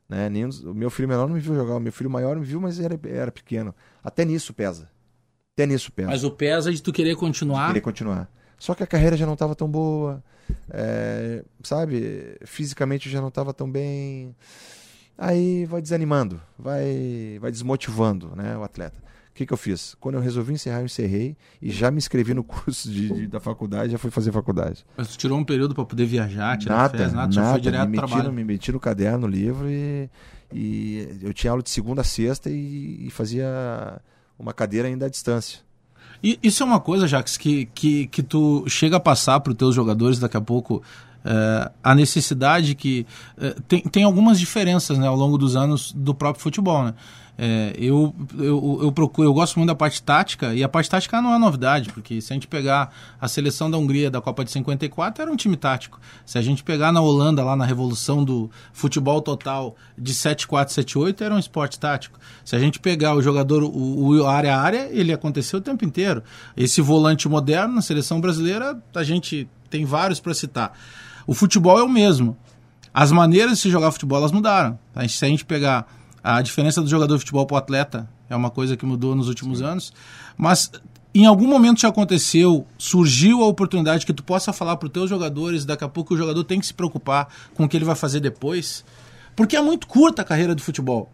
Né? 0.09 0.29
Nenhum 0.29 0.51
o 0.65 0.75
meu 0.75 0.91
filho 0.91 1.09
menor 1.09 1.27
não 1.27 1.35
me 1.35 1.41
viu 1.41 1.55
jogar, 1.55 1.75
o 1.77 1.81
meu 1.81 1.93
filho 1.93 2.11
maior 2.11 2.37
me 2.37 2.45
viu, 2.45 2.61
mas 2.61 2.79
era, 2.79 2.99
era 3.05 3.33
pequeno. 3.33 3.75
Até 4.03 4.25
nisso 4.25 4.53
pesa. 4.53 4.89
Até 5.55 5.67
nisso 5.67 5.91
pesa. 5.91 6.09
Mas 6.09 6.25
o 6.25 6.31
pesa 6.31 6.73
de 6.73 6.83
tu 6.83 6.93
querer 6.93 7.17
continuar. 7.17 7.69
Queria 7.69 7.83
continuar. 7.83 8.31
Só 8.59 8.75
que 8.75 8.83
a 8.83 8.87
carreira 8.87 9.17
já 9.17 9.27
não 9.27 9.35
estava 9.35 9.55
tão 9.55 9.69
boa, 9.69 10.23
é, 10.71 11.45
sabe? 11.63 12.37
Fisicamente 12.45 13.07
eu 13.07 13.13
já 13.13 13.21
não 13.21 13.29
estava 13.29 13.53
tão 13.53 13.71
bem. 13.71 14.35
Aí 15.17 15.65
vai 15.67 15.81
desanimando, 15.81 16.41
vai, 16.59 17.39
vai 17.41 17.51
desmotivando 17.51 18.35
né, 18.35 18.57
o 18.57 18.65
atleta. 18.65 19.03
O 19.35 19.37
que, 19.37 19.45
que 19.45 19.53
eu 19.53 19.57
fiz? 19.57 19.97
Quando 19.99 20.15
eu 20.15 20.21
resolvi 20.21 20.53
encerrar, 20.53 20.79
eu 20.79 20.85
encerrei 20.85 21.37
e 21.61 21.69
já 21.69 21.91
me 21.91 21.99
inscrevi 21.99 22.33
no 22.35 22.45
curso 22.45 22.89
de, 22.89 23.09
de- 23.13 23.27
da 23.27 23.41
faculdade, 23.41 23.91
já 23.91 23.99
fui 23.99 24.09
fazer 24.11 24.31
faculdade. 24.31 24.87
Mas 24.97 25.09
tu 25.09 25.19
tirou 25.19 25.37
um 25.37 25.45
período 25.45 25.75
pra 25.75 25.85
poder 25.85 26.07
viajar, 26.07 26.57
tirar 26.57 26.77
Nada, 26.77 26.91
férias, 26.97 27.13
nada, 27.13 27.33
já 27.33 27.41
nada. 27.41 27.53
foi 27.55 27.61
direto 27.61 27.81
me, 27.89 27.97
meti 27.97 28.07
trabalho. 28.07 28.29
no, 28.29 28.33
me 28.35 28.45
meti 28.45 28.71
no 28.71 28.79
caderno, 28.79 29.19
no 29.19 29.27
livro 29.27 29.69
e, 29.69 30.09
e 30.53 31.19
eu 31.21 31.35
tinha 31.35 31.51
aula 31.51 31.65
de 31.65 31.71
segunda 31.71 32.03
a 32.03 32.05
sexta 32.05 32.49
e, 32.49 33.07
e 33.09 33.11
fazia 33.11 34.01
uma 34.39 34.53
cadeira 34.53 34.87
ainda 34.87 35.07
à 35.07 35.09
distância. 35.09 35.59
E 36.23 36.39
isso 36.41 36.63
é 36.63 36.67
uma 36.67 36.79
coisa, 36.81 37.09
Jax, 37.09 37.37
que, 37.37 37.67
que, 37.75 38.07
que 38.07 38.23
tu 38.23 38.65
chega 38.69 38.97
a 38.99 39.01
passar 39.01 39.41
para 39.41 39.51
os 39.51 39.57
teus 39.59 39.75
jogadores 39.75 40.19
daqui 40.21 40.37
a 40.37 40.41
pouco. 40.41 40.81
é, 41.25 41.71
a 41.83 41.93
necessidade 41.95 42.75
que 42.77 43.05
é, 43.37 43.51
tem, 43.67 43.83
tem 43.83 44.05
algumas 44.05 44.39
diferenças 44.39 44.97
né, 44.97 45.07
ao 45.09 45.17
longo 45.17 45.37
dos 45.37 45.57
anos 45.57 45.93
do 45.93 46.15
próprio 46.15 46.43
futebol. 46.43 46.85
Né? 46.85 46.95
É, 47.37 47.75
eu, 47.77 48.15
eu, 48.39 48.81
eu, 48.83 48.93
procuro, 48.93 49.29
eu 49.29 49.35
gosto 49.35 49.57
muito 49.57 49.67
da 49.67 49.75
parte 49.75 50.03
tática, 50.03 50.55
e 50.55 50.63
a 50.63 50.69
parte 50.69 50.89
tática 50.89 51.21
não 51.21 51.35
é 51.35 51.39
novidade, 51.39 51.91
porque 51.93 52.21
se 52.21 52.33
a 52.33 52.35
gente 52.35 52.47
pegar 52.47 52.93
a 53.21 53.27
seleção 53.27 53.71
da 53.71 53.77
Hungria 53.77 54.11
da 54.11 54.21
Copa 54.21 54.45
de 54.45 54.53
54, 54.53 55.23
era 55.23 55.31
um 55.31 55.37
time 55.37 55.57
tático. 55.57 56.01
Se 56.25 56.39
a 56.39 56.43
gente 56.43 56.63
pegar 56.63 56.93
na 56.93 57.01
Holanda, 57.01 57.43
lá 57.43 57.57
na 57.57 57.65
revolução 57.65 58.25
do 58.25 58.51
futebol 58.73 59.21
total 59.21 59.75
de 59.99 60.15
7-4, 60.15 60.69
7-8, 60.69 61.23
era 61.23 61.35
um 61.35 61.39
esporte 61.39 61.79
tático. 61.79 62.19
Se 62.45 62.55
a 62.55 62.59
gente 62.59 62.79
pegar 62.79 63.15
o 63.15 63.23
jogador, 63.23 63.65
o, 63.65 64.19
o 64.19 64.27
área 64.27 64.57
a 64.57 64.61
área, 64.61 64.89
ele 64.93 65.13
aconteceu 65.13 65.59
o 65.59 65.63
tempo 65.63 65.85
inteiro. 65.85 66.23
Esse 66.57 66.81
volante 66.81 67.29
moderno 67.29 67.75
na 67.75 67.83
seleção 67.83 68.21
brasileira, 68.21 68.81
a 68.95 69.03
gente 69.03 69.49
tem 69.69 69.85
vários 69.85 70.21
para 70.21 70.35
citar. 70.35 70.73
O 71.27 71.35
futebol 71.35 71.79
é 71.79 71.83
o 71.83 71.89
mesmo. 71.89 72.37
As 72.93 73.11
maneiras 73.11 73.55
de 73.55 73.59
se 73.59 73.71
jogar 73.71 73.91
futebol 73.91 74.19
elas 74.19 74.31
mudaram. 74.31 74.79
Se 75.09 75.25
a 75.25 75.29
gente 75.29 75.45
pegar 75.45 75.85
a 76.25 76.41
diferença 76.41 76.81
do 76.81 76.89
jogador 76.89 77.17
de 77.17 77.21
futebol 77.21 77.45
para 77.45 77.55
o 77.55 77.59
atleta 77.59 78.09
é 78.31 78.35
uma 78.35 78.49
coisa 78.49 78.79
que 78.79 78.87
mudou 78.87 79.15
nos 79.15 79.29
últimos 79.29 79.59
Sim. 79.59 79.65
anos. 79.67 79.93
Mas 80.39 80.73
em 81.15 81.27
algum 81.27 81.47
momento 81.47 81.83
já 81.83 81.89
aconteceu, 81.89 82.67
surgiu 82.79 83.43
a 83.43 83.47
oportunidade 83.47 84.07
que 84.07 84.13
tu 84.13 84.25
possa 84.25 84.51
falar 84.51 84.77
para 84.79 84.87
os 84.87 84.93
teus 84.93 85.11
jogadores, 85.11 85.67
daqui 85.67 85.85
a 85.85 85.89
pouco 85.89 86.15
o 86.15 86.17
jogador 86.17 86.43
tem 86.43 86.59
que 86.59 86.67
se 86.67 86.73
preocupar 86.73 87.29
com 87.55 87.65
o 87.65 87.69
que 87.69 87.77
ele 87.77 87.85
vai 87.85 87.95
fazer 87.95 88.21
depois. 88.21 88.83
Porque 89.37 89.55
é 89.55 89.61
muito 89.61 89.87
curta 89.87 90.23
a 90.23 90.25
carreira 90.25 90.55
do 90.55 90.63
futebol. 90.63 91.11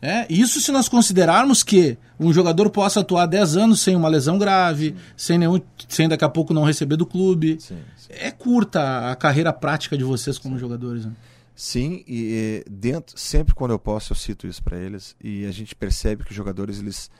É. 0.00 0.08
é. 0.08 0.26
isso 0.28 0.60
se 0.60 0.70
nós 0.70 0.88
considerarmos 0.88 1.62
que 1.62 1.96
um 2.20 2.32
jogador 2.32 2.68
possa 2.68 3.00
atuar 3.00 3.26
10 3.26 3.56
anos 3.56 3.80
sem 3.80 3.96
uma 3.96 4.08
lesão 4.08 4.38
grave, 4.38 4.90
sim. 4.90 4.96
sem 5.16 5.38
nenhum, 5.38 5.60
sem 5.88 6.08
daqui 6.08 6.24
a 6.24 6.28
pouco 6.28 6.54
não 6.54 6.64
receber 6.64 6.96
do 6.96 7.06
clube. 7.06 7.56
Sim, 7.58 7.78
sim. 7.96 8.08
É 8.10 8.30
curta 8.30 9.10
a 9.10 9.16
carreira 9.16 9.52
prática 9.52 9.96
de 9.98 10.04
vocês 10.04 10.38
como 10.38 10.58
jogadores. 10.58 11.06
Né? 11.06 11.12
Sim, 11.54 12.04
e 12.06 12.64
dentro, 12.68 13.16
sempre 13.16 13.54
quando 13.54 13.70
eu 13.70 13.78
posso 13.78 14.12
eu 14.12 14.16
cito 14.16 14.46
isso 14.46 14.62
para 14.62 14.76
eles 14.76 15.16
e 15.22 15.46
a 15.46 15.52
gente 15.52 15.74
percebe 15.74 16.24
que 16.24 16.30
os 16.30 16.36
jogadores 16.36 16.80
eles 16.80 17.10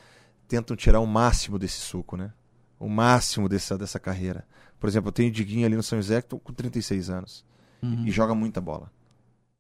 tentam 0.48 0.76
tirar 0.76 1.00
o 1.00 1.06
máximo 1.06 1.58
desse 1.58 1.78
suco, 1.78 2.16
né? 2.16 2.32
O 2.78 2.88
máximo 2.88 3.48
dessa, 3.48 3.78
dessa 3.78 4.00
carreira. 4.00 4.44
Por 4.80 4.88
exemplo, 4.88 5.08
eu 5.08 5.12
tenho 5.12 5.28
o 5.28 5.32
Diguinho 5.32 5.64
ali 5.64 5.76
no 5.76 5.82
São 5.82 5.98
José 5.98 6.20
com 6.20 6.52
36 6.52 7.10
anos 7.10 7.44
uhum. 7.82 8.06
e 8.06 8.10
joga 8.10 8.34
muita 8.34 8.60
bola. 8.60 8.90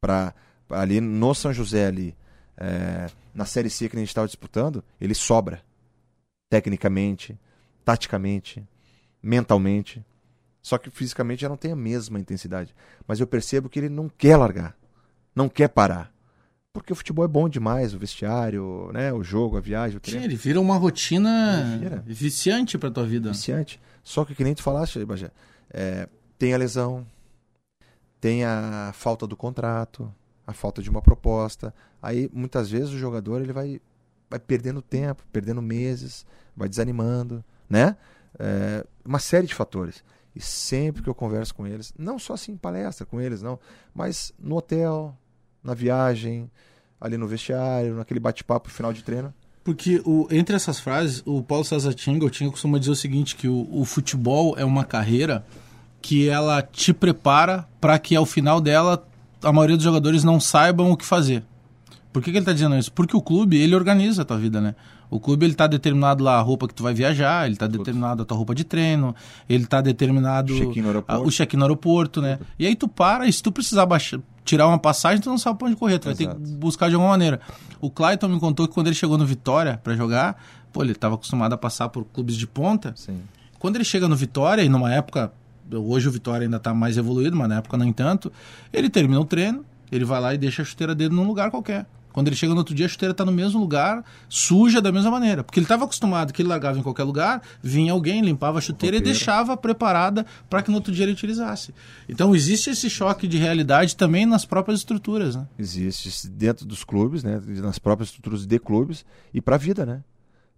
Pra, 0.00 0.34
ali 0.68 1.00
no 1.00 1.34
São 1.34 1.52
José 1.52 1.86
ali, 1.86 2.16
é, 2.56 3.06
na 3.32 3.44
Série 3.44 3.70
C 3.70 3.88
que 3.88 3.96
a 3.96 3.98
gente 3.98 4.08
estava 4.08 4.26
disputando, 4.26 4.82
ele 5.00 5.14
sobra 5.14 5.62
tecnicamente, 6.50 7.38
taticamente, 7.84 8.66
mentalmente. 9.22 10.04
Só 10.64 10.78
que 10.78 10.88
fisicamente 10.88 11.42
já 11.42 11.48
não 11.48 11.58
tem 11.58 11.72
a 11.72 11.76
mesma 11.76 12.18
intensidade. 12.18 12.74
Mas 13.06 13.20
eu 13.20 13.26
percebo 13.26 13.68
que 13.68 13.78
ele 13.78 13.90
não 13.90 14.08
quer 14.08 14.38
largar. 14.38 14.74
Não 15.36 15.46
quer 15.46 15.68
parar. 15.68 16.10
Porque 16.72 16.90
o 16.90 16.96
futebol 16.96 17.22
é 17.22 17.28
bom 17.28 17.50
demais, 17.50 17.92
o 17.92 17.98
vestiário, 17.98 18.90
né, 18.90 19.12
o 19.12 19.22
jogo, 19.22 19.58
a 19.58 19.60
viagem. 19.60 19.98
O 19.98 20.10
Sim, 20.10 20.24
ele 20.24 20.36
vira 20.36 20.58
uma 20.58 20.78
rotina 20.78 21.76
vira. 21.78 22.02
viciante 22.06 22.78
para 22.78 22.90
tua 22.90 23.04
vida. 23.04 23.30
Viciante. 23.30 23.78
Só 24.02 24.24
que 24.24 24.34
que 24.34 24.42
nem 24.42 24.54
tu 24.54 24.62
falaste, 24.62 24.98
é, 25.70 26.08
tem 26.38 26.54
a 26.54 26.56
lesão, 26.56 27.06
tem 28.18 28.42
a 28.42 28.90
falta 28.94 29.26
do 29.26 29.36
contrato, 29.36 30.10
a 30.46 30.54
falta 30.54 30.82
de 30.82 30.88
uma 30.88 31.02
proposta. 31.02 31.74
Aí 32.00 32.30
muitas 32.32 32.70
vezes 32.70 32.88
o 32.88 32.98
jogador 32.98 33.42
ele 33.42 33.52
vai, 33.52 33.82
vai 34.30 34.40
perdendo 34.40 34.80
tempo, 34.80 35.22
perdendo 35.30 35.60
meses, 35.60 36.24
vai 36.56 36.70
desanimando, 36.70 37.44
né? 37.68 37.98
É, 38.38 38.84
uma 39.04 39.18
série 39.18 39.46
de 39.46 39.54
fatores. 39.54 40.02
E 40.34 40.40
sempre 40.40 41.02
que 41.02 41.08
eu 41.08 41.14
converso 41.14 41.54
com 41.54 41.66
eles, 41.66 41.92
não 41.98 42.18
só 42.18 42.34
assim 42.34 42.52
em 42.52 42.56
palestra 42.56 43.06
com 43.06 43.20
eles, 43.20 43.40
não, 43.40 43.58
mas 43.94 44.32
no 44.38 44.56
hotel, 44.56 45.16
na 45.62 45.74
viagem, 45.74 46.50
ali 47.00 47.16
no 47.16 47.28
vestiário, 47.28 47.94
naquele 47.94 48.18
bate-papo 48.18 48.68
final 48.68 48.92
de 48.92 49.04
treino. 49.04 49.32
Porque 49.62 50.02
o, 50.04 50.26
entre 50.30 50.56
essas 50.56 50.78
frases, 50.80 51.22
o 51.24 51.42
Paulo 51.42 51.64
César 51.64 51.94
Tinga, 51.94 52.28
tinha 52.28 52.50
costuma 52.50 52.78
dizer 52.78 52.90
o 52.90 52.96
seguinte, 52.96 53.36
que 53.36 53.48
o, 53.48 53.68
o 53.70 53.84
futebol 53.84 54.54
é 54.58 54.64
uma 54.64 54.84
carreira 54.84 55.44
que 56.02 56.28
ela 56.28 56.60
te 56.60 56.92
prepara 56.92 57.66
para 57.80 57.98
que 57.98 58.14
ao 58.14 58.26
final 58.26 58.60
dela 58.60 59.06
a 59.42 59.52
maioria 59.52 59.76
dos 59.76 59.84
jogadores 59.84 60.24
não 60.24 60.38
saibam 60.38 60.90
o 60.90 60.96
que 60.96 61.04
fazer. 61.04 61.42
Por 62.12 62.22
que, 62.22 62.30
que 62.30 62.36
ele 62.36 62.42
está 62.42 62.52
dizendo 62.52 62.76
isso? 62.76 62.92
Porque 62.92 63.16
o 63.16 63.22
clube, 63.22 63.56
ele 63.56 63.74
organiza 63.74 64.22
a 64.22 64.24
tua 64.24 64.38
vida, 64.38 64.60
né? 64.60 64.74
O 65.10 65.20
clube 65.20 65.46
ele 65.46 65.54
tá 65.54 65.66
determinado 65.66 66.24
lá 66.24 66.38
a 66.38 66.40
roupa 66.40 66.66
que 66.66 66.74
tu 66.74 66.82
vai 66.82 66.94
viajar, 66.94 67.46
ele 67.46 67.56
tá 67.56 67.66
determinado 67.66 68.22
a 68.22 68.24
tua 68.24 68.36
roupa 68.36 68.54
de 68.54 68.64
treino, 68.64 69.14
ele 69.48 69.66
tá 69.66 69.80
determinado 69.80 70.52
a, 71.06 71.18
o 71.18 71.30
check-in 71.30 71.56
no 71.56 71.64
aeroporto, 71.64 72.20
né? 72.20 72.38
E 72.58 72.66
aí 72.66 72.74
tu 72.74 72.88
para, 72.88 73.26
e 73.26 73.32
se 73.32 73.42
tu 73.42 73.52
precisar 73.52 73.86
baixar, 73.86 74.20
tirar 74.44 74.66
uma 74.66 74.78
passagem, 74.78 75.20
tu 75.20 75.30
não 75.30 75.38
sabe 75.38 75.58
pra 75.58 75.68
onde 75.68 75.76
correr, 75.76 75.98
tu 75.98 76.08
Exato. 76.08 76.24
vai 76.24 76.34
ter 76.34 76.42
que 76.42 76.56
buscar 76.56 76.88
de 76.88 76.94
alguma 76.94 77.10
maneira. 77.10 77.40
O 77.80 77.90
Clayton 77.90 78.28
me 78.28 78.40
contou 78.40 78.66
que 78.66 78.74
quando 78.74 78.88
ele 78.88 78.96
chegou 78.96 79.16
no 79.16 79.26
Vitória 79.26 79.80
para 79.82 79.94
jogar, 79.94 80.42
pô, 80.72 80.82
ele 80.82 80.92
estava 80.92 81.14
acostumado 81.14 81.52
a 81.52 81.56
passar 81.56 81.88
por 81.88 82.04
clubes 82.04 82.36
de 82.36 82.46
ponta. 82.46 82.92
Sim. 82.96 83.20
Quando 83.58 83.76
ele 83.76 83.84
chega 83.84 84.08
no 84.08 84.16
Vitória, 84.16 84.62
e 84.62 84.68
numa 84.68 84.92
época, 84.92 85.32
hoje 85.72 86.08
o 86.08 86.10
Vitória 86.10 86.44
ainda 86.44 86.58
está 86.58 86.74
mais 86.74 86.98
evoluído, 86.98 87.36
mas 87.36 87.48
na 87.48 87.56
época 87.56 87.76
nem 87.78 87.92
tanto, 87.92 88.30
ele 88.72 88.90
termina 88.90 89.20
o 89.20 89.24
treino, 89.24 89.64
ele 89.90 90.04
vai 90.04 90.20
lá 90.20 90.34
e 90.34 90.38
deixa 90.38 90.62
a 90.62 90.64
chuteira 90.64 90.94
dele 90.94 91.14
num 91.14 91.26
lugar 91.26 91.50
qualquer. 91.50 91.86
Quando 92.14 92.28
ele 92.28 92.36
chega 92.36 92.52
no 92.52 92.60
outro 92.60 92.76
dia, 92.76 92.86
a 92.86 92.88
chuteira 92.88 93.10
está 93.10 93.24
no 93.24 93.32
mesmo 93.32 93.58
lugar, 93.58 94.04
suja 94.28 94.80
da 94.80 94.92
mesma 94.92 95.10
maneira. 95.10 95.42
Porque 95.42 95.58
ele 95.58 95.64
estava 95.64 95.82
acostumado 95.82 96.32
que 96.32 96.42
ele 96.42 96.48
largava 96.48 96.78
em 96.78 96.82
qualquer 96.82 97.02
lugar, 97.02 97.42
vinha 97.60 97.90
alguém, 97.90 98.20
limpava 98.20 98.58
a 98.58 98.60
chuteira 98.60 98.98
e 98.98 99.00
deixava 99.00 99.56
preparada 99.56 100.24
para 100.48 100.62
que 100.62 100.70
no 100.70 100.76
outro 100.76 100.92
dia 100.92 101.04
ele 101.04 101.10
utilizasse. 101.10 101.74
Então 102.08 102.32
existe 102.32 102.70
esse 102.70 102.88
choque 102.88 103.26
de 103.26 103.36
realidade 103.36 103.96
também 103.96 104.26
nas 104.26 104.44
próprias 104.44 104.78
estruturas. 104.78 105.34
Né? 105.34 105.44
Existe 105.58 106.28
dentro 106.28 106.64
dos 106.64 106.84
clubes, 106.84 107.24
né? 107.24 107.42
nas 107.60 107.80
próprias 107.80 108.10
estruturas 108.10 108.46
de 108.46 108.58
clubes 108.60 109.04
e 109.34 109.40
para 109.40 109.56
a 109.56 109.58
vida. 109.58 109.84
né? 109.84 110.04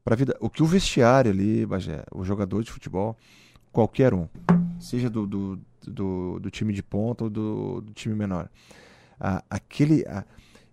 Para 0.04 0.14
vida. 0.14 0.36
O 0.38 0.50
que 0.50 0.62
o 0.62 0.66
vestiário 0.66 1.30
ali, 1.30 1.64
Bagé, 1.64 2.04
o 2.12 2.22
jogador 2.22 2.62
de 2.62 2.70
futebol, 2.70 3.16
qualquer 3.72 4.12
um, 4.12 4.28
seja 4.78 5.08
do, 5.08 5.26
do, 5.26 5.58
do, 5.86 6.38
do 6.38 6.50
time 6.50 6.74
de 6.74 6.82
ponta 6.82 7.24
ou 7.24 7.30
do, 7.30 7.80
do 7.80 7.94
time 7.94 8.14
menor, 8.14 8.50
ah, 9.18 9.42
aquele. 9.48 10.04
Ah, 10.06 10.22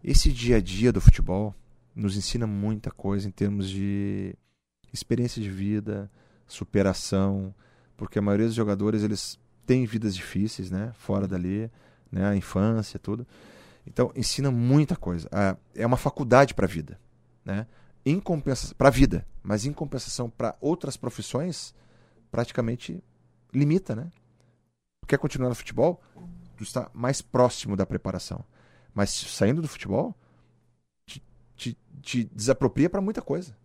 esse 0.03 0.31
dia 0.31 0.57
a 0.57 0.61
dia 0.61 0.91
do 0.91 0.99
futebol 0.99 1.55
nos 1.95 2.17
ensina 2.17 2.45
muita 2.45 2.91
coisa 2.91 3.27
em 3.27 3.31
termos 3.31 3.69
de 3.69 4.35
experiência 4.91 5.41
de 5.41 5.49
vida, 5.49 6.11
superação, 6.47 7.53
porque 7.95 8.19
a 8.19 8.21
maioria 8.21 8.47
dos 8.47 8.55
jogadores 8.55 9.03
eles 9.03 9.39
têm 9.65 9.85
vidas 9.85 10.15
difíceis, 10.15 10.69
né, 10.69 10.91
fora 10.97 11.27
dali, 11.27 11.71
né, 12.11 12.27
a 12.27 12.35
infância, 12.35 12.99
tudo. 12.99 13.25
Então 13.85 14.11
ensina 14.15 14.51
muita 14.51 14.95
coisa. 14.95 15.29
É 15.73 15.85
uma 15.85 15.97
faculdade 15.97 16.53
para 16.53 16.65
a 16.65 16.69
vida, 16.69 16.99
né? 17.43 17.65
Para 18.77 18.89
a 18.89 18.91
vida, 18.91 19.25
mas 19.41 19.65
em 19.65 19.71
compensação 19.71 20.29
para 20.29 20.55
outras 20.59 20.97
profissões, 20.97 21.73
praticamente 22.29 23.01
limita, 23.53 23.95
né? 23.95 24.11
Quer 25.07 25.17
continuar 25.17 25.49
no 25.49 25.55
futebol? 25.55 26.01
Tu 26.57 26.63
está 26.63 26.89
mais 26.93 27.21
próximo 27.21 27.75
da 27.77 27.85
preparação. 27.85 28.43
Mas 28.93 29.09
saindo 29.09 29.61
do 29.61 29.67
futebol, 29.67 30.15
te, 31.05 31.23
te, 31.55 31.77
te 32.01 32.23
desapropria 32.25 32.89
para 32.89 33.01
muita 33.01 33.21
coisa. 33.21 33.55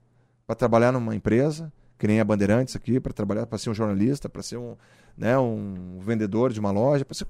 Para 0.46 0.56
trabalhar 0.56 0.92
numa 0.92 1.14
empresa, 1.14 1.72
que 1.98 2.06
nem 2.06 2.20
a 2.20 2.24
Bandeirantes 2.24 2.74
aqui, 2.74 2.98
para 3.00 3.12
trabalhar, 3.12 3.46
para 3.46 3.58
ser 3.58 3.70
um 3.70 3.74
jornalista, 3.74 4.28
para 4.28 4.42
ser 4.42 4.56
um, 4.56 4.76
né, 5.16 5.36
um 5.38 5.98
vendedor 6.00 6.52
de 6.52 6.60
uma 6.60 6.70
loja, 6.70 7.04
para 7.04 7.14
ser 7.14 7.26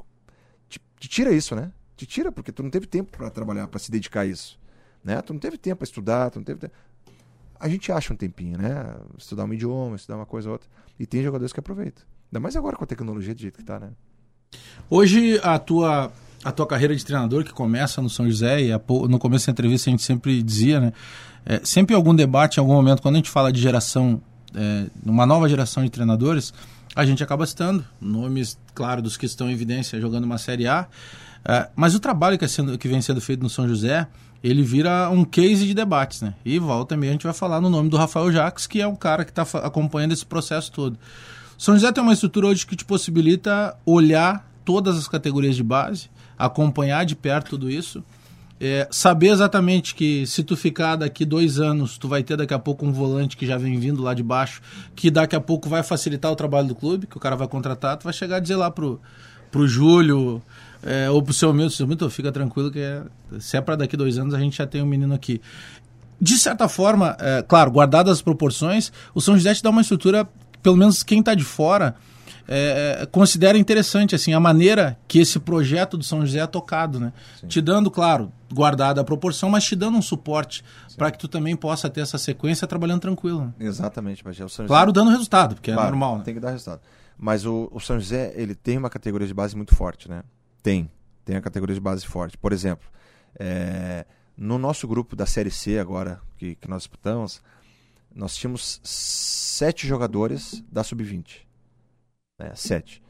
te, 0.68 0.80
te, 0.98 1.08
tira 1.08 1.32
isso, 1.32 1.56
né? 1.56 1.72
Te 1.96 2.06
tira 2.06 2.30
porque 2.30 2.52
tu 2.52 2.62
não 2.62 2.70
teve 2.70 2.86
tempo 2.86 3.16
para 3.16 3.30
trabalhar, 3.30 3.66
para 3.66 3.78
se 3.78 3.90
dedicar 3.90 4.20
a 4.20 4.26
isso, 4.26 4.58
né? 5.02 5.20
Tu 5.22 5.32
não 5.32 5.40
teve 5.40 5.56
tempo 5.56 5.78
para 5.78 5.84
estudar, 5.84 6.30
tu 6.30 6.38
não 6.38 6.44
teve 6.44 6.60
tempo. 6.60 6.74
A 7.58 7.68
gente 7.68 7.90
acha 7.90 8.12
um 8.12 8.16
tempinho, 8.16 8.56
né? 8.56 8.94
Estudar 9.16 9.44
um 9.44 9.52
idioma, 9.52 9.96
estudar 9.96 10.16
uma 10.16 10.26
coisa 10.26 10.48
ou 10.48 10.52
outra. 10.52 10.68
E 10.98 11.06
tem 11.06 11.22
jogadores 11.22 11.52
que 11.52 11.58
aproveitam. 11.58 12.04
Ainda 12.26 12.38
mais 12.38 12.54
agora 12.54 12.76
com 12.76 12.84
a 12.84 12.86
tecnologia 12.86 13.34
do 13.34 13.40
jeito 13.40 13.58
que 13.58 13.64
tá, 13.64 13.80
né? 13.80 13.90
Hoje 14.88 15.40
a 15.42 15.58
tua 15.58 16.12
a 16.44 16.52
tua 16.52 16.66
carreira 16.66 16.94
de 16.94 17.04
treinador 17.04 17.44
que 17.44 17.52
começa 17.52 18.00
no 18.00 18.08
São 18.08 18.26
José 18.28 18.62
e 18.62 18.70
no 19.08 19.18
começo 19.18 19.46
da 19.46 19.52
entrevista 19.52 19.90
a 19.90 19.92
gente 19.92 20.02
sempre 20.02 20.42
dizia, 20.42 20.80
né? 20.80 20.92
É, 21.44 21.60
sempre 21.64 21.94
algum 21.94 22.14
debate, 22.14 22.58
em 22.58 22.60
algum 22.60 22.74
momento, 22.74 23.00
quando 23.00 23.14
a 23.14 23.18
gente 23.18 23.30
fala 23.30 23.50
de 23.50 23.60
geração, 23.60 24.20
é, 24.54 24.86
uma 25.04 25.24
nova 25.24 25.48
geração 25.48 25.82
de 25.82 25.90
treinadores, 25.90 26.52
a 26.94 27.06
gente 27.06 27.22
acaba 27.22 27.46
citando 27.46 27.84
nomes, 28.00 28.58
claro, 28.74 29.00
dos 29.00 29.16
que 29.16 29.24
estão 29.24 29.48
em 29.48 29.52
evidência 29.52 30.00
jogando 30.00 30.24
uma 30.24 30.36
Série 30.36 30.66
A, 30.66 30.86
é, 31.44 31.68
mas 31.74 31.94
o 31.94 32.00
trabalho 32.00 32.38
que, 32.38 32.44
é 32.44 32.48
sendo, 32.48 32.76
que 32.76 32.88
vem 32.88 33.00
sendo 33.00 33.20
feito 33.20 33.42
no 33.42 33.48
São 33.48 33.66
José, 33.66 34.06
ele 34.42 34.62
vira 34.62 35.08
um 35.10 35.24
case 35.24 35.66
de 35.66 35.74
debates, 35.74 36.22
né? 36.22 36.34
E 36.44 36.58
volta 36.58 36.94
também 36.94 37.08
a 37.08 37.12
gente 37.12 37.24
vai 37.24 37.32
falar 37.32 37.60
no 37.60 37.70
nome 37.70 37.88
do 37.88 37.96
Rafael 37.96 38.30
Jacques, 38.30 38.66
que 38.66 38.80
é 38.80 38.86
um 38.86 38.94
cara 38.94 39.24
que 39.24 39.30
está 39.30 39.42
acompanhando 39.60 40.12
esse 40.12 40.24
processo 40.24 40.70
todo. 40.70 40.98
São 41.56 41.74
José 41.74 41.90
tem 41.90 42.02
uma 42.02 42.12
estrutura 42.12 42.46
hoje 42.46 42.66
que 42.66 42.76
te 42.76 42.84
possibilita 42.84 43.76
olhar 43.84 44.48
todas 44.64 44.96
as 44.96 45.08
categorias 45.08 45.56
de 45.56 45.62
base, 45.62 46.08
acompanhar 46.38 47.04
de 47.04 47.16
perto 47.16 47.50
tudo 47.50 47.70
isso. 47.70 48.02
É, 48.60 48.88
saber 48.90 49.28
exatamente 49.28 49.94
que 49.94 50.26
se 50.26 50.42
tu 50.42 50.56
ficar 50.56 50.96
daqui 50.96 51.24
dois 51.24 51.60
anos, 51.60 51.96
tu 51.96 52.08
vai 52.08 52.24
ter 52.24 52.36
daqui 52.36 52.52
a 52.52 52.58
pouco 52.58 52.84
um 52.84 52.92
volante 52.92 53.36
que 53.36 53.46
já 53.46 53.56
vem 53.56 53.78
vindo 53.78 54.02
lá 54.02 54.14
de 54.14 54.22
baixo, 54.22 54.60
que 54.96 55.10
daqui 55.10 55.36
a 55.36 55.40
pouco 55.40 55.68
vai 55.68 55.82
facilitar 55.82 56.30
o 56.32 56.36
trabalho 56.36 56.66
do 56.66 56.74
clube, 56.74 57.06
que 57.06 57.16
o 57.16 57.20
cara 57.20 57.36
vai 57.36 57.46
contratar, 57.46 57.96
tu 57.96 58.04
vai 58.04 58.12
chegar 58.12 58.36
a 58.36 58.40
dizer 58.40 58.56
lá 58.56 58.68
pro, 58.68 59.00
pro 59.50 59.66
Júlio 59.66 60.42
é, 60.82 61.08
ou 61.08 61.22
pro 61.22 61.32
seu 61.32 61.52
Milton, 61.52 61.70
seu 61.70 61.86
Milton, 61.86 62.10
fica 62.10 62.32
tranquilo 62.32 62.70
que 62.70 62.80
é, 62.80 63.02
se 63.38 63.56
é 63.56 63.60
para 63.60 63.76
daqui 63.76 63.96
dois 63.96 64.18
anos 64.18 64.34
a 64.34 64.40
gente 64.40 64.56
já 64.56 64.66
tem 64.66 64.82
um 64.82 64.86
menino 64.86 65.14
aqui. 65.14 65.40
De 66.20 66.36
certa 66.36 66.68
forma, 66.68 67.16
é, 67.20 67.42
claro, 67.42 67.70
guardadas 67.70 68.14
as 68.14 68.22
proporções, 68.22 68.92
o 69.14 69.20
São 69.20 69.36
José 69.36 69.54
te 69.54 69.62
dá 69.62 69.70
uma 69.70 69.82
estrutura, 69.82 70.28
pelo 70.60 70.76
menos 70.76 71.04
quem 71.04 71.20
está 71.20 71.32
de 71.32 71.44
fora, 71.44 71.94
é, 72.48 73.06
considera 73.12 73.58
interessante 73.58 74.14
assim 74.14 74.32
a 74.32 74.40
maneira 74.40 74.98
que 75.06 75.18
esse 75.18 75.38
projeto 75.38 75.98
do 75.98 76.02
São 76.02 76.22
José 76.24 76.38
é 76.38 76.46
tocado, 76.46 76.98
né? 76.98 77.12
Te 77.46 77.60
dando, 77.60 77.90
claro, 77.90 78.32
guardada 78.50 79.02
a 79.02 79.04
proporção, 79.04 79.50
mas 79.50 79.64
te 79.64 79.76
dando 79.76 79.98
um 79.98 80.02
suporte 80.02 80.64
para 80.96 81.10
que 81.10 81.18
tu 81.18 81.28
também 81.28 81.54
possa 81.54 81.90
ter 81.90 82.00
essa 82.00 82.16
sequência 82.16 82.66
trabalhando 82.66 83.02
tranquilo. 83.02 83.44
Né? 83.44 83.52
Exatamente, 83.60 84.24
mas 84.24 84.40
é 84.40 84.44
o 84.44 84.48
São 84.48 84.64
José... 84.64 84.68
Claro, 84.68 84.92
dando 84.92 85.10
resultado, 85.10 85.54
porque 85.54 85.70
Claro, 85.70 85.88
é 85.88 85.90
normal, 85.90 86.18
né? 86.18 86.24
Tem 86.24 86.34
que 86.34 86.40
dar 86.40 86.50
resultado. 86.50 86.80
Mas 87.18 87.44
o, 87.44 87.68
o 87.70 87.78
São 87.80 88.00
José, 88.00 88.32
ele 88.34 88.54
tem 88.54 88.78
uma 88.78 88.88
categoria 88.88 89.26
de 89.26 89.34
base 89.34 89.54
muito 89.54 89.76
forte, 89.76 90.08
né? 90.08 90.22
Tem. 90.62 90.90
Tem 91.24 91.36
a 91.36 91.42
categoria 91.42 91.74
de 91.74 91.80
base 91.80 92.06
forte. 92.06 92.38
Por 92.38 92.52
exemplo, 92.52 92.88
é, 93.38 94.06
no 94.36 94.56
nosso 94.56 94.88
grupo 94.88 95.14
da 95.14 95.26
Série 95.26 95.50
C 95.50 95.78
agora, 95.78 96.20
que, 96.38 96.54
que 96.54 96.68
nós 96.68 96.82
disputamos, 96.82 97.42
nós 98.14 98.34
tínhamos 98.34 98.80
sete 98.82 99.86
jogadores 99.86 100.64
da 100.72 100.82
Sub-20. 100.82 101.47
Né? 102.38 102.52
sete. 102.54 103.02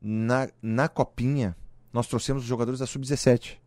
Na, 0.00 0.48
na 0.60 0.88
Copinha, 0.88 1.56
nós 1.92 2.06
trouxemos 2.06 2.42
os 2.42 2.48
jogadores 2.48 2.80
da 2.80 2.86
Sub-17. 2.86 3.58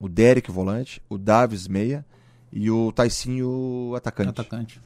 O 0.00 0.08
Derek, 0.08 0.50
volante, 0.50 1.02
o 1.08 1.18
Davis, 1.18 1.66
meia, 1.66 2.04
e 2.52 2.70
o 2.70 2.92
Taicinho, 2.92 3.94
atacante. 3.96 4.30
Atacante. 4.30 4.82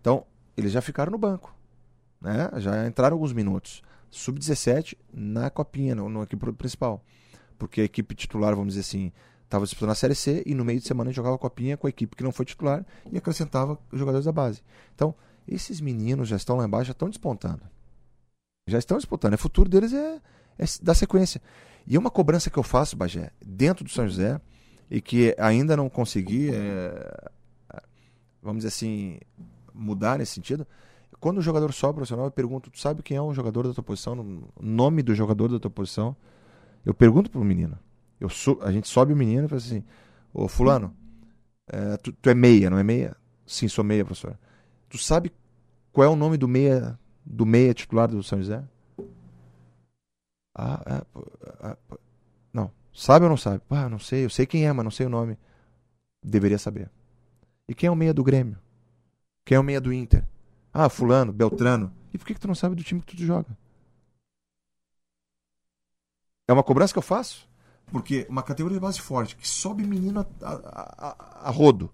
Então, 0.00 0.26
eles 0.56 0.72
já 0.72 0.80
ficaram 0.80 1.12
no 1.12 1.18
banco. 1.18 1.54
Né? 2.20 2.50
Já 2.58 2.86
entraram 2.86 3.14
alguns 3.14 3.32
minutos. 3.32 3.82
Sub-17 4.10 4.96
na 5.12 5.48
copinha, 5.48 5.94
no, 5.94 6.08
no 6.08 6.22
equipe 6.22 6.52
principal. 6.52 7.02
Porque 7.58 7.80
a 7.80 7.84
equipe 7.84 8.14
titular, 8.14 8.54
vamos 8.54 8.74
dizer 8.74 8.80
assim, 8.80 9.12
estava 9.44 9.64
disputando 9.64 9.90
a 9.90 9.94
Série 9.94 10.14
C 10.14 10.42
e 10.44 10.54
no 10.54 10.64
meio 10.64 10.80
de 10.80 10.86
semana 10.86 11.12
jogava 11.12 11.36
a 11.36 11.38
copinha 11.38 11.76
com 11.76 11.86
a 11.86 11.90
equipe 11.90 12.16
que 12.16 12.22
não 12.22 12.32
foi 12.32 12.44
titular 12.44 12.84
e 13.10 13.16
acrescentava 13.16 13.78
os 13.90 13.98
jogadores 13.98 14.26
da 14.26 14.32
base. 14.32 14.62
Então, 14.94 15.14
esses 15.46 15.80
meninos 15.80 16.28
já 16.28 16.36
estão 16.36 16.56
lá 16.56 16.64
embaixo, 16.64 16.86
já 16.86 16.92
estão 16.92 17.08
despontando. 17.08 17.62
Já 18.66 18.78
estão 18.78 18.96
disputando. 18.96 19.34
O 19.34 19.38
futuro 19.38 19.68
deles 19.68 19.92
é, 19.92 20.20
é 20.58 20.94
sequência. 20.94 21.40
E 21.86 21.98
uma 21.98 22.10
cobrança 22.10 22.50
que 22.50 22.58
eu 22.58 22.62
faço, 22.62 22.96
Bagé, 22.96 23.30
dentro 23.44 23.84
do 23.84 23.90
São 23.90 24.06
José, 24.06 24.40
e 24.90 25.00
que 25.00 25.34
ainda 25.38 25.76
não 25.76 25.88
consegui, 25.88 26.50
é, 26.52 27.30
vamos 28.42 28.58
dizer 28.58 28.68
assim, 28.68 29.18
mudar 29.74 30.18
nesse 30.18 30.34
sentido. 30.34 30.66
Quando 31.18 31.38
o 31.38 31.42
jogador 31.42 31.72
sobe 31.72 31.94
profissional, 31.94 32.26
eu 32.26 32.30
pergunto: 32.30 32.70
tu 32.70 32.78
sabe 32.78 33.02
quem 33.02 33.16
é 33.16 33.22
um 33.22 33.32
jogador 33.32 33.66
da 33.66 33.74
tua 33.74 33.82
posição? 33.82 34.14
O 34.56 34.62
nome 34.62 35.02
do 35.02 35.14
jogador 35.14 35.48
da 35.48 35.58
tua 35.58 35.70
posição? 35.70 36.16
Eu 36.84 36.92
pergunto 36.92 37.30
pro 37.30 37.44
menino. 37.44 37.78
Eu 38.20 38.28
sou, 38.28 38.60
a 38.62 38.70
gente 38.70 38.88
sobe 38.88 39.12
o 39.12 39.16
menino 39.16 39.46
e 39.46 39.48
fala 39.48 39.60
assim: 39.60 39.84
Ô, 40.32 40.46
Fulano, 40.46 40.94
é, 41.68 41.96
tu, 41.96 42.12
tu 42.12 42.28
é 42.28 42.34
meia, 42.34 42.68
não 42.68 42.78
é 42.78 42.82
meia? 42.82 43.16
Sim, 43.46 43.68
sou 43.68 43.84
meia, 43.84 44.04
professor. 44.04 44.38
Tu 44.88 44.98
sabe 44.98 45.32
qual 45.92 46.06
é 46.06 46.10
o 46.10 46.16
nome 46.16 46.36
do 46.36 46.46
meia, 46.46 46.98
do 47.24 47.46
meia 47.46 47.74
titular 47.74 48.08
do 48.08 48.22
São 48.22 48.38
José? 48.38 48.62
Ah, 50.54 50.82
é, 50.86 51.04
pô. 51.12 51.98
não. 52.52 52.70
Sabe 52.92 53.24
ou 53.24 53.30
não 53.30 53.36
sabe? 53.36 53.62
Ah, 53.70 53.88
não 53.88 53.98
sei. 53.98 54.24
Eu 54.24 54.30
sei 54.30 54.46
quem 54.46 54.66
é, 54.66 54.72
mas 54.72 54.84
não 54.84 54.90
sei 54.90 55.06
o 55.06 55.10
nome. 55.10 55.38
Deveria 56.22 56.58
saber. 56.58 56.90
E 57.68 57.74
quem 57.74 57.86
é 57.88 57.90
o 57.90 57.96
meia 57.96 58.12
do 58.12 58.22
Grêmio? 58.22 58.58
Quem 59.44 59.56
é 59.56 59.60
o 59.60 59.64
meia 59.64 59.80
do 59.80 59.92
Inter? 59.92 60.26
Ah, 60.72 60.88
fulano, 60.88 61.32
Beltrano. 61.32 61.92
E 62.12 62.18
por 62.18 62.26
que, 62.26 62.34
que 62.34 62.40
tu 62.40 62.48
não 62.48 62.54
sabe 62.54 62.74
do 62.74 62.84
time 62.84 63.00
que 63.00 63.16
tu 63.16 63.24
joga? 63.24 63.56
É 66.46 66.52
uma 66.52 66.62
cobrança 66.62 66.92
que 66.92 66.98
eu 66.98 67.02
faço. 67.02 67.48
Porque 67.86 68.26
uma 68.28 68.42
categoria 68.42 68.78
de 68.78 68.82
base 68.82 69.00
forte, 69.00 69.36
que 69.36 69.46
sobe 69.46 69.84
menino 69.84 70.20
a, 70.20 70.26
a, 70.42 71.08
a, 71.08 71.48
a 71.48 71.50
rodo 71.50 71.92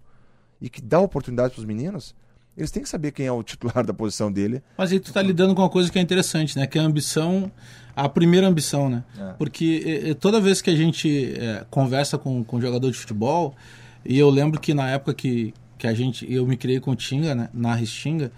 e 0.61 0.69
que 0.69 0.81
dá 0.81 0.99
oportunidade 0.99 1.53
para 1.53 1.59
os 1.59 1.65
meninos, 1.65 2.15
eles 2.57 2.71
têm 2.71 2.83
que 2.83 2.89
saber 2.89 3.11
quem 3.11 3.25
é 3.25 3.31
o 3.31 3.41
titular 3.41 3.83
da 3.85 3.93
posição 3.93 4.31
dele. 4.31 4.61
Mas 4.77 4.91
aí 4.91 4.99
tu 4.99 5.13
tá 5.13 5.21
lidando 5.21 5.55
com 5.55 5.61
uma 5.61 5.69
coisa 5.69 5.91
que 5.91 5.97
é 5.97 6.01
interessante, 6.01 6.57
né? 6.57 6.67
Que 6.67 6.77
é 6.77 6.81
a 6.81 6.85
ambição, 6.85 7.51
a 7.95 8.07
primeira 8.07 8.47
ambição, 8.47 8.89
né? 8.89 9.03
É. 9.17 9.33
Porque 9.33 10.03
eh, 10.05 10.13
toda 10.13 10.39
vez 10.39 10.61
que 10.61 10.69
a 10.69 10.75
gente 10.75 11.33
eh, 11.37 11.65
conversa 11.69 12.17
com, 12.17 12.43
com 12.43 12.59
jogador 12.59 12.91
de 12.91 12.97
futebol, 12.97 13.55
e 14.05 14.17
eu 14.17 14.29
lembro 14.29 14.59
que 14.59 14.73
na 14.73 14.89
época 14.89 15.13
que, 15.13 15.53
que 15.77 15.87
a 15.87 15.93
gente, 15.93 16.31
eu 16.31 16.45
me 16.45 16.57
criei 16.57 16.79
com 16.79 16.91
o 16.91 16.95
Tinga, 16.95 17.33
né? 17.35 17.49
Na 17.53 17.75
Restinga, 17.75 18.31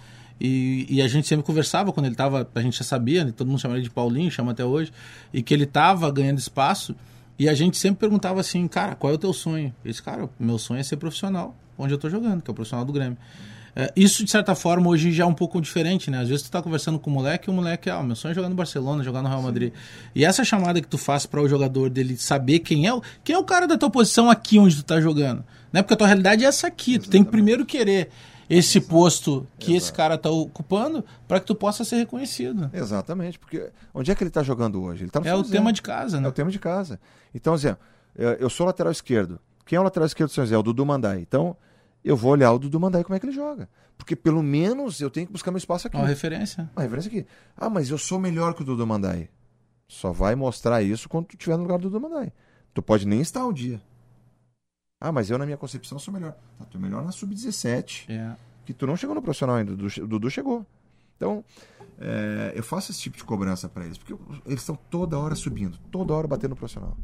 e, 0.44 0.88
e 0.90 1.02
a 1.04 1.08
gente 1.08 1.28
sempre 1.28 1.46
conversava 1.46 1.94
quando 1.94 2.08
ele 2.08 2.16
tava, 2.16 2.50
a 2.56 2.62
gente 2.62 2.80
já 2.80 2.84
sabia, 2.84 3.24
né? 3.24 3.32
todo 3.32 3.48
mundo 3.48 3.60
chama 3.60 3.76
ele 3.76 3.84
de 3.84 3.92
Paulinho, 3.92 4.32
chama 4.32 4.54
até 4.54 4.66
hoje, 4.66 4.92
e 5.32 5.44
que 5.44 5.54
ele 5.54 5.68
tava 5.68 6.10
ganhando 6.12 6.40
espaço, 6.40 6.96
e 7.38 7.48
a 7.48 7.54
gente 7.54 7.78
sempre 7.78 8.00
perguntava 8.00 8.40
assim, 8.40 8.68
cara, 8.68 8.96
qual 8.96 9.14
é 9.14 9.16
o 9.16 9.20
teu 9.20 9.34
sonho? 9.34 9.72
Esse 9.86 10.02
cara, 10.02 10.28
meu 10.40 10.58
sonho 10.58 10.80
é 10.80 10.84
ser 10.84 10.98
profissional, 10.98 11.56
onde 11.78 11.94
eu 11.94 11.98
tô 11.98 12.10
jogando, 12.10 12.42
que 12.42 12.50
é 12.50 12.52
o 12.52 12.56
profissional 12.56 12.84
do 12.84 12.92
Grêmio. 12.92 13.20
É, 13.76 13.92
isso, 13.96 14.24
de 14.26 14.30
certa 14.30 14.54
forma, 14.54 14.90
hoje 14.90 15.12
já 15.12 15.24
é 15.24 15.26
um 15.26 15.34
pouco 15.34 15.62
diferente, 15.62 16.12
né? 16.12 16.20
Às 16.20 16.28
vezes 16.28 16.44
tu 16.44 16.52
tá 16.52 16.62
conversando 16.62 17.00
com 17.00 17.10
o 17.10 17.14
moleque 17.14 17.50
e 17.50 17.52
o 17.52 17.54
moleque, 17.54 17.90
ah, 17.90 18.04
meu 18.04 18.16
sonho 18.16 18.32
é 18.32 18.36
jogar 18.36 18.50
no 18.50 18.56
Barcelona, 18.56 19.04
jogar 19.04 19.22
no 19.22 19.30
Real 19.30 19.42
Madrid. 19.42 19.72
E 20.14 20.26
essa 20.26 20.44
chamada 20.44 20.82
que 20.82 20.88
tu 20.88 20.98
faz 20.98 21.26
para 21.26 21.42
o 21.42 21.48
jogador 21.48 21.90
dele 21.90 22.18
saber 22.18 22.60
quem 22.60 22.86
é, 22.88 22.94
o, 22.94 23.02
quem 23.24 23.36
é 23.36 23.40
o 23.40 23.44
cara 23.44 23.66
da 23.68 23.78
tua 23.78 23.90
posição 23.90 24.30
aqui 24.30 24.60
onde 24.60 24.76
tu 24.76 24.84
tá 24.84 25.00
jogando, 25.00 25.44
né? 25.72 25.82
Porque 25.82 25.94
a 25.94 25.98
tua 25.98 26.08
realidade 26.08 26.44
é 26.44 26.48
essa 26.48 26.68
aqui, 26.68 27.00
tu 27.00 27.10
tem 27.10 27.24
que 27.24 27.32
primeiro 27.32 27.66
querer 27.66 28.10
esse 28.50 28.82
posto 28.82 29.48
que 29.58 29.74
esse 29.74 29.94
cara 29.94 30.18
tá 30.18 30.30
ocupando 30.30 31.06
para 31.26 31.40
que 31.40 31.46
tu 31.46 31.56
possa 31.56 31.86
ser 31.86 31.96
reconhecido. 31.96 32.70
Exatamente, 32.74 33.40
porque 33.40 33.70
onde 33.94 34.12
é 34.12 34.16
que 34.16 34.22
ele 34.22 34.30
está 34.30 34.44
jogando 34.44 34.84
hoje? 34.84 35.04
Ele 35.06 35.10
tá 35.12 35.22
no 35.22 35.28
É 35.28 35.34
o 35.34 35.42
tema 35.44 35.72
de 35.72 35.82
casa, 35.82 36.18
É 36.18 36.20
né? 36.20 36.28
o 36.28 36.32
tema 36.34 36.52
de 36.52 36.60
casa. 36.60 37.00
Então, 37.34 37.54
assim, 37.54 37.74
eu 38.38 38.50
sou 38.50 38.66
lateral 38.66 38.92
esquerdo. 38.92 39.40
Quem 39.66 39.78
é 39.78 39.80
o 39.80 39.84
lateral 39.84 40.06
esquerdo 40.06 40.30
do 40.30 40.34
São 40.34 40.44
José? 40.44 40.54
É 40.56 40.58
o 40.58 40.64
Dudu 40.64 40.86
Mandai. 40.86 41.20
Então, 41.22 41.56
eu 42.04 42.16
vou 42.18 42.32
olhar 42.32 42.52
o 42.52 42.60
Dudu 42.60 42.80
Mandai 42.80 43.04
como 43.04 43.16
é 43.16 43.20
que 43.20 43.26
ele 43.26 43.34
joga. 43.34 43.70
Porque 43.98 44.16
pelo 44.16 44.42
menos 44.42 45.00
eu 45.00 45.12
tenho 45.12 45.28
que 45.28 45.34
buscar 45.34 45.52
meu 45.52 45.60
espaço 45.60 45.88
aqui. 45.88 45.96
Uma 45.96 46.08
referência. 46.08 46.70
Uma 46.76 46.82
referência 46.82 47.10
aqui. 47.10 47.26
Ah, 47.56 47.70
mas 47.70 47.90
eu 47.90 47.98
sou 47.98 48.20
melhor 48.20 48.54
que 48.56 48.64
o 48.64 48.66
Dudu 48.66 48.86
Mandai. 48.88 49.30
Só 49.88 50.12
vai 50.12 50.36
mostrar 50.36 50.82
isso 50.82 51.08
quando 51.08 51.28
tu 51.28 51.36
estiver 51.36 51.56
no 51.58 51.64
lugar 51.64 51.78
do 51.78 51.90
Dudu 51.90 52.02
Mandai. 52.02 52.32
Tu 52.74 52.82
pode 52.82 53.06
nem 53.06 53.22
estar 53.22 53.46
um 53.46 53.54
dia. 53.54 53.82
Ah, 55.00 55.12
mas 55.12 55.30
eu, 55.30 55.38
na 55.38 55.46
minha 55.46 55.58
concepção, 55.58 56.00
sou 56.00 56.14
melhor. 56.14 56.36
Ah, 56.60 56.66
tu 56.66 56.78
é 56.78 56.82
melhor 56.82 57.04
na 57.04 57.12
sub-17. 57.12 58.06
É. 58.10 58.36
Que 58.66 58.74
tu 58.74 58.88
não 58.88 58.96
chegou 58.96 59.14
no 59.14 59.22
profissional 59.22 59.58
ainda. 59.58 59.74
O 59.74 60.08
Dudu, 60.08 60.30
chegou. 60.30 60.66
Então, 61.18 61.44
é, 62.00 62.54
eu 62.56 62.64
faço 62.64 62.92
esse 62.92 63.02
tipo 63.02 63.18
de 63.18 63.24
cobrança 63.24 63.68
pra 63.68 63.86
eles. 63.86 63.98
Porque 63.98 64.16
eles 64.46 64.62
estão 64.62 64.76
toda 64.90 65.20
hora 65.20 65.36
subindo. 65.36 65.78
Toda 65.92 66.14
hora 66.14 66.28
batendo 66.28 66.52
no 66.52 66.56
profissional. 66.56 66.98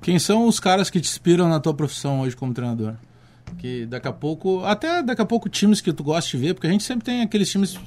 Quem 0.00 0.18
são 0.18 0.48
os 0.48 0.58
caras 0.58 0.90
que 0.90 1.00
te 1.00 1.08
inspiram 1.08 1.48
na 1.48 1.60
tua 1.60 1.74
profissão 1.74 2.20
hoje 2.20 2.36
como 2.36 2.52
treinador? 2.54 2.96
Que 3.58 3.86
daqui 3.86 4.08
a 4.08 4.12
pouco, 4.12 4.64
até 4.64 5.02
daqui 5.02 5.22
a 5.22 5.26
pouco 5.26 5.48
times 5.48 5.80
que 5.80 5.92
tu 5.92 6.02
gosta 6.04 6.30
de 6.30 6.36
ver, 6.36 6.54
porque 6.54 6.66
a 6.66 6.70
gente 6.70 6.84
sempre 6.84 7.04
tem 7.04 7.22
aqueles 7.22 7.50
times 7.50 7.78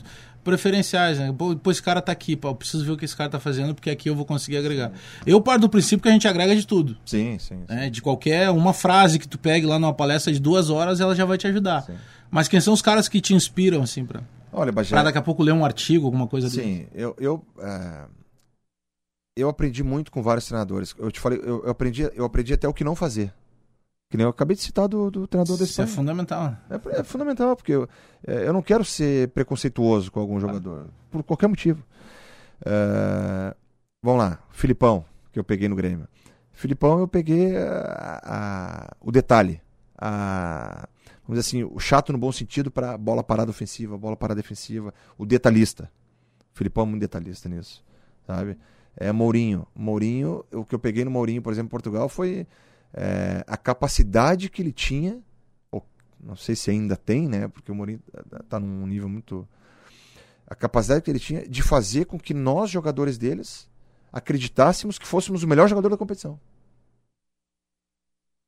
preferenciais, 0.43 1.19
né? 1.19 1.33
Pô, 1.37 1.71
esse 1.71 1.83
cara 1.83 2.01
tá 2.01 2.11
aqui, 2.11 2.35
pô, 2.35 2.47
eu 2.47 2.55
preciso 2.55 2.85
ver 2.85 2.91
o 2.91 2.97
que 2.97 3.03
esse 3.03 3.15
cara 3.15 3.29
tá 3.29 3.39
fazendo, 3.39 3.75
porque 3.75 3.89
aqui 3.89 4.09
eu 4.09 4.15
vou 4.15 4.25
conseguir 4.25 4.57
agregar. 4.57 4.93
Eu 5.25 5.41
parto 5.41 5.61
do 5.61 5.69
princípio 5.69 6.01
que 6.01 6.07
a 6.07 6.11
gente 6.11 6.25
agrega 6.25 6.55
de 6.55 6.65
tudo. 6.65 6.95
Sim, 7.05 7.37
sim. 7.37 7.57
sim. 7.67 7.75
né? 7.75 7.89
De 7.89 8.01
qualquer 8.01 8.49
uma 8.49 8.73
frase 8.73 9.19
que 9.19 9.27
tu 9.27 9.37
pegue 9.37 9.65
lá 9.65 9.77
numa 9.77 9.93
palestra 9.93 10.31
de 10.31 10.39
duas 10.39 10.69
horas, 10.69 11.01
ela 11.01 11.13
já 11.13 11.25
vai 11.25 11.37
te 11.37 11.47
ajudar. 11.47 11.81
Sim. 11.81 11.95
Mas 12.31 12.47
quem 12.47 12.61
são 12.61 12.73
os 12.73 12.81
caras 12.81 13.09
que 13.09 13.19
te 13.19 13.33
inspiram, 13.33 13.81
assim, 13.81 14.05
pra, 14.05 14.21
Olha, 14.53 14.71
Bagé. 14.71 14.89
pra 14.89 15.03
daqui 15.03 15.17
a 15.17 15.21
pouco 15.21 15.43
ler 15.43 15.51
um 15.51 15.65
artigo, 15.65 16.05
alguma 16.05 16.27
coisa 16.27 16.49
dele? 16.49 16.63
Sim, 16.63 16.87
eu, 16.93 17.15
eu, 17.19 17.45
é, 17.59 18.05
eu 19.35 19.49
aprendi 19.49 19.83
muito 19.83 20.11
com 20.11 20.21
vários 20.21 20.45
treinadores. 20.45 20.95
Eu 20.97 21.11
te 21.11 21.19
falei, 21.19 21.39
eu, 21.39 21.63
eu 21.63 21.69
aprendi, 21.69 22.09
eu 22.15 22.25
aprendi 22.25 22.53
até 22.53 22.67
o 22.67 22.73
que 22.73 22.83
não 22.83 22.95
fazer. 22.95 23.33
Que 24.09 24.15
nem 24.15 24.23
eu 24.23 24.29
acabei 24.29 24.55
de 24.55 24.61
citar 24.61 24.87
do, 24.87 25.11
do 25.11 25.27
treinador 25.27 25.57
da 25.57 25.65
Isso 25.65 25.81
é 25.81 25.87
fundamental. 25.87 26.55
É, 26.69 26.99
é 26.99 27.03
fundamental, 27.03 27.55
porque 27.57 27.73
eu, 27.73 27.89
é, 28.25 28.47
eu 28.47 28.53
não 28.53 28.61
quero 28.61 28.85
ser 28.85 29.27
preconceituoso 29.29 30.09
com 30.11 30.19
algum 30.19 30.39
jogador, 30.39 30.87
por 31.11 31.23
qualquer 31.23 31.47
motivo. 31.47 31.83
É, 32.65 33.55
vamos 34.01 34.19
lá, 34.23 34.39
Filipão, 34.51 35.03
que 35.31 35.37
eu 35.39 35.43
peguei 35.43 35.67
no 35.67 35.75
Grêmio. 35.75 36.07
Filipão, 36.53 36.99
eu 36.99 37.07
peguei 37.07 37.55
a- 37.57 38.21
a- 38.23 38.95
o 39.01 39.11
detalhe, 39.11 39.61
a- 39.97 40.87
vamos 41.25 41.37
dizer 41.37 41.41
assim, 41.41 41.63
o 41.71 41.77
chato 41.79 42.11
no 42.13 42.17
bom 42.17 42.31
sentido 42.31 42.71
para 42.71 42.97
bola 42.97 43.23
parada 43.23 43.51
ofensiva, 43.51 43.97
bola 43.97 44.15
parada 44.15 44.41
defensiva, 44.41 44.93
o 45.17 45.25
detalhista. 45.25 45.91
Filipão 46.53 46.85
é 46.85 46.87
muito 46.87 47.01
detalhista 47.01 47.47
nisso, 47.49 47.83
sabe? 48.25 48.57
É 48.95 49.11
Mourinho. 49.11 49.67
Mourinho, 49.75 50.43
o 50.51 50.65
que 50.65 50.73
eu 50.73 50.79
peguei 50.79 51.03
no 51.05 51.11
Mourinho, 51.11 51.41
por 51.41 51.51
exemplo, 51.53 51.67
em 51.67 51.69
Portugal, 51.69 52.09
foi 52.09 52.47
é, 52.93 53.43
a 53.47 53.57
capacidade 53.57 54.49
que 54.49 54.61
ele 54.61 54.71
tinha 54.71 55.21
não 56.19 56.35
sei 56.35 56.55
se 56.55 56.69
ainda 56.69 56.95
tem, 56.95 57.27
né? 57.27 57.47
Porque 57.47 57.71
o 57.71 57.75
Mourinho 57.75 58.01
está 58.41 58.59
num 58.59 58.85
nível 58.87 59.07
muito. 59.07 59.47
A 60.45 60.55
capacidade 60.55 61.01
que 61.01 61.11
ele 61.11 61.19
tinha 61.19 61.47
de 61.47 61.61
fazer 61.61 62.05
com 62.05 62.19
que 62.19 62.33
nós, 62.33 62.69
jogadores 62.69 63.17
deles, 63.17 63.69
acreditássemos 64.11 64.97
que 64.97 65.05
fôssemos 65.05 65.43
o 65.43 65.47
melhor 65.47 65.67
jogador 65.67 65.89
da 65.89 65.97
competição. 65.97 66.39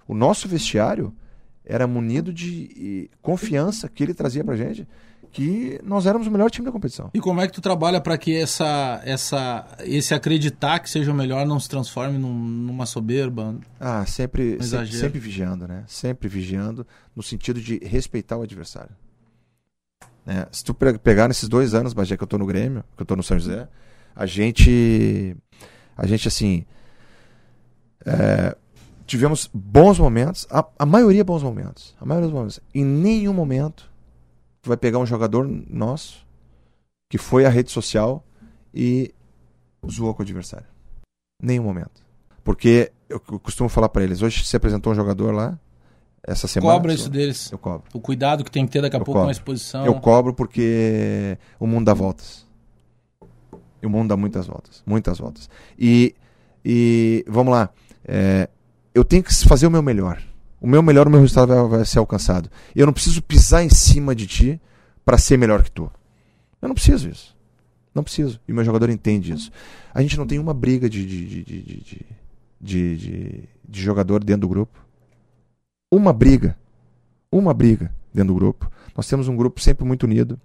O 0.08 0.14
nosso 0.14 0.48
vestiário 0.48 1.16
era 1.64 1.86
munido 1.86 2.34
de 2.34 3.12
confiança 3.22 3.88
que 3.88 4.02
ele 4.02 4.14
trazia 4.14 4.44
pra 4.44 4.56
gente, 4.56 4.88
que 5.32 5.80
nós 5.84 6.06
éramos 6.06 6.28
o 6.28 6.32
melhor 6.32 6.50
time 6.50 6.66
da 6.66 6.72
competição. 6.72 7.10
E 7.14 7.20
como 7.20 7.40
é 7.40 7.48
que 7.48 7.54
tu 7.54 7.62
trabalha 7.62 8.02
para 8.02 8.18
que 8.18 8.36
essa, 8.36 9.00
essa, 9.06 9.66
esse 9.82 10.14
acreditar 10.14 10.80
que 10.80 10.90
seja 10.90 11.12
o 11.12 11.16
melhor 11.16 11.46
não 11.46 11.60
se 11.60 11.70
transforme 11.70 12.18
num, 12.18 12.34
numa 12.34 12.86
soberba? 12.86 13.56
Ah, 13.80 14.06
sempre, 14.06 14.58
Um 14.60 14.64
sempre, 14.64 14.92
sempre 14.92 15.20
vigiando, 15.20 15.68
né? 15.68 15.84
Sempre 15.88 16.28
vigiando 16.28 16.86
no 17.16 17.22
sentido 17.22 17.62
de 17.62 17.78
respeitar 17.84 18.38
o 18.38 18.42
adversário. 18.42 18.92
Né? 20.26 20.48
Se 20.52 20.64
tu 20.64 20.74
pe- 20.74 20.98
pegar 20.98 21.28
nesses 21.28 21.48
dois 21.48 21.74
anos, 21.74 21.94
Bagé, 21.94 22.18
que 22.18 22.24
eu 22.24 22.28
tô 22.28 22.38
no 22.38 22.46
Grêmio, 22.46 22.84
que 22.98 23.02
eu 23.04 23.06
tô 23.06 23.16
no 23.16 23.24
São 23.24 23.38
José, 23.38 23.68
a 24.16 24.26
gente, 24.26 25.36
a 25.96 26.06
gente 26.08 26.28
assim, 26.28 26.66
é, 28.06 28.56
tivemos 29.06 29.50
bons 29.54 30.00
momentos, 30.00 30.48
a, 30.50 30.66
a 30.78 30.86
maioria 30.86 31.24
bons 31.24 31.44
momentos, 31.44 31.96
a 32.00 32.06
maioria 32.06 32.28
dos 32.28 32.34
momentos. 32.36 32.60
Em 32.74 32.84
nenhum 32.84 33.34
momento 33.34 33.89
vai 34.64 34.78
pegar 34.78 35.00
um 35.00 35.06
jogador 35.06 35.48
nosso 35.70 36.26
que 37.10 37.18
foi 37.18 37.46
à 37.46 37.50
rede 37.50 37.72
social 37.72 38.24
e 38.74 39.14
zoou 39.90 40.14
com 40.14 40.22
o 40.22 40.26
adversário. 40.26 40.68
Nenhum 41.42 41.64
momento. 41.64 42.04
Porque 42.44 42.92
eu 43.08 43.22
eu 43.32 43.40
costumo 43.40 43.70
falar 43.70 43.90
pra 43.90 44.04
eles, 44.04 44.22
hoje 44.22 44.46
se 44.46 44.56
apresentou 44.56 44.94
um 44.94 44.96
jogador 44.96 45.32
lá, 45.34 45.58
essa 46.24 46.48
semana. 46.48 46.74
Cobra 46.74 46.94
isso 46.94 47.10
deles. 47.10 47.52
Eu 47.52 47.58
cobro. 47.58 47.84
O 47.94 48.00
cuidado 48.00 48.44
que 48.44 48.52
tem 48.52 48.66
que 48.66 48.72
ter 48.72 48.82
daqui 48.82 48.96
a 48.96 49.00
Eu 49.00 49.06
pouco 49.06 49.20
com 49.20 49.24
a 49.24 49.28
cobro. 49.28 49.32
exposição. 49.32 49.86
Eu 49.86 49.96
cobro 50.00 50.34
porque 50.34 51.38
o 51.60 51.66
mundo 51.66 51.86
dá 51.86 51.94
voltas. 51.94 52.46
E 53.82 53.86
o 53.86 53.90
mundo 53.90 54.10
dá 54.10 54.18
muitas 54.18 54.46
voltas. 54.46 54.84
Muitas 54.86 55.18
voltas. 55.18 55.50
E, 55.78 56.14
e 56.64 57.24
vamos 57.28 57.52
lá. 57.54 57.70
é, 58.06 58.50
eu 58.94 59.06
tenho 59.06 59.24
que 59.24 59.34
fazer 59.46 59.66
o 59.66 59.72
meu 59.72 59.82
melhor. 59.82 60.22
O 60.62 60.68
meu 60.68 60.84
melhor, 60.84 61.08
o 61.08 61.10
meu 61.10 61.22
resultado 61.22 61.54
vai, 61.54 61.78
vai 61.80 61.86
ser 61.86 62.00
alcançado. 62.00 62.50
Eu 62.76 62.86
não 62.86 62.94
preciso 62.94 63.22
pisar 63.22 63.64
em 63.64 63.70
cima 63.70 64.14
de 64.14 64.28
ti 64.28 64.62
para 65.06 65.18
ser 65.18 65.38
melhor 65.38 65.64
que 65.64 65.72
tu. 65.72 65.90
Eu 66.62 66.68
não 66.68 66.76
preciso 66.76 67.10
isso. 67.10 67.36
Não 67.94 68.04
preciso. 68.04 68.40
E 68.48 68.52
o 68.52 68.56
meu 68.56 68.64
jogador 68.64 68.90
entende 68.90 69.34
isso. 69.34 69.52
A 69.94 70.02
gente 70.02 70.18
não 70.18 70.28
tem 70.28 70.38
uma 70.38 70.54
briga 70.54 70.90
de, 70.90 71.06
de, 71.06 71.44
de, 71.44 72.06
de, 72.62 73.50
de, 73.68 73.82
jogador 73.82 74.24
dentro 74.24 74.42
do 74.42 74.50
grupo. 74.50 74.86
Uma 75.92 76.14
briga. 76.14 76.58
Uma 77.32 77.54
briga 77.54 77.94
dentro 78.14 78.34
do 78.34 78.40
grupo. 78.40 78.70
Nós 78.96 79.08
temos 79.08 79.28
um 79.28 79.36
grupo 79.36 79.62
sempre 79.62 79.86
muito 79.86 80.04
unido. 80.04 80.40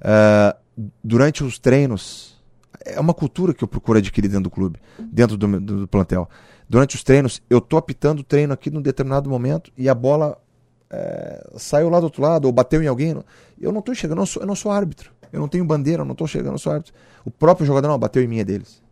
Ah, 0.00 0.56
durante 1.04 1.44
os 1.44 1.58
treinos, 1.58 2.39
é 2.84 2.98
uma 3.00 3.14
cultura 3.14 3.52
que 3.52 3.62
eu 3.62 3.68
procuro 3.68 3.98
adquirir 3.98 4.28
dentro 4.28 4.44
do 4.44 4.50
clube, 4.50 4.78
dentro 4.98 5.36
do, 5.36 5.60
do, 5.60 5.80
do 5.80 5.88
plantel. 5.88 6.28
Durante 6.68 6.96
os 6.96 7.02
treinos, 7.02 7.42
eu 7.50 7.60
tô 7.60 7.76
apitando 7.76 8.20
o 8.20 8.24
treino 8.24 8.52
aqui 8.52 8.70
num 8.70 8.80
determinado 8.80 9.28
momento 9.28 9.72
e 9.76 9.88
a 9.88 9.94
bola 9.94 10.40
é, 10.88 11.50
saiu 11.56 11.88
lá 11.88 11.98
do 12.00 12.04
outro 12.04 12.22
lado 12.22 12.44
ou 12.44 12.52
bateu 12.52 12.82
em 12.82 12.86
alguém. 12.86 13.16
Eu 13.60 13.72
não 13.72 13.82
tô 13.82 13.94
chegando, 13.94 14.18
eu 14.18 14.20
não 14.20 14.26
sou, 14.26 14.42
eu 14.42 14.46
não 14.46 14.54
sou 14.54 14.70
árbitro. 14.70 15.12
Eu 15.32 15.40
não 15.40 15.48
tenho 15.48 15.64
bandeira, 15.64 16.02
eu 16.02 16.06
não 16.06 16.14
tô 16.14 16.26
chegando, 16.26 16.52
eu 16.52 16.58
sou 16.58 16.72
árbitro. 16.72 16.94
O 17.24 17.30
próprio 17.30 17.66
jogador 17.66 17.88
não 17.88 17.98
bateu 17.98 18.22
em 18.22 18.26
mim 18.26 18.38
é 18.38 18.44
deles. 18.44 18.82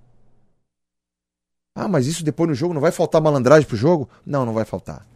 Ah, 1.75 1.89
mas 1.89 2.07
isso 2.07 2.25
depois 2.25 2.49
no 2.49 2.55
jogo 2.55 2.75
não 2.75 2.81
vai 2.81 2.91
faltar 2.91 3.21
malandragem 3.21 3.67
pro 3.67 3.77
jogo? 3.77 4.09
Não, 4.27 4.45
não 4.45 4.53
vai 4.53 4.65
faltar. 4.65 5.07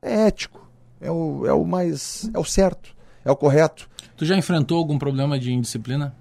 É 0.00 0.26
ético. 0.26 0.66
É 1.00 1.10
o, 1.10 1.46
é 1.46 1.52
o 1.52 1.64
mais. 1.64 2.30
É 2.32 2.38
o 2.38 2.44
certo. 2.44 2.94
É 3.24 3.30
o 3.30 3.36
correto. 3.36 3.88
Tu 4.16 4.24
já 4.24 4.36
enfrentou 4.36 4.78
algum 4.78 4.98
problema 4.98 5.38
de 5.38 5.52
indisciplina? 5.52 6.14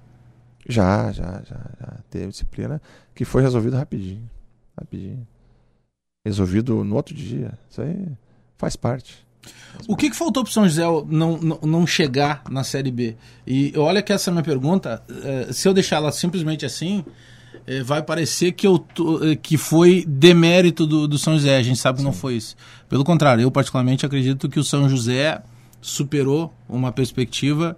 Já, 0.68 1.12
já, 1.12 1.42
já, 1.48 1.60
já. 1.80 1.98
Teve 2.10 2.28
disciplina 2.28 2.82
que 3.16 3.26
foi 3.26 3.42
resolvido 3.42 3.76
rapidinho. 3.76 4.30
Rapidinho. 4.80 5.28
Resolvido 6.26 6.84
no 6.84 6.96
outro 6.96 7.16
dia. 7.16 7.58
Isso 7.70 7.82
aí 7.82 8.08
faz 8.58 8.76
parte. 8.76 9.26
O 9.88 9.96
que, 9.96 10.10
que 10.10 10.16
faltou 10.16 10.44
pro 10.44 10.54
São 10.54 10.66
José 10.70 10.84
não, 10.84 11.38
não, 11.38 11.60
não 11.64 11.88
chegar 11.88 12.44
na 12.50 12.64
Série 12.64 12.92
B? 12.92 13.16
E 13.48 13.74
olha 13.76 14.02
que 14.04 14.14
essa 14.14 14.30
minha 14.30 14.44
pergunta, 14.44 15.02
eh, 15.10 15.52
se 15.52 15.68
eu 15.68 15.74
deixar 15.74 15.96
ela 15.96 16.12
simplesmente 16.12 16.64
assim, 16.64 17.04
eh, 17.66 17.82
vai 17.82 18.04
parecer 18.04 18.52
que, 18.52 18.68
eu 18.68 18.78
tô- 18.78 19.24
eh, 19.26 19.36
que 19.36 19.58
foi 19.58 20.06
demérito 20.08 20.86
do, 20.86 21.08
do 21.08 21.18
São 21.18 21.34
José. 21.34 21.58
A 21.58 21.64
gente 21.64 21.80
sabe 21.80 21.98
que 21.98 22.04
não 22.04 22.14
foi 22.14 22.36
isso. 22.36 22.56
Pelo 22.88 23.04
contrário, 23.04 23.42
eu 23.42 23.50
particularmente 23.50 24.06
acredito 24.06 24.48
que 24.48 24.60
o 24.60 24.64
São 24.64 24.88
José 24.88 25.42
superou 25.82 26.54
uma 26.70 26.92
perspectiva 26.92 27.76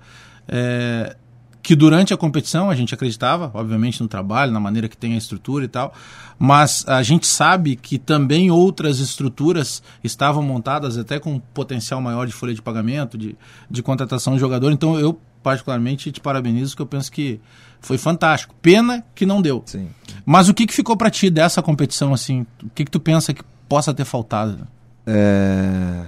eh, 0.50 1.16
que 1.64 1.78
durante 1.78 2.14
a 2.14 2.18
competição 2.18 2.70
a 2.70 2.76
gente 2.76 2.94
acreditava, 2.94 3.50
obviamente, 3.54 4.02
no 4.02 4.08
trabalho, 4.10 4.52
na 4.52 4.60
maneira 4.60 4.90
que 4.90 4.98
tem 4.98 5.14
a 5.14 5.18
estrutura 5.18 5.64
e 5.64 5.68
tal, 5.70 5.94
mas 6.38 6.84
a 6.86 7.02
gente 7.02 7.26
sabe 7.26 7.78
que 7.78 7.98
também 7.98 8.52
outras 8.52 9.00
estruturas 9.00 9.82
estavam 10.04 10.44
montadas 10.44 10.98
até 10.98 11.20
com 11.20 11.36
um 11.36 11.40
potencial 11.40 12.02
maior 12.02 12.28
de 12.28 12.34
folha 12.34 12.54
de 12.54 12.62
pagamento, 12.62 13.18
de, 13.18 13.38
de 13.72 13.82
contratação 13.82 14.34
de 14.34 14.42
jogador. 14.42 14.74
Então 14.74 15.00
eu, 15.00 15.18
particularmente, 15.42 16.12
te 16.12 16.20
parabenizo, 16.20 16.72
porque 16.72 16.82
eu 16.82 16.88
penso 16.88 17.10
que 17.10 17.40
foi 17.80 17.98
fantástico. 17.98 18.54
Pena 18.62 19.02
que 19.16 19.26
não 19.26 19.42
deu. 19.42 19.64
Sim. 19.66 19.88
Mas 20.26 20.50
o 20.50 20.54
que, 20.54 20.68
que 20.68 20.74
ficou 20.74 20.98
para 20.98 21.10
ti 21.10 21.30
dessa 21.30 21.62
competição, 21.62 22.14
assim? 22.14 22.46
O 22.62 22.70
que, 22.76 22.84
que 22.84 22.92
tu 22.92 23.00
pensa 23.00 23.34
que 23.34 23.42
possa 23.70 23.94
ter 23.94 24.04
faltado? 24.04 24.68
É... 25.08 26.08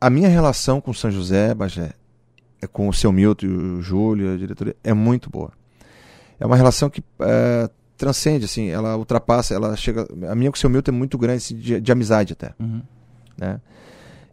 A 0.00 0.08
minha 0.08 0.28
relação 0.28 0.80
com 0.80 0.90
o 0.90 0.94
São 0.94 1.10
José, 1.10 1.54
Bagé, 1.54 1.92
com 2.66 2.88
o 2.88 2.92
seu 2.92 3.12
Milton 3.12 3.46
e 3.46 3.48
o 3.48 3.82
Júlio, 3.82 4.34
a 4.34 4.36
diretoria, 4.36 4.76
é 4.82 4.92
muito 4.92 5.30
boa. 5.30 5.52
É 6.38 6.46
uma 6.46 6.56
relação 6.56 6.88
que 6.88 7.02
é, 7.20 7.70
transcende, 7.96 8.46
assim, 8.46 8.68
ela 8.68 8.96
ultrapassa, 8.96 9.54
ela 9.54 9.76
chega. 9.76 10.08
A 10.30 10.34
minha 10.34 10.50
com 10.50 10.56
o 10.56 10.58
seu 10.58 10.70
Milton 10.70 10.90
é 10.90 10.94
muito 10.94 11.18
grande, 11.18 11.38
assim, 11.38 11.56
de, 11.56 11.80
de 11.80 11.92
amizade 11.92 12.32
até. 12.32 12.54
Uhum. 12.58 12.82
né? 13.36 13.60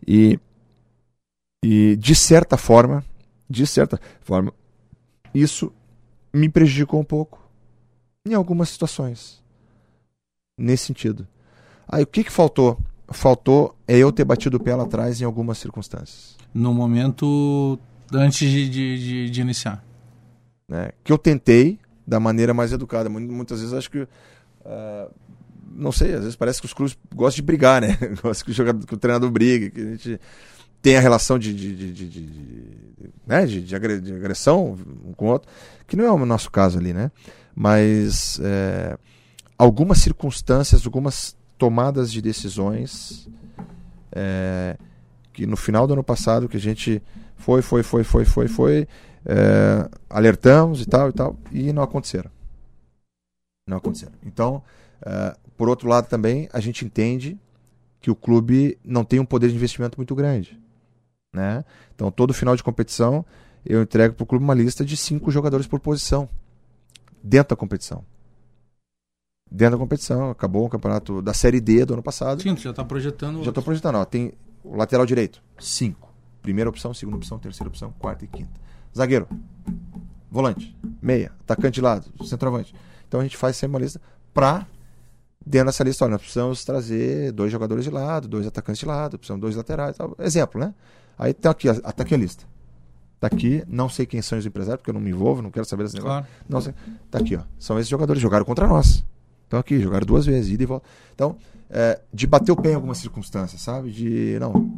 E, 0.08 0.40
e 1.64 1.98
de 1.98 2.16
certa 2.16 2.56
forma, 2.56 3.04
de 3.50 3.68
certa 3.68 4.00
forma, 4.22 4.54
isso 5.34 5.72
me 6.34 6.48
prejudicou 6.50 7.00
um 7.00 7.04
pouco 7.04 7.42
em 8.26 8.34
algumas 8.34 8.70
situações. 8.70 9.44
Nesse 10.58 10.86
sentido. 10.86 11.28
Aí 11.88 12.04
o 12.04 12.08
que, 12.08 12.24
que 12.24 12.32
faltou? 12.32 12.80
Faltou 13.10 13.76
é 13.88 13.98
eu 13.98 14.12
ter 14.12 14.26
batido 14.26 14.58
o 14.58 14.60
pé 14.60 14.76
lá 14.76 14.84
atrás 14.84 15.22
em 15.22 15.26
algumas 15.26 15.58
circunstâncias. 15.58 16.36
No 16.54 16.74
momento 16.74 17.78
antes 18.14 18.50
de, 18.50 18.70
de, 18.70 18.98
de- 18.98 19.30
de 19.30 19.42
iniciar. 19.42 19.84
né? 20.68 20.90
Que 21.04 21.12
eu 21.12 21.18
tentei 21.18 21.80
da 22.06 22.20
maneira 22.20 22.54
mais 22.54 22.72
educada. 22.72 23.10
Mu- 23.10 23.20
Muitas 23.20 23.60
vezes 23.60 23.74
acho 23.74 23.90
que. 23.92 24.08
ah, 24.66 25.10
não 25.80 25.92
sei, 25.92 26.14
às 26.14 26.22
vezes 26.22 26.36
parece 26.36 26.60
que 26.60 26.66
os 26.66 26.74
clubes 26.74 26.98
gostam 27.14 27.36
de 27.36 27.42
brigar, 27.44 27.82
né? 27.82 27.98
Gostam 28.24 28.46
que 28.46 28.52
o, 28.52 28.54
jogador, 28.54 28.88
que 28.88 28.94
o 28.94 28.98
treinador 28.98 29.30
brigue, 29.30 29.70
que 29.70 29.80
a 29.82 29.86
gente 29.92 30.20
tem 30.82 30.96
a 30.98 31.00
relação 31.00 31.38
de, 31.38 31.54
de, 31.54 31.76
de, 31.76 31.94
de, 31.94 32.08
de- 32.10 33.10
né? 33.28 33.46
de 33.46 33.76
agressão 33.76 34.76
um 35.06 35.14
com 35.14 35.26
o 35.26 35.30
outro, 35.30 35.48
que 35.86 35.96
não 35.96 36.06
é 36.06 36.12
o 36.12 36.26
nosso 36.26 36.50
caso 36.50 36.80
ali, 36.80 36.94
né? 36.94 37.12
Mas 37.54 38.40
é, 38.44 38.98
algumas 39.58 40.00
circunstâncias, 40.00 40.84
algumas 40.86 41.36
tomadas 41.58 42.12
de 42.12 42.22
decisões 42.22 43.28
é, 44.12 44.78
que 45.34 45.46
no 45.46 45.58
final 45.58 45.86
do 45.86 45.94
ano 45.94 46.04
passado 46.04 46.48
que 46.48 46.58
a 46.58 46.60
gente 46.60 47.02
foi, 47.38 47.62
foi, 47.62 47.84
foi, 47.84 48.04
foi, 48.04 48.26
foi, 48.26 48.48
foi, 48.48 48.88
é, 49.26 49.90
alertamos 50.10 50.82
e 50.82 50.86
tal 50.86 51.10
e 51.10 51.14
tal, 51.14 51.36
e 51.52 51.72
não 51.72 51.84
aconteceram. 51.84 52.32
Não 53.68 53.78
aconteceram. 53.78 54.14
Então, 54.26 54.64
é, 55.02 55.36
por 55.56 55.70
outro 55.70 55.88
lado 55.88 56.08
também, 56.08 56.50
a 56.54 56.60
gente 56.60 56.86
entende 56.86 57.38
que 58.00 58.12
o 58.12 58.16
clube 58.16 58.78
não 58.84 59.04
tem 59.04 59.20
um 59.20 59.26
poder 59.26 59.50
de 59.50 59.56
investimento 59.56 59.98
muito 59.98 60.16
grande. 60.16 60.60
Né? 61.36 61.66
Então, 61.94 62.10
todo 62.12 62.34
final 62.34 62.56
de 62.56 62.64
competição, 62.64 63.26
eu 63.66 63.82
entrego 63.82 64.16
para 64.16 64.24
o 64.24 64.28
clube 64.28 64.44
uma 64.44 64.54
lista 64.54 64.86
de 64.86 64.96
cinco 64.96 65.30
jogadores 65.30 65.68
por 65.68 65.80
posição, 65.80 66.30
dentro 67.22 67.50
da 67.50 67.56
competição. 67.56 68.04
Dentro 69.50 69.78
da 69.78 69.84
competição, 69.84 70.30
acabou 70.30 70.66
o 70.66 70.70
campeonato 70.70 71.22
da 71.22 71.34
Série 71.34 71.62
D 71.62 71.86
do 71.86 71.94
ano 71.94 72.04
passado. 72.04 72.42
Sim, 72.42 72.56
já 72.58 72.72
está 72.72 72.84
projetando. 72.84 73.44
Já 73.44 73.50
estou 73.50 73.64
projetando, 73.64 73.96
ó, 73.96 74.06
tem 74.06 74.34
o 74.64 74.76
lateral 74.76 75.06
direito, 75.06 75.42
cinco. 75.60 76.07
Primeira 76.48 76.70
opção, 76.70 76.94
segunda 76.94 77.18
opção, 77.18 77.38
terceira 77.38 77.68
opção, 77.68 77.94
quarta 78.00 78.24
e 78.24 78.28
quinta. 78.30 78.50
Zagueiro, 78.98 79.28
volante, 80.32 80.74
meia, 81.02 81.34
atacante 81.42 81.74
de 81.76 81.82
lado, 81.82 82.06
centroavante. 82.24 82.74
Então 83.06 83.20
a 83.20 83.24
gente 83.24 83.36
faz 83.36 83.58
sempre 83.58 83.76
uma 83.76 83.82
lista 83.82 84.00
para 84.34 84.66
dentro 85.46 85.66
dessa 85.66 85.84
lista, 85.84 86.06
olha, 86.06 86.14
nós 86.14 86.22
precisamos 86.22 86.64
trazer 86.64 87.34
dois 87.34 87.52
jogadores 87.52 87.84
de 87.84 87.92
lado, 87.92 88.30
dois 88.30 88.48
atacantes 88.48 88.80
de 88.80 88.86
lado, 88.86 89.18
precisamos 89.18 89.42
dois 89.42 89.58
laterais, 89.58 89.98
tal. 89.98 90.16
exemplo, 90.20 90.62
né? 90.62 90.74
Aí 91.20 91.34
tá 91.34 91.50
aqui, 91.50 91.68
tá 91.68 92.04
aqui 92.04 92.16
a 92.16 92.18
lista. 92.18 92.46
Tá 93.20 93.28
aqui, 93.28 93.62
não 93.68 93.90
sei 93.90 94.06
quem 94.06 94.22
são 94.22 94.40
os 94.40 94.46
empresários, 94.46 94.78
porque 94.80 94.92
eu 94.92 94.94
não 94.94 95.02
me 95.02 95.10
envolvo, 95.10 95.42
não 95.42 95.52
quero 95.52 95.66
saber 95.66 95.84
desse 95.84 95.96
negócio. 95.96 96.24
Claro. 96.24 96.46
Não 96.48 96.62
sei. 96.62 96.74
Tá 97.12 97.20
aqui, 97.20 97.36
ó. 97.36 97.42
São 97.60 97.78
esses 97.78 97.90
jogadores 97.90 98.22
jogaram 98.22 98.46
contra 98.46 98.66
nós. 98.66 99.04
Estão 99.44 99.60
aqui, 99.60 99.82
jogaram 99.82 100.06
duas 100.06 100.26
vezes, 100.26 100.50
ida 100.50 100.64
e 100.64 100.66
volta. 100.66 100.88
Então, 101.14 101.36
é, 101.70 102.00
de 102.14 102.26
bater 102.26 102.54
o 102.54 102.56
pé 102.56 102.72
em 102.72 102.76
algumas 102.76 103.00
circunstâncias, 103.00 103.60
sabe? 103.60 103.92
De. 103.92 104.38
Não. 104.40 104.72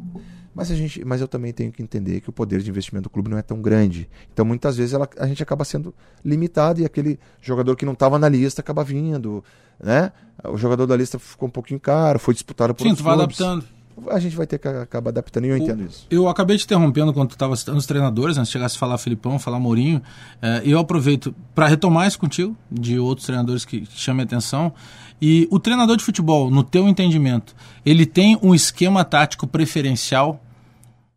Mas, 0.59 0.69
a 0.71 0.75
gente, 0.75 1.05
mas 1.05 1.21
eu 1.21 1.27
também 1.29 1.53
tenho 1.53 1.71
que 1.71 1.81
entender 1.81 2.19
que 2.19 2.29
o 2.29 2.33
poder 2.33 2.59
de 2.61 2.69
investimento 2.69 3.03
do 3.03 3.09
clube 3.09 3.29
não 3.29 3.37
é 3.37 3.41
tão 3.41 3.61
grande. 3.61 4.09
Então, 4.33 4.43
muitas 4.43 4.75
vezes, 4.75 4.93
ela, 4.93 5.07
a 5.17 5.25
gente 5.25 5.41
acaba 5.41 5.63
sendo 5.63 5.95
limitado 6.23 6.81
e 6.81 6.85
aquele 6.85 7.17
jogador 7.39 7.77
que 7.77 7.85
não 7.85 7.93
estava 7.93 8.19
na 8.19 8.27
lista 8.27 8.59
acaba 8.59 8.83
vindo. 8.83 9.41
Né? 9.81 10.11
O 10.43 10.57
jogador 10.57 10.85
da 10.85 10.97
lista 10.97 11.17
ficou 11.17 11.47
um 11.47 11.51
pouquinho 11.51 11.79
caro, 11.79 12.19
foi 12.19 12.33
disputado 12.33 12.73
por 12.73 12.83
Sim, 12.83 12.93
tu 12.93 13.03
vai 13.03 13.15
clubes. 13.15 13.39
adaptando. 13.39 13.65
a 14.11 14.19
gente 14.19 14.35
vai 14.35 14.45
ter 14.45 14.59
que 14.59 14.67
acabar 14.67 15.11
adaptando 15.11 15.45
e 15.45 15.47
eu 15.47 15.55
entendo 15.55 15.85
isso. 15.85 16.05
Eu 16.09 16.27
acabei 16.27 16.57
te 16.57 16.65
interrompendo 16.65 17.13
quando 17.13 17.29
tu 17.29 17.35
estava 17.35 17.55
citando 17.55 17.77
os 17.77 17.85
treinadores, 17.85 18.37
antes 18.37 18.49
de 18.49 18.51
chegasse 18.51 18.75
a 18.75 18.79
falar 18.79 18.97
Filipão, 18.97 19.39
falar 19.39 19.61
Mourinho. 19.61 20.01
Eh, 20.41 20.63
eu 20.65 20.77
aproveito 20.77 21.33
para 21.55 21.67
retomar 21.67 22.05
isso 22.05 22.19
contigo, 22.19 22.53
de 22.69 22.99
outros 22.99 23.25
treinadores 23.25 23.63
que, 23.63 23.79
que 23.79 23.97
chamem 23.97 24.25
atenção. 24.25 24.73
E 25.21 25.47
o 25.49 25.57
treinador 25.57 25.95
de 25.95 26.03
futebol, 26.03 26.51
no 26.51 26.65
teu 26.65 26.85
entendimento, 26.85 27.55
ele 27.85 28.05
tem 28.05 28.37
um 28.43 28.53
esquema 28.53 29.05
tático 29.05 29.47
preferencial 29.47 30.41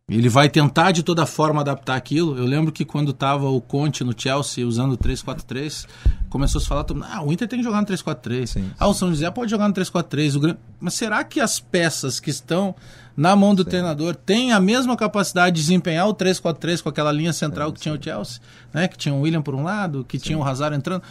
ele 0.09 0.27
vai 0.27 0.49
tentar 0.49 0.91
de 0.91 1.01
toda 1.01 1.25
forma 1.25 1.61
adaptar 1.61 1.95
aquilo. 1.95 2.37
Eu 2.37 2.45
lembro 2.45 2.73
que 2.73 2.83
quando 2.83 3.11
estava 3.11 3.47
o 3.49 3.61
Conte 3.61 4.03
no 4.03 4.13
Chelsea 4.15 4.67
usando 4.67 4.93
o 4.93 4.97
3-4-3, 4.97 5.87
começou 6.29 6.59
a 6.59 6.61
se 6.61 6.67
falar, 6.67 6.85
ah, 7.09 7.23
o 7.23 7.31
Inter 7.31 7.47
tem 7.47 7.59
que 7.59 7.63
jogar 7.63 7.79
no 7.79 7.87
3-4-3. 7.87 8.63
Ah, 8.77 8.87
o 8.87 8.93
São 8.93 9.09
José 9.09 9.31
pode 9.31 9.49
jogar 9.49 9.69
no 9.69 9.73
3-4-3. 9.73 10.57
Mas 10.79 10.95
será 10.95 11.23
que 11.23 11.39
as 11.39 11.57
peças 11.61 12.19
que 12.19 12.29
estão 12.29 12.75
na 13.15 13.33
mão 13.33 13.55
do 13.55 13.63
Sim. 13.63 13.69
treinador 13.69 14.13
têm 14.13 14.51
a 14.51 14.59
mesma 14.59 14.97
capacidade 14.97 15.55
de 15.55 15.61
desempenhar 15.61 16.07
o 16.09 16.13
3-4-3 16.13 16.81
com 16.81 16.89
aquela 16.89 17.11
linha 17.11 17.31
central 17.31 17.69
Sim. 17.69 17.73
que 17.73 17.79
tinha 17.79 17.95
o 17.95 18.03
Chelsea? 18.03 18.41
Né? 18.73 18.89
Que 18.89 18.97
tinha 18.97 19.15
o 19.15 19.21
William 19.21 19.41
por 19.41 19.55
um 19.55 19.63
lado, 19.63 20.03
que 20.03 20.19
Sim. 20.19 20.25
tinha 20.25 20.37
o 20.37 20.43
Hazard 20.43 20.75
entrando. 20.75 21.01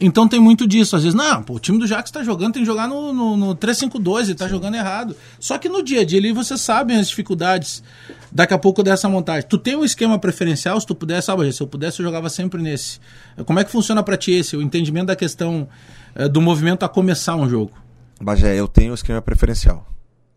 Então 0.00 0.28
tem 0.28 0.38
muito 0.38 0.66
disso. 0.66 0.94
Às 0.94 1.02
vezes, 1.02 1.14
não, 1.14 1.42
pô, 1.42 1.54
o 1.54 1.58
time 1.58 1.78
do 1.78 1.86
Jax 1.86 2.08
está 2.08 2.22
jogando, 2.22 2.54
tem 2.54 2.62
que 2.62 2.66
jogar 2.66 2.86
no, 2.86 3.12
no, 3.12 3.36
no 3.36 3.56
3-5-2, 3.56 4.22
ele 4.22 4.32
está 4.32 4.46
jogando 4.46 4.76
errado. 4.76 5.16
Só 5.40 5.58
que 5.58 5.68
no 5.68 5.82
dia 5.82 6.02
a 6.02 6.04
dia 6.04 6.18
ali 6.20 6.32
você 6.32 6.56
sabe 6.56 6.94
as 6.94 7.08
dificuldades 7.08 7.82
daqui 8.30 8.54
a 8.54 8.58
pouco 8.58 8.82
dessa 8.82 9.08
montagem. 9.08 9.48
Tu 9.48 9.58
tem 9.58 9.74
um 9.74 9.84
esquema 9.84 10.18
preferencial, 10.18 10.80
se 10.80 10.86
tu 10.86 10.94
pudesse, 10.94 11.26
sabe, 11.26 11.52
se 11.52 11.60
eu 11.60 11.66
pudesse, 11.66 12.00
eu 12.00 12.04
jogava 12.04 12.30
sempre 12.30 12.62
nesse. 12.62 13.00
Como 13.44 13.58
é 13.58 13.64
que 13.64 13.72
funciona 13.72 14.02
para 14.02 14.16
ti 14.16 14.32
esse, 14.32 14.56
o 14.56 14.62
entendimento 14.62 15.06
da 15.06 15.16
questão 15.16 15.68
é, 16.14 16.28
do 16.28 16.40
movimento 16.40 16.84
a 16.84 16.88
começar 16.88 17.34
um 17.34 17.48
jogo? 17.48 17.72
Bagé, 18.20 18.54
eu 18.54 18.68
tenho 18.68 18.92
um 18.92 18.94
esquema 18.94 19.20
preferencial. 19.20 19.86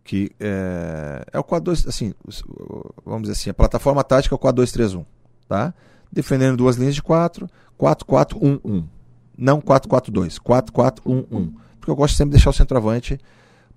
Que 0.03 0.31
é, 0.39 1.25
é 1.33 1.39
o 1.39 1.43
4-2, 1.43 1.87
assim, 1.87 2.13
vamos 3.03 3.23
dizer 3.23 3.33
assim, 3.33 3.49
a 3.49 3.53
plataforma 3.55 4.03
tática 4.03 4.35
é 4.35 4.37
o 4.37 4.39
4-2-3-1, 4.39 5.03
tá? 5.47 5.73
Defendendo 6.11 6.57
duas 6.57 6.75
linhas 6.75 6.93
de 6.93 7.01
4, 7.01 7.49
4-4-1-1 7.79 8.85
não 9.37 9.61
4-4-2, 9.61 10.39
4-4-1-1. 10.39 11.53
Porque 11.79 11.91
eu 11.91 11.95
gosto 11.95 12.15
sempre 12.15 12.31
de 12.31 12.37
deixar 12.37 12.49
o 12.49 12.53
centroavante 12.53 13.19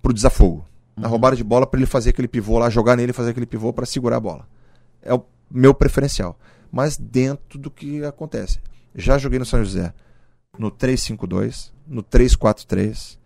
pro 0.01 0.13
desafogo. 0.13 0.65
Na 0.95 1.03
uhum. 1.05 1.11
roubada 1.11 1.35
de 1.35 1.43
bola, 1.43 1.67
para 1.67 1.79
ele 1.79 1.85
fazer 1.85 2.09
aquele 2.09 2.27
pivô 2.27 2.57
lá, 2.57 2.69
jogar 2.69 2.95
nele 2.95 3.11
e 3.11 3.13
fazer 3.13 3.31
aquele 3.31 3.45
pivô 3.45 3.71
para 3.71 3.85
segurar 3.85 4.17
a 4.17 4.19
bola. 4.19 4.47
É 5.01 5.13
o 5.13 5.23
meu 5.49 5.73
preferencial. 5.73 6.37
Mas 6.71 6.97
dentro 6.97 7.57
do 7.57 7.69
que 7.69 8.03
acontece. 8.03 8.59
Já 8.95 9.17
joguei 9.17 9.39
no 9.39 9.45
São 9.45 9.63
José 9.63 9.93
no 10.57 10.69
3-5-2, 10.71 11.71
no 11.87 12.03
3-4-3, 12.03 13.17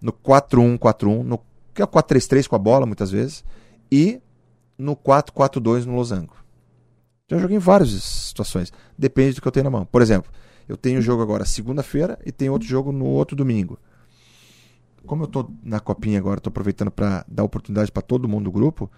no 0.00 0.12
4-1-4-1, 0.12 1.22
no 1.22 1.40
que 1.74 1.82
é 1.82 1.84
o 1.84 1.88
4-3-3 1.88 2.46
com 2.46 2.56
a 2.56 2.58
bola 2.58 2.86
muitas 2.86 3.10
vezes, 3.10 3.44
e 3.90 4.20
no 4.78 4.96
4-4-2 4.96 5.84
no 5.84 5.96
losango. 5.96 6.34
Já 7.28 7.38
joguei 7.38 7.56
em 7.56 7.60
várias 7.60 7.90
situações. 7.90 8.72
Depende 8.96 9.34
do 9.34 9.42
que 9.42 9.48
eu 9.48 9.52
tenho 9.52 9.64
na 9.64 9.70
mão. 9.70 9.84
Por 9.84 10.00
exemplo, 10.00 10.30
eu 10.68 10.76
tenho 10.76 11.00
jogo 11.00 11.22
agora 11.22 11.44
segunda-feira 11.44 12.18
e 12.24 12.32
tem 12.32 12.50
outro 12.50 12.66
jogo 12.66 12.92
no 12.92 13.04
outro 13.04 13.36
domingo. 13.36 13.78
Como 15.06 15.22
eu 15.22 15.26
estou 15.26 15.50
na 15.62 15.78
copinha 15.78 16.18
agora, 16.18 16.38
estou 16.38 16.50
aproveitando 16.50 16.90
para 16.90 17.24
dar 17.28 17.44
oportunidade 17.44 17.92
para 17.92 18.02
todo 18.02 18.28
mundo 18.28 18.44
do 18.44 18.52
grupo, 18.52 18.90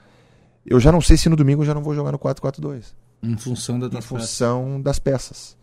eu 0.65 0.81
já 0.81 0.91
não 0.91 1.01
sei 1.01 1.17
se 1.17 1.29
no 1.29 1.37
domingo 1.37 1.63
eu 1.63 1.67
já 1.67 1.75
não 1.75 1.83
vou 1.83 1.95
jogar 1.95 2.13
no 2.13 2.19
4-4-2. 2.19 2.95
Em 3.23 3.37
função, 3.37 3.79
da 3.79 3.87
em 3.87 4.01
função 4.01 4.65
peças. 4.65 4.83
das 4.83 4.99
peças. 4.99 5.57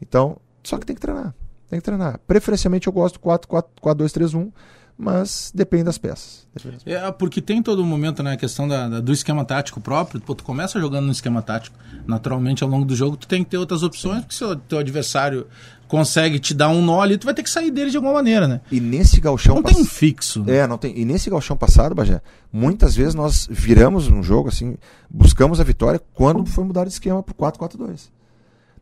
Então, 0.00 0.38
só 0.62 0.78
que 0.78 0.86
tem 0.86 0.94
que 0.94 1.00
treinar. 1.00 1.34
Tem 1.68 1.78
que 1.78 1.84
treinar. 1.84 2.20
Preferencialmente 2.26 2.86
eu 2.86 2.92
gosto 2.92 3.18
do 3.18 3.20
4-2-3-1 3.20 4.52
mas 4.96 5.52
depende 5.54 5.84
das 5.84 5.98
peças. 5.98 6.46
Depende 6.54 6.76
das 6.76 6.84
peças. 6.84 7.02
É, 7.02 7.12
porque 7.12 7.40
tem 7.40 7.62
todo 7.62 7.84
momento, 7.84 8.22
né, 8.22 8.32
a 8.32 8.36
questão 8.36 8.68
da, 8.68 8.88
da, 8.88 9.00
do 9.00 9.12
esquema 9.12 9.44
tático 9.44 9.80
próprio, 9.80 10.20
pô, 10.20 10.34
tu 10.34 10.44
começa 10.44 10.80
jogando 10.80 11.06
no 11.06 11.12
esquema 11.12 11.42
tático, 11.42 11.76
naturalmente 12.06 12.62
ao 12.62 12.68
longo 12.68 12.84
do 12.84 12.94
jogo 12.94 13.16
tu 13.16 13.26
tem 13.26 13.42
que 13.42 13.50
ter 13.50 13.58
outras 13.58 13.82
opções, 13.82 14.20
porque 14.20 14.34
se 14.34 14.44
o 14.44 14.54
teu 14.56 14.78
adversário 14.78 15.46
consegue 15.88 16.38
te 16.38 16.54
dar 16.54 16.70
um 16.70 16.80
nó 16.80 17.02
ali, 17.02 17.18
tu 17.18 17.26
vai 17.26 17.34
ter 17.34 17.42
que 17.42 17.50
sair 17.50 17.70
dele 17.70 17.90
de 17.90 17.96
alguma 17.98 18.14
maneira, 18.14 18.48
né? 18.48 18.62
E 18.70 18.80
nesse 18.80 19.20
galchão... 19.20 19.56
Não 19.56 19.62
pass... 19.62 19.74
tem 19.74 19.82
um 19.82 19.84
fixo. 19.84 20.42
Né? 20.42 20.56
É, 20.56 20.66
não 20.66 20.78
tem. 20.78 20.98
E 20.98 21.04
nesse 21.04 21.28
galchão 21.28 21.54
passado, 21.54 21.94
Bagé, 21.94 22.22
muitas 22.50 22.96
vezes 22.96 23.14
nós 23.14 23.46
viramos 23.50 24.08
um 24.08 24.22
jogo, 24.22 24.48
assim, 24.48 24.76
buscamos 25.10 25.60
a 25.60 25.64
vitória 25.64 26.00
quando 26.14 26.46
foi 26.46 26.64
mudar 26.64 26.84
de 26.84 26.92
esquema 26.92 27.22
pro 27.22 27.34
4-4-2. 27.34 28.08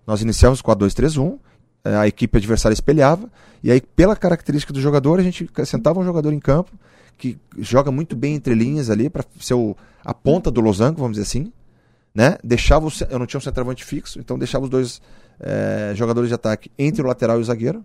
Nós 0.07 0.23
iniciamos 0.23 0.63
4-2-3-1, 0.63 1.35
é, 1.35 1.39
a 1.85 2.07
equipe 2.07 2.37
adversária 2.37 2.74
espelhava, 2.74 3.31
e 3.62 3.70
aí, 3.70 3.81
pela 3.81 4.16
característica 4.16 4.72
do 4.72 4.81
jogador, 4.81 5.18
a 5.18 5.22
gente 5.22 5.49
sentava 5.64 6.01
um 6.01 6.05
jogador 6.05 6.33
em 6.33 6.41
campo 6.41 6.72
que 7.18 7.39
joga 7.59 7.91
muito 7.91 8.16
bem 8.16 8.35
entre 8.35 8.55
linhas 8.55 8.89
ali, 8.89 9.11
para 9.11 9.22
ser 9.39 9.55
o, 9.55 9.76
a 10.03 10.14
ponta 10.14 10.51
do 10.51 10.61
losango, 10.61 11.01
vamos 11.01 11.18
dizer 11.18 11.24
assim. 11.24 11.53
Né? 12.14 12.39
Deixava 12.43 12.87
o, 12.87 12.93
eu 13.11 13.18
não 13.18 13.26
tinha 13.26 13.39
um 13.39 13.43
centroavante 13.43 13.85
fixo, 13.85 14.18
então 14.18 14.39
deixava 14.39 14.64
os 14.64 14.70
dois 14.70 15.03
é, 15.39 15.93
jogadores 15.95 16.28
de 16.28 16.35
ataque 16.35 16.70
entre 16.78 17.03
o 17.03 17.07
lateral 17.07 17.39
e 17.39 17.43
o 17.43 17.45
zagueiro, 17.45 17.85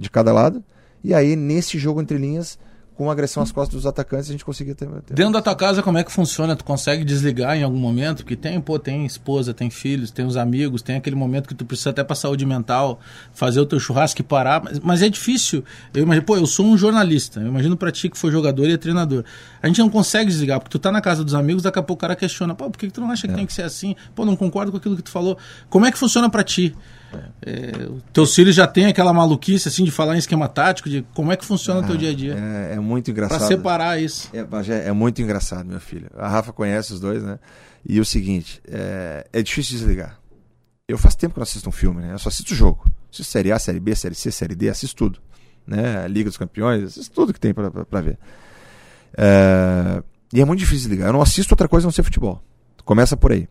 de 0.00 0.08
cada 0.08 0.32
lado. 0.32 0.62
E 1.02 1.12
aí, 1.12 1.34
nesse 1.34 1.76
jogo 1.78 2.00
entre 2.00 2.18
linhas, 2.18 2.58
com 2.96 3.10
agressão 3.10 3.42
às 3.42 3.52
costas 3.52 3.74
dos 3.74 3.86
atacantes, 3.86 4.30
a 4.30 4.32
gente 4.32 4.44
conseguia 4.44 4.74
ter, 4.74 4.88
ter. 5.02 5.14
Dentro 5.14 5.34
da 5.34 5.42
tua 5.42 5.54
casa, 5.54 5.82
como 5.82 5.98
é 5.98 6.04
que 6.04 6.10
funciona? 6.10 6.56
Tu 6.56 6.64
consegue 6.64 7.04
desligar 7.04 7.54
em 7.56 7.62
algum 7.62 7.76
momento? 7.76 8.18
Porque 8.18 8.34
tem, 8.34 8.58
pô, 8.58 8.78
tem 8.78 9.04
esposa, 9.04 9.52
tem 9.52 9.68
filhos, 9.68 10.10
tem 10.10 10.24
os 10.24 10.36
amigos, 10.36 10.80
tem 10.80 10.96
aquele 10.96 11.14
momento 11.14 11.46
que 11.46 11.54
tu 11.54 11.64
precisa 11.64 11.90
até 11.90 12.02
para 12.02 12.16
saúde 12.16 12.46
mental, 12.46 12.98
fazer 13.34 13.60
o 13.60 13.66
teu 13.66 13.78
churrasco 13.78 14.22
e 14.22 14.24
parar. 14.24 14.62
Mas, 14.64 14.80
mas, 14.80 15.02
é 15.02 15.10
difícil. 15.10 15.62
Eu 15.92 16.02
imagino, 16.04 16.24
pô, 16.24 16.36
eu 16.36 16.46
sou 16.46 16.64
um 16.64 16.76
jornalista. 16.76 17.40
Eu 17.40 17.48
imagino 17.48 17.76
pra 17.76 17.92
ti 17.92 18.08
que 18.08 18.16
foi 18.16 18.32
jogador 18.32 18.66
e 18.66 18.72
é 18.72 18.76
treinador. 18.78 19.24
A 19.62 19.66
gente 19.66 19.78
não 19.80 19.90
consegue 19.90 20.30
desligar, 20.30 20.58
porque 20.58 20.70
tu 20.70 20.78
tá 20.78 20.90
na 20.90 21.02
casa 21.02 21.22
dos 21.22 21.34
amigos, 21.34 21.62
daqui 21.62 21.78
a 21.78 21.82
pouco 21.82 21.98
o 21.98 22.00
cara 22.00 22.16
questiona, 22.16 22.54
pô, 22.54 22.70
por 22.70 22.78
que, 22.78 22.86
que 22.86 22.92
tu 22.92 23.00
não 23.02 23.10
acha 23.10 23.26
que 23.26 23.32
é. 23.34 23.36
tem 23.36 23.44
que 23.44 23.52
ser 23.52 23.62
assim? 23.62 23.94
Pô, 24.14 24.24
não 24.24 24.36
concordo 24.36 24.72
com 24.72 24.78
aquilo 24.78 24.96
que 24.96 25.02
tu 25.02 25.10
falou. 25.10 25.36
Como 25.68 25.84
é 25.84 25.92
que 25.92 25.98
funciona 25.98 26.30
para 26.30 26.42
ti? 26.42 26.74
É, 27.42 27.88
teus 28.12 28.34
filhos 28.34 28.54
já 28.54 28.66
tem 28.66 28.86
aquela 28.86 29.12
maluquice 29.12 29.68
assim 29.68 29.84
de 29.84 29.90
falar 29.90 30.14
em 30.16 30.18
esquema 30.18 30.48
tático, 30.48 30.88
de 30.88 31.06
como 31.14 31.32
é 31.32 31.36
que 31.36 31.44
funciona 31.44 31.80
ah, 31.80 31.82
o 31.82 31.86
teu 31.86 31.94
ah, 31.94 31.98
dia 31.98 32.10
a 32.10 32.14
dia. 32.14 32.34
É, 32.34 32.74
é 32.74 32.80
muito 32.80 33.10
engraçado. 33.10 33.38
Para 33.38 33.48
separar 33.48 34.00
isso. 34.00 34.30
É, 34.32 34.88
é, 34.88 34.92
muito 34.92 35.22
engraçado, 35.22 35.66
meu 35.66 35.80
filho. 35.80 36.08
A 36.16 36.28
Rafa 36.28 36.52
conhece 36.52 36.92
os 36.92 37.00
dois, 37.00 37.22
né? 37.22 37.38
E 37.88 38.00
o 38.00 38.04
seguinte, 38.04 38.60
é, 38.68 39.26
é 39.32 39.42
difícil 39.42 39.78
desligar. 39.78 40.18
Eu 40.88 40.98
faço 40.98 41.18
tempo 41.18 41.34
que 41.34 41.40
não 41.40 41.44
assisto 41.44 41.68
um 41.68 41.72
filme, 41.72 42.00
né? 42.00 42.12
Eu 42.12 42.18
só 42.18 42.28
assisto 42.28 42.52
o 42.52 42.56
jogo. 42.56 42.84
Assisto 43.12 43.32
Série 43.32 43.52
A, 43.52 43.58
Série 43.58 43.80
B, 43.80 43.94
Série 43.94 44.14
C, 44.14 44.30
Série 44.30 44.54
D, 44.54 44.68
assisto 44.68 44.96
tudo. 44.96 45.20
Né? 45.66 46.06
Liga 46.08 46.28
dos 46.28 46.36
Campeões, 46.36 46.84
assisto 46.84 47.14
tudo 47.14 47.32
que 47.32 47.40
tem 47.40 47.52
para 47.54 48.00
ver. 48.00 48.18
É, 49.16 50.02
e 50.32 50.40
é 50.40 50.44
muito 50.44 50.60
difícil 50.60 50.88
desligar. 50.88 51.08
Eu 51.08 51.12
não 51.12 51.22
assisto 51.22 51.52
outra 51.54 51.68
coisa 51.68 51.86
a 51.86 51.88
não 51.88 51.92
ser 51.92 52.02
futebol. 52.02 52.42
Começa 52.84 53.16
por 53.16 53.32
aí. 53.32 53.48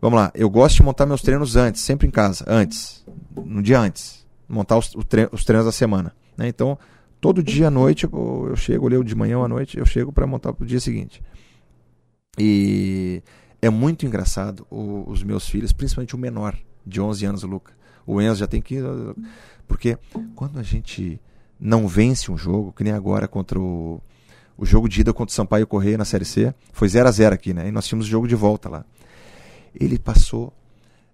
Vamos 0.00 0.18
lá, 0.18 0.30
eu 0.34 0.48
gosto 0.48 0.76
de 0.76 0.82
montar 0.82 1.04
meus 1.04 1.20
treinos 1.20 1.56
antes, 1.56 1.82
sempre 1.82 2.08
em 2.08 2.10
casa, 2.10 2.44
antes, 2.48 3.04
no 3.36 3.62
dia 3.62 3.78
antes, 3.78 4.26
montar 4.48 4.78
os, 4.78 4.94
os 4.94 5.44
treinos 5.44 5.66
da 5.66 5.72
semana. 5.72 6.14
Né? 6.36 6.48
Então, 6.48 6.78
todo 7.20 7.42
dia 7.42 7.68
à 7.68 7.70
noite 7.70 8.04
eu, 8.04 8.46
eu 8.48 8.56
chego, 8.56 8.86
ali 8.86 9.04
de 9.04 9.14
manhã 9.14 9.38
ou 9.38 9.44
à 9.44 9.48
noite, 9.48 9.78
eu 9.78 9.84
chego 9.84 10.10
para 10.10 10.26
montar 10.26 10.54
para 10.54 10.64
o 10.64 10.66
dia 10.66 10.80
seguinte. 10.80 11.22
E 12.38 13.22
é 13.60 13.68
muito 13.68 14.06
engraçado 14.06 14.66
o, 14.70 15.04
os 15.06 15.22
meus 15.22 15.46
filhos, 15.46 15.72
principalmente 15.72 16.14
o 16.14 16.18
menor, 16.18 16.56
de 16.86 17.00
11 17.00 17.26
anos, 17.26 17.44
o 17.44 17.46
Luca. 17.46 17.72
O 18.06 18.20
Enzo 18.22 18.40
já 18.40 18.46
tem 18.46 18.62
15 18.62 18.84
Porque 19.68 19.98
quando 20.34 20.58
a 20.58 20.62
gente 20.62 21.20
não 21.60 21.86
vence 21.86 22.32
um 22.32 22.38
jogo, 22.38 22.72
que 22.72 22.82
nem 22.82 22.94
agora 22.94 23.28
contra 23.28 23.60
o, 23.60 24.00
o 24.56 24.64
jogo 24.64 24.88
de 24.88 25.02
ida 25.02 25.12
contra 25.12 25.30
o 25.30 25.34
Sampaio 25.34 25.66
Correia 25.66 25.98
na 25.98 26.06
Série 26.06 26.24
C, 26.24 26.54
foi 26.72 26.88
0 26.88 27.06
a 27.06 27.12
0 27.12 27.34
aqui, 27.34 27.52
né? 27.52 27.68
E 27.68 27.70
nós 27.70 27.86
tínhamos 27.86 28.06
o 28.06 28.10
jogo 28.10 28.26
de 28.26 28.34
volta 28.34 28.70
lá. 28.70 28.84
Ele 29.74 29.98
passou, 29.98 30.52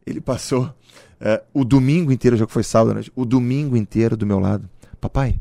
ele 0.07 0.21
passou 0.21 0.73
é, 1.21 1.43
o 1.53 1.65
domingo 1.65 2.13
inteiro, 2.13 2.37
já 2.37 2.47
que 2.47 2.53
foi 2.53 2.63
sábado, 2.63 2.95
né? 2.95 3.03
o 3.15 3.25
domingo 3.25 3.77
inteiro 3.77 4.17
do 4.17 4.27
meu 4.27 4.39
lado. 4.39 4.69
Papai, 5.01 5.41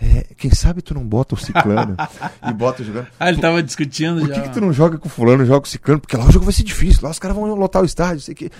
é, 0.00 0.26
quem 0.36 0.50
sabe 0.50 0.82
tu 0.82 0.92
não 0.94 1.06
bota 1.06 1.34
o 1.34 1.38
ciclano 1.38 1.96
e 2.48 2.52
bota 2.52 2.84
jogando. 2.84 3.06
Ah, 3.18 3.28
ele 3.28 3.40
tava 3.40 3.62
discutindo 3.62 4.20
por 4.20 4.28
já. 4.28 4.34
Por 4.34 4.42
que, 4.42 4.48
que, 4.48 4.54
tu 4.54 4.60
não 4.60 4.72
joga 4.72 4.98
com 4.98 5.08
o 5.08 5.10
fulano, 5.10 5.44
joga 5.44 5.60
com 5.60 5.66
o 5.66 5.70
ciclano? 5.70 6.00
Porque 6.00 6.16
lá 6.16 6.26
o 6.26 6.32
jogo 6.32 6.44
vai 6.44 6.52
ser 6.52 6.64
difícil, 6.64 7.00
lá 7.02 7.10
os 7.10 7.18
caras 7.18 7.36
vão 7.36 7.54
lotar 7.54 7.82
o 7.82 7.86
estádio, 7.86 8.20
sei 8.20 8.34
que. 8.34 8.50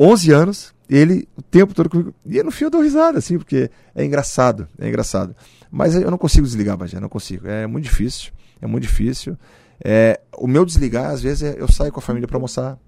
11 0.00 0.30
anos, 0.30 0.74
ele 0.88 1.28
o 1.36 1.42
tempo 1.42 1.74
todo 1.74 1.88
comigo. 1.88 2.14
E 2.24 2.40
no 2.42 2.52
fim 2.52 2.64
eu 2.64 2.70
dou 2.70 2.82
risada, 2.82 3.18
assim, 3.18 3.36
porque 3.36 3.68
é 3.94 4.04
engraçado, 4.04 4.68
é 4.78 4.88
engraçado. 4.88 5.34
Mas 5.70 5.94
eu 5.94 6.10
não 6.10 6.18
consigo 6.18 6.46
desligar, 6.46 6.76
Bagé, 6.76 7.00
não 7.00 7.08
consigo. 7.08 7.48
É 7.48 7.66
muito 7.66 7.84
difícil, 7.84 8.30
é 8.60 8.66
muito 8.66 8.84
difícil. 8.84 9.36
É, 9.84 10.20
o 10.36 10.46
meu 10.46 10.64
desligar, 10.64 11.10
às 11.10 11.20
vezes, 11.20 11.42
é, 11.42 11.56
eu 11.58 11.68
saio 11.68 11.92
com 11.92 11.98
a 11.98 12.02
família 12.02 12.28
para 12.28 12.36
almoçar, 12.36 12.78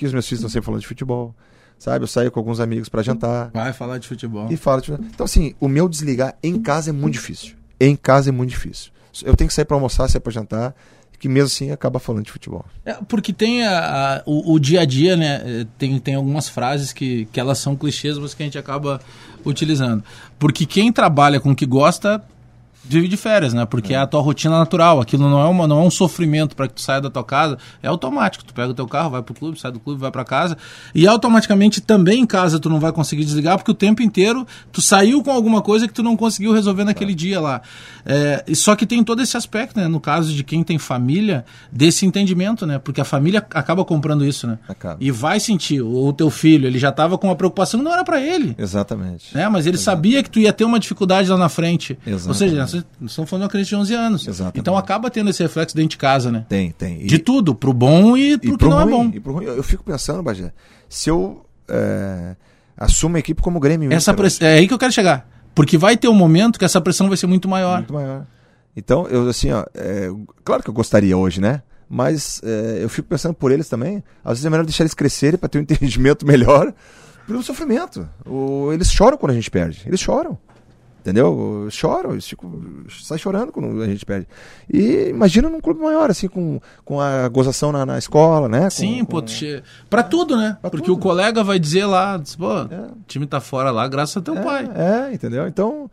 que 0.00 0.06
os 0.06 0.12
meus 0.14 0.26
filhos 0.26 0.40
estão 0.40 0.48
sempre 0.48 0.64
falando 0.64 0.80
de 0.80 0.86
futebol. 0.86 1.34
Sabe, 1.78 2.02
eu 2.02 2.08
saio 2.08 2.30
com 2.30 2.40
alguns 2.40 2.58
amigos 2.58 2.88
para 2.88 3.02
jantar. 3.02 3.50
Vai 3.52 3.72
falar 3.72 3.98
de 3.98 4.08
futebol. 4.08 4.48
E 4.50 4.56
fala 4.56 4.80
de 4.80 4.88
futebol. 4.88 5.10
Então, 5.14 5.24
assim, 5.24 5.54
o 5.60 5.68
meu 5.68 5.88
desligar 5.88 6.36
em 6.42 6.60
casa 6.60 6.90
é 6.90 6.92
muito 6.92 7.14
difícil. 7.14 7.54
Em 7.78 7.94
casa 7.96 8.30
é 8.30 8.32
muito 8.32 8.50
difícil. 8.50 8.90
Eu 9.22 9.36
tenho 9.36 9.48
que 9.48 9.54
sair 9.54 9.64
para 9.64 9.76
almoçar, 9.76 10.08
sair 10.08 10.20
para 10.20 10.32
jantar, 10.32 10.74
que 11.18 11.28
mesmo 11.28 11.46
assim 11.46 11.70
acaba 11.70 11.98
falando 11.98 12.24
de 12.24 12.32
futebol. 12.32 12.64
É, 12.84 12.94
porque 13.06 13.32
tem 13.32 13.66
a, 13.66 13.78
a, 14.16 14.22
o, 14.24 14.54
o, 14.54 14.58
dia 14.58 14.80
a 14.80 14.84
dia, 14.86 15.16
né? 15.16 15.66
Tem, 15.76 15.98
tem 15.98 16.14
algumas 16.14 16.48
frases 16.48 16.92
que, 16.92 17.26
que 17.26 17.38
elas 17.38 17.58
são 17.58 17.76
clichês, 17.76 18.16
mas 18.16 18.32
que 18.32 18.42
a 18.42 18.46
gente 18.46 18.58
acaba 18.58 19.00
utilizando. 19.44 20.02
Porque 20.38 20.64
quem 20.64 20.90
trabalha 20.92 21.38
com 21.40 21.50
o 21.50 21.56
que 21.56 21.66
gosta 21.66 22.22
vive 22.90 23.08
de 23.08 23.16
férias, 23.16 23.52
né? 23.52 23.64
Porque 23.64 23.94
é. 23.94 23.96
a 23.96 24.06
tua 24.06 24.20
rotina 24.20 24.58
natural. 24.58 25.00
Aquilo 25.00 25.28
não 25.28 25.40
é, 25.40 25.46
uma, 25.46 25.66
não 25.66 25.80
é 25.80 25.82
um 25.82 25.90
sofrimento 25.90 26.56
para 26.56 26.68
que 26.68 26.74
tu 26.74 26.80
saia 26.80 27.00
da 27.00 27.10
tua 27.10 27.24
casa. 27.24 27.58
É 27.82 27.88
automático. 27.88 28.44
Tu 28.44 28.52
pega 28.52 28.70
o 28.70 28.74
teu 28.74 28.86
carro, 28.86 29.10
vai 29.10 29.22
pro 29.22 29.34
clube, 29.34 29.58
sai 29.58 29.72
do 29.72 29.80
clube, 29.80 30.00
vai 30.00 30.10
para 30.10 30.24
casa. 30.24 30.56
E 30.94 31.06
automaticamente 31.06 31.80
também 31.80 32.20
em 32.20 32.26
casa 32.26 32.58
tu 32.58 32.68
não 32.68 32.80
vai 32.80 32.92
conseguir 32.92 33.24
desligar, 33.24 33.56
porque 33.56 33.70
o 33.70 33.74
tempo 33.74 34.02
inteiro 34.02 34.46
tu 34.72 34.80
saiu 34.80 35.22
com 35.22 35.30
alguma 35.30 35.62
coisa 35.62 35.86
que 35.86 35.94
tu 35.94 36.02
não 36.02 36.16
conseguiu 36.16 36.52
resolver 36.52 36.84
naquele 36.84 37.12
é. 37.12 37.14
dia 37.14 37.40
lá. 37.40 37.62
É, 38.04 38.44
só 38.54 38.74
que 38.74 38.86
tem 38.86 39.02
todo 39.04 39.22
esse 39.22 39.36
aspecto, 39.36 39.78
né? 39.78 39.88
No 39.88 40.00
caso 40.00 40.32
de 40.32 40.42
quem 40.42 40.62
tem 40.62 40.78
família, 40.78 41.44
desse 41.70 42.06
entendimento, 42.06 42.66
né? 42.66 42.78
Porque 42.78 43.00
a 43.00 43.04
família 43.04 43.44
acaba 43.54 43.84
comprando 43.84 44.24
isso, 44.24 44.46
né? 44.46 44.58
Acaba. 44.68 44.96
E 45.00 45.10
vai 45.10 45.38
sentir. 45.38 45.82
O 45.82 46.12
teu 46.12 46.30
filho, 46.30 46.66
ele 46.66 46.78
já 46.78 46.88
estava 46.88 47.16
com 47.18 47.28
uma 47.28 47.36
preocupação 47.36 47.80
que 47.80 47.84
não 47.84 47.92
era 47.92 48.04
para 48.04 48.20
ele. 48.20 48.54
Exatamente. 48.58 49.34
Né? 49.34 49.48
Mas 49.48 49.66
ele 49.66 49.76
Exatamente. 49.76 49.84
sabia 49.84 50.22
que 50.22 50.30
tu 50.30 50.38
ia 50.38 50.52
ter 50.52 50.64
uma 50.64 50.78
dificuldade 50.78 51.28
lá 51.28 51.36
na 51.36 51.48
frente. 51.48 51.98
Exatamente. 52.06 52.28
Ou 52.28 52.34
seja, 52.34 52.79
nós 53.00 53.12
estamos 53.12 53.30
falando 53.30 53.42
de 53.42 53.44
uma 53.44 53.50
criança 53.50 53.68
de 53.68 53.76
11 53.76 53.94
anos. 53.94 54.28
Exatamente. 54.28 54.60
Então 54.60 54.76
acaba 54.76 55.10
tendo 55.10 55.30
esse 55.30 55.42
reflexo 55.42 55.76
dentro 55.76 55.90
de 55.90 55.98
casa, 55.98 56.30
né? 56.30 56.46
Tem, 56.48 56.72
tem. 56.72 57.02
E... 57.02 57.06
De 57.06 57.18
tudo, 57.18 57.54
pro 57.54 57.72
bom 57.72 58.16
e 58.16 58.38
pro, 58.38 58.54
e 58.54 58.56
que 58.56 58.64
não 58.64 58.80
é 58.80 58.84
ruim, 58.84 58.92
é 58.92 58.96
bom. 58.96 59.10
E 59.14 59.20
pro 59.20 59.32
ruim. 59.32 59.44
Eu 59.44 59.62
fico 59.62 59.84
pensando, 59.84 60.22
Bagé, 60.22 60.52
se 60.88 61.08
eu 61.08 61.44
é, 61.68 62.36
assumo 62.76 63.16
a 63.16 63.18
equipe 63.18 63.40
como 63.40 63.60
Grêmio... 63.60 63.92
Essa 63.92 64.12
press... 64.14 64.40
É 64.40 64.54
aí 64.54 64.66
que 64.66 64.74
eu 64.74 64.78
quero 64.78 64.92
chegar. 64.92 65.28
Porque 65.54 65.76
vai 65.76 65.96
ter 65.96 66.08
um 66.08 66.14
momento 66.14 66.58
que 66.58 66.64
essa 66.64 66.80
pressão 66.80 67.08
vai 67.08 67.16
ser 67.16 67.26
muito 67.26 67.48
maior. 67.48 67.78
Muito 67.78 67.94
maior. 67.94 68.26
Então, 68.76 69.06
eu 69.08 69.28
assim, 69.28 69.50
ó, 69.50 69.64
é, 69.74 70.08
claro 70.44 70.62
que 70.62 70.70
eu 70.70 70.74
gostaria 70.74 71.16
hoje, 71.16 71.40
né? 71.40 71.62
Mas 71.88 72.40
é, 72.44 72.78
eu 72.82 72.88
fico 72.88 73.08
pensando 73.08 73.34
por 73.34 73.50
eles 73.50 73.68
também. 73.68 74.02
Às 74.24 74.34
vezes 74.34 74.46
é 74.46 74.50
melhor 74.50 74.64
deixar 74.64 74.84
eles 74.84 74.94
crescerem 74.94 75.38
para 75.38 75.48
ter 75.48 75.58
um 75.58 75.62
entendimento 75.62 76.24
melhor 76.24 76.72
pelo 77.26 77.42
sofrimento. 77.42 78.08
O, 78.24 78.72
eles 78.72 78.90
choram 78.90 79.18
quando 79.18 79.32
a 79.32 79.34
gente 79.34 79.50
perde. 79.50 79.82
Eles 79.86 80.00
choram. 80.00 80.38
Entendeu? 81.00 81.66
Choram, 81.70 82.12
eles 82.12 82.28
ficam, 82.28 82.60
sai 83.02 83.16
chorando 83.16 83.50
quando 83.50 83.80
a 83.80 83.86
gente 83.86 84.04
perde. 84.04 84.28
E 84.70 85.08
imagina 85.08 85.48
num 85.48 85.60
clube 85.60 85.80
maior, 85.80 86.10
assim, 86.10 86.28
com, 86.28 86.60
com 86.84 87.00
a 87.00 87.26
gozação 87.28 87.72
na, 87.72 87.86
na 87.86 87.98
escola, 87.98 88.50
né? 88.50 88.64
Com, 88.64 88.70
Sim, 88.70 88.98
com... 88.98 89.06
pô, 89.06 89.22
che... 89.26 89.62
pra 89.88 90.02
tudo, 90.02 90.36
né? 90.36 90.58
Pra 90.60 90.70
Porque 90.70 90.86
tudo. 90.86 90.98
o 90.98 91.00
colega 91.00 91.42
vai 91.42 91.58
dizer 91.58 91.86
lá, 91.86 92.20
pô, 92.36 92.52
é. 92.52 92.64
o 92.64 93.02
time 93.06 93.26
tá 93.26 93.40
fora 93.40 93.70
lá, 93.70 93.88
graças 93.88 94.18
a 94.18 94.20
teu 94.20 94.36
é, 94.36 94.42
pai. 94.42 94.70
É, 94.74 95.14
entendeu? 95.14 95.48
Então, 95.48 95.90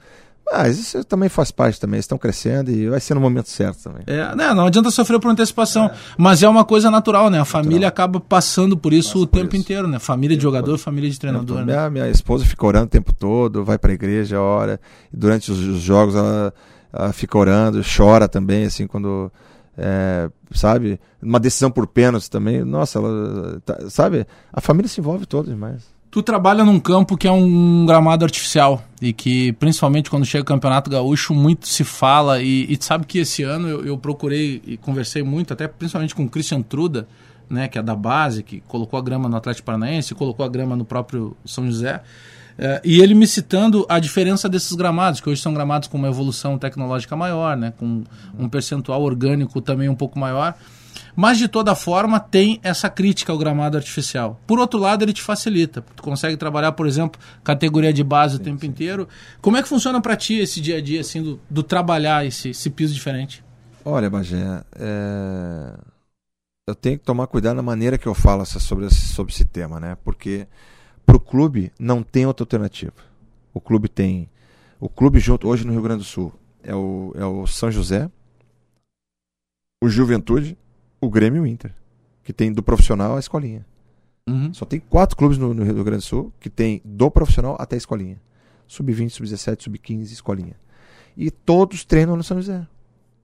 mas 0.51 0.79
isso 0.79 1.03
também 1.03 1.27
faz 1.27 1.51
parte 1.51 1.79
também, 1.79 1.99
estão 1.99 2.17
crescendo 2.17 2.71
e 2.71 2.89
vai 2.89 2.99
ser 2.99 3.13
no 3.13 3.19
momento 3.19 3.49
certo 3.49 3.83
também. 3.83 4.03
É, 4.07 4.33
né, 4.35 4.53
não 4.53 4.65
adianta 4.65 4.89
sofrer 4.89 5.19
por 5.19 5.29
antecipação, 5.29 5.85
é. 5.85 5.93
mas 6.17 6.41
é 6.41 6.47
uma 6.47 6.63
coisa 6.63 6.89
natural, 6.89 7.29
né? 7.29 7.37
A 7.37 7.39
natural. 7.41 7.63
família 7.63 7.87
acaba 7.87 8.19
passando 8.19 8.77
por 8.77 8.93
isso 8.93 9.13
Passa 9.13 9.23
o 9.23 9.27
tempo 9.27 9.55
isso. 9.55 9.57
inteiro, 9.57 9.87
né? 9.87 9.99
Família 9.99 10.37
de 10.37 10.43
jogador, 10.43 10.77
família 10.77 11.09
de 11.09 11.19
treinador. 11.19 11.65
Minha, 11.65 11.83
né? 11.83 11.89
minha 11.89 12.09
esposa 12.09 12.45
fica 12.45 12.65
orando 12.65 12.85
o 12.85 12.89
tempo 12.89 13.13
todo, 13.13 13.65
vai 13.65 13.77
para 13.77 13.91
a 13.91 13.93
igreja, 13.93 14.39
ora, 14.39 14.79
e 15.13 15.17
durante 15.17 15.51
os, 15.51 15.59
os 15.59 15.81
jogos 15.81 16.15
ela, 16.15 16.53
ela, 16.93 17.11
fica 17.11 17.37
orando, 17.37 17.81
chora 17.83 18.27
também, 18.27 18.65
assim, 18.65 18.87
quando. 18.87 19.31
É, 19.77 20.29
sabe? 20.53 20.99
Uma 21.21 21.39
decisão 21.39 21.69
por 21.69 21.85
pênalti 21.85 22.29
também. 22.29 22.63
Nossa, 22.63 22.99
ela. 22.99 23.61
Tá, 23.65 23.89
sabe? 23.89 24.25
A 24.51 24.61
família 24.61 24.87
se 24.87 24.99
envolve 24.99 25.25
toda 25.25 25.49
demais. 25.51 25.96
Tu 26.17 26.23
trabalha 26.23 26.65
num 26.65 26.79
campo 26.79 27.15
que 27.15 27.27
é 27.27 27.31
um 27.31 27.85
gramado 27.85 28.25
artificial 28.25 28.83
e 28.99 29.13
que, 29.13 29.53
principalmente 29.53 30.09
quando 30.09 30.25
chega 30.25 30.41
o 30.41 30.45
Campeonato 30.45 30.89
Gaúcho, 30.89 31.31
muito 31.31 31.67
se 31.67 31.83
fala. 31.83 32.41
E, 32.41 32.65
e 32.73 32.77
sabe 32.81 33.05
que 33.05 33.19
esse 33.19 33.43
ano 33.43 33.67
eu, 33.67 33.85
eu, 33.85 33.97
procurei 33.99 34.59
e 34.65 34.77
conversei 34.77 35.21
muito, 35.21 35.53
até 35.53 35.67
principalmente 35.67 36.15
com 36.15 36.23
o 36.23 36.27
Christian 36.27 36.63
Truda, 36.63 37.07
né, 37.47 37.67
que 37.67 37.77
é 37.77 37.83
da 37.83 37.95
base, 37.95 38.41
que 38.41 38.61
colocou 38.61 38.97
a 38.97 39.01
grama 39.03 39.29
no 39.29 39.37
Atlético 39.37 39.67
Paranaense, 39.67 40.15
colocou 40.15 40.43
a 40.43 40.49
grama 40.49 40.75
no 40.75 40.83
próprio 40.83 41.37
São 41.45 41.67
José. 41.67 42.01
É, 42.57 42.81
e 42.83 42.99
ele 42.99 43.13
me 43.13 43.27
citando 43.27 43.85
a 43.87 43.99
diferença 43.99 44.49
desses 44.49 44.73
gramados, 44.73 45.21
que 45.21 45.29
hoje 45.29 45.39
são 45.39 45.53
gramados 45.53 45.87
com 45.87 45.99
uma 45.99 46.07
evolução 46.07 46.57
tecnológica 46.57 47.15
maior, 47.15 47.55
né, 47.55 47.73
com 47.77 48.03
um 48.39 48.49
percentual 48.49 49.03
orgânico 49.03 49.61
também 49.61 49.87
um 49.87 49.95
pouco 49.95 50.17
maior. 50.17 50.55
Mas 51.19 51.39
de 51.39 51.47
toda 51.47 51.73
forma 51.73 52.19
tem 52.19 52.59
essa 52.61 52.91
crítica 52.91 53.31
ao 53.31 53.39
gramado 53.39 53.75
artificial. 53.75 54.39
Por 54.45 54.59
outro 54.59 54.79
lado, 54.79 55.03
ele 55.03 55.11
te 55.11 55.23
facilita. 55.23 55.81
Tu 55.95 56.03
consegue 56.03 56.37
trabalhar, 56.37 56.73
por 56.73 56.85
exemplo, 56.85 57.19
categoria 57.43 57.91
de 57.91 58.03
base 58.03 58.35
sim, 58.35 58.41
o 58.41 58.43
tempo 58.43 58.61
sim. 58.61 58.67
inteiro. 58.67 59.07
Como 59.41 59.57
é 59.57 59.63
que 59.63 59.67
funciona 59.67 59.99
para 59.99 60.15
ti 60.15 60.35
esse 60.35 60.61
dia 60.61 60.77
a 60.77 60.81
dia 60.81 61.01
assim 61.01 61.23
do, 61.23 61.39
do 61.49 61.63
trabalhar 61.63 62.23
esse, 62.23 62.49
esse, 62.49 62.69
piso 62.69 62.93
diferente? 62.93 63.43
Olha, 63.83 64.11
Bagé, 64.11 64.63
é... 64.75 65.73
eu 66.67 66.75
tenho 66.75 66.99
que 66.99 67.03
tomar 67.03 67.25
cuidado 67.25 67.55
na 67.55 67.63
maneira 67.63 67.97
que 67.97 68.05
eu 68.05 68.13
falo 68.13 68.45
sobre 68.45 68.85
esse, 68.85 69.01
sobre 69.07 69.33
esse 69.33 69.43
tema, 69.43 69.79
né? 69.79 69.97
Porque 70.03 70.47
para 71.03 71.17
o 71.17 71.19
clube 71.19 71.71
não 71.79 72.03
tem 72.03 72.27
outra 72.27 72.43
alternativa. 72.43 72.93
O 73.51 73.59
clube 73.59 73.89
tem 73.89 74.29
o 74.79 74.87
clube 74.87 75.19
junto 75.19 75.47
hoje 75.47 75.65
no 75.65 75.73
Rio 75.73 75.81
Grande 75.81 76.03
do 76.03 76.07
Sul 76.07 76.31
é 76.63 76.75
o, 76.75 77.11
é 77.15 77.25
o 77.25 77.47
São 77.47 77.71
José, 77.71 78.11
o 79.81 79.89
Juventude 79.89 80.57
o 80.99 81.09
Grêmio 81.09 81.39
e 81.39 81.43
o 81.43 81.47
Inter, 81.47 81.73
que 82.23 82.33
tem 82.33 82.51
do 82.51 82.63
profissional 82.63 83.15
a 83.15 83.19
escolinha. 83.19 83.65
Uhum. 84.27 84.53
Só 84.53 84.65
tem 84.65 84.79
quatro 84.79 85.15
clubes 85.15 85.37
no, 85.37 85.53
no, 85.53 85.63
Rio 85.63 85.83
Grande 85.83 86.03
do 86.03 86.07
Sul 86.07 86.33
que 86.39 86.49
tem 86.49 86.81
do 86.83 87.09
profissional 87.09 87.55
até 87.59 87.75
a 87.75 87.77
escolinha. 87.77 88.19
Sub-20, 88.67 89.09
sub-17, 89.09 89.63
sub-15, 89.63 90.11
escolinha. 90.11 90.55
E 91.15 91.31
todos 91.31 91.85
treinam 91.85 92.17
no 92.17 92.23
São 92.23 92.37
José. 92.37 92.67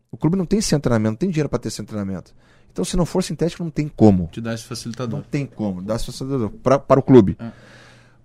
O 0.09 0.15
clube 0.17 0.37
não 0.37 0.45
tem 0.45 0.59
esse 0.59 0.77
treinamento, 0.79 1.11
não 1.11 1.17
tem 1.17 1.29
dinheiro 1.29 1.49
para 1.49 1.59
ter 1.59 1.67
esse 1.67 1.83
treinamento. 1.83 2.33
Então, 2.71 2.85
se 2.85 2.95
não 2.95 3.05
for 3.05 3.23
sintético, 3.23 3.63
não 3.63 3.69
tem 3.69 3.87
como. 3.87 4.29
Te 4.31 4.39
dá 4.39 4.53
esse 4.53 4.63
facilitador. 4.63 5.19
Não 5.19 5.25
tem 5.25 5.45
como, 5.45 5.81
dá 5.81 5.95
esse 5.95 6.05
facilitador 6.05 6.49
pra, 6.49 6.79
para 6.79 6.99
o 6.99 7.03
clube. 7.03 7.35
É. 7.39 7.51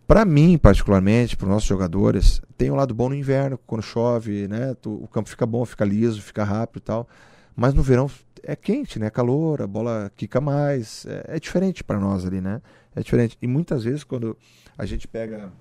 Para 0.06 0.24
mim, 0.24 0.56
particularmente, 0.56 1.36
para 1.36 1.44
os 1.44 1.50
nossos 1.50 1.68
jogadores, 1.68 2.40
tem 2.56 2.70
um 2.70 2.74
lado 2.74 2.94
bom 2.94 3.10
no 3.10 3.14
inverno, 3.14 3.58
quando 3.66 3.82
chove, 3.82 4.48
né? 4.48 4.74
o 4.86 5.06
campo 5.06 5.28
fica 5.28 5.44
bom, 5.44 5.62
fica 5.66 5.84
liso, 5.84 6.22
fica 6.22 6.44
rápido 6.44 6.78
e 6.78 6.80
tal. 6.80 7.08
Mas 7.54 7.74
no 7.74 7.82
verão 7.82 8.08
é 8.42 8.56
quente, 8.56 8.98
né? 8.98 9.10
Calor, 9.10 9.62
a 9.62 9.66
bola 9.66 10.10
quica 10.16 10.40
mais. 10.40 11.06
É, 11.06 11.36
é 11.36 11.40
diferente 11.40 11.82
para 11.82 11.98
nós 11.98 12.24
ali, 12.24 12.40
né? 12.40 12.60
É 12.94 13.02
diferente. 13.02 13.36
E 13.40 13.46
muitas 13.46 13.84
vezes 13.84 14.04
quando 14.04 14.36
a 14.76 14.84
gente 14.84 15.06
pega 15.06 15.52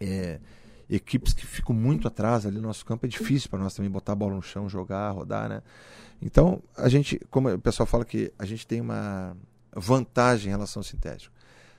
é, 0.00 0.38
equipes 0.88 1.32
que 1.32 1.46
ficam 1.46 1.74
muito 1.74 2.06
atrás 2.08 2.46
ali 2.46 2.56
no 2.56 2.62
nosso 2.62 2.84
campo, 2.84 3.06
é 3.06 3.08
difícil 3.08 3.48
para 3.48 3.58
nós 3.58 3.74
também 3.74 3.90
botar 3.90 4.12
a 4.12 4.16
bola 4.16 4.34
no 4.34 4.42
chão, 4.42 4.68
jogar, 4.68 5.10
rodar, 5.10 5.48
né? 5.48 5.62
Então, 6.20 6.62
a 6.76 6.88
gente, 6.88 7.20
como 7.30 7.52
o 7.52 7.58
pessoal 7.58 7.86
fala 7.86 8.04
que 8.04 8.32
a 8.38 8.44
gente 8.44 8.66
tem 8.66 8.80
uma 8.80 9.36
vantagem 9.74 10.48
em 10.48 10.50
relação 10.50 10.80
ao 10.80 10.84
sintético. 10.84 11.34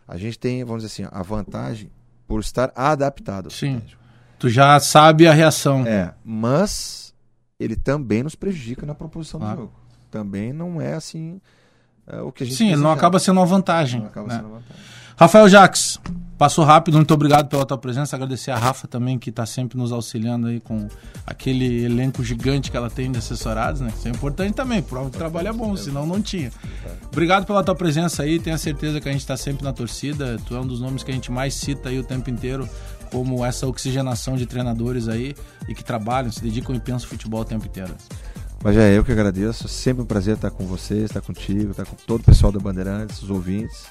A 0.07 0.17
gente 0.17 0.37
tem, 0.37 0.63
vamos 0.63 0.83
dizer 0.83 1.05
assim, 1.05 1.09
a 1.15 1.21
vantagem 1.23 1.89
por 2.27 2.41
estar 2.41 2.71
adaptado 2.75 3.45
ao 3.45 3.51
Sim. 3.51 3.75
sintético. 3.75 4.01
Tu 4.37 4.49
já 4.49 4.77
sabe 4.79 5.27
a 5.27 5.33
reação. 5.33 5.87
É, 5.87 6.13
mas 6.25 7.13
ele 7.57 7.77
também 7.77 8.23
nos 8.23 8.35
prejudica 8.35 8.85
na 8.85 8.93
proposição 8.93 9.39
claro. 9.39 9.55
do 9.55 9.61
jogo 9.61 9.82
também 10.13 10.53
não 10.53 10.79
é 10.79 10.93
assim 10.93 11.41
é, 12.05 12.21
o 12.21 12.31
que 12.31 12.43
a 12.43 12.45
gente 12.45 12.55
Sim, 12.55 12.67
ele 12.67 12.81
não 12.81 12.91
acaba 12.91 13.17
sendo 13.17 13.39
uma 13.39 13.45
vantagem. 13.47 14.01
Não 14.01 14.07
acaba 14.07 14.27
né? 14.27 14.35
sendo 14.35 14.47
uma 14.47 14.59
vantagem. 14.59 14.83
Rafael 15.17 15.49
Jaques, 15.49 15.99
passou 16.37 16.63
rápido, 16.63 16.95
muito 16.95 17.13
obrigado 17.13 17.47
pela 17.47 17.65
tua 17.65 17.77
presença. 17.77 18.15
Agradecer 18.15 18.51
a 18.51 18.57
Rafa 18.57 18.87
também, 18.87 19.17
que 19.17 19.31
está 19.31 19.45
sempre 19.45 19.75
nos 19.77 19.91
auxiliando 19.91 20.47
aí 20.47 20.59
com 20.59 20.87
aquele 21.25 21.83
elenco 21.83 22.23
gigante 22.23 22.69
que 22.69 22.77
ela 22.77 22.89
tem 22.89 23.11
de 23.11 23.17
assessorados, 23.17 23.81
né? 23.81 23.91
Isso 23.95 24.07
é 24.07 24.11
importante 24.11 24.53
também, 24.53 24.83
prova 24.83 25.09
que 25.09 25.15
o 25.15 25.19
trabalho 25.19 25.47
é 25.47 25.53
bom, 25.53 25.75
senão 25.75 26.05
não 26.05 26.21
tinha. 26.21 26.51
Obrigado 27.11 27.45
pela 27.45 27.63
tua 27.63 27.75
presença 27.75 28.21
aí, 28.21 28.39
tenho 28.39 28.57
certeza 28.57 29.01
que 29.01 29.09
a 29.09 29.11
gente 29.11 29.21
está 29.21 29.37
sempre 29.37 29.63
na 29.63 29.73
torcida. 29.73 30.37
Tu 30.45 30.55
é 30.55 30.59
um 30.59 30.67
dos 30.67 30.79
nomes 30.79 31.03
que 31.03 31.09
a 31.09 31.13
gente 31.13 31.31
mais 31.31 31.55
cita 31.55 31.89
aí 31.89 31.97
o 31.97 32.03
tempo 32.03 32.29
inteiro 32.29 32.69
como 33.11 33.45
essa 33.45 33.67
oxigenação 33.67 34.35
de 34.35 34.45
treinadores 34.45 35.07
aí 35.07 35.35
e 35.67 35.75
que 35.75 35.83
trabalham, 35.83 36.31
se 36.31 36.41
dedicam 36.41 36.75
e 36.75 36.79
pensam 36.79 37.07
futebol 37.07 37.41
o 37.41 37.45
tempo 37.45 37.65
inteiro. 37.65 37.95
Mas 38.63 38.77
é 38.77 38.97
eu 38.97 39.03
que 39.03 39.11
agradeço. 39.11 39.67
Sempre 39.67 40.03
um 40.03 40.05
prazer 40.05 40.35
estar 40.35 40.49
com 40.49 40.65
vocês, 40.65 41.03
estar 41.03 41.21
contigo, 41.21 41.71
estar 41.71 41.85
com 41.85 41.97
todo 42.07 42.21
o 42.21 42.23
pessoal 42.23 42.51
da 42.51 42.59
Bandeirantes, 42.59 43.21
os 43.21 43.29
ouvintes. 43.29 43.85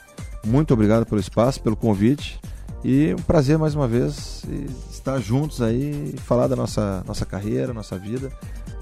Muito 0.44 0.72
obrigado 0.72 1.04
pelo 1.04 1.20
espaço, 1.20 1.60
pelo 1.60 1.76
convite. 1.76 2.40
E 2.82 3.14
um 3.14 3.22
prazer 3.22 3.58
mais 3.58 3.74
uma 3.74 3.86
vez 3.86 4.42
estar 4.90 5.20
juntos 5.20 5.62
aí 5.62 6.14
e 6.14 6.20
falar 6.20 6.48
da 6.48 6.56
nossa, 6.56 7.04
nossa 7.06 7.26
carreira, 7.26 7.72
nossa 7.72 7.98
vida. 7.98 8.32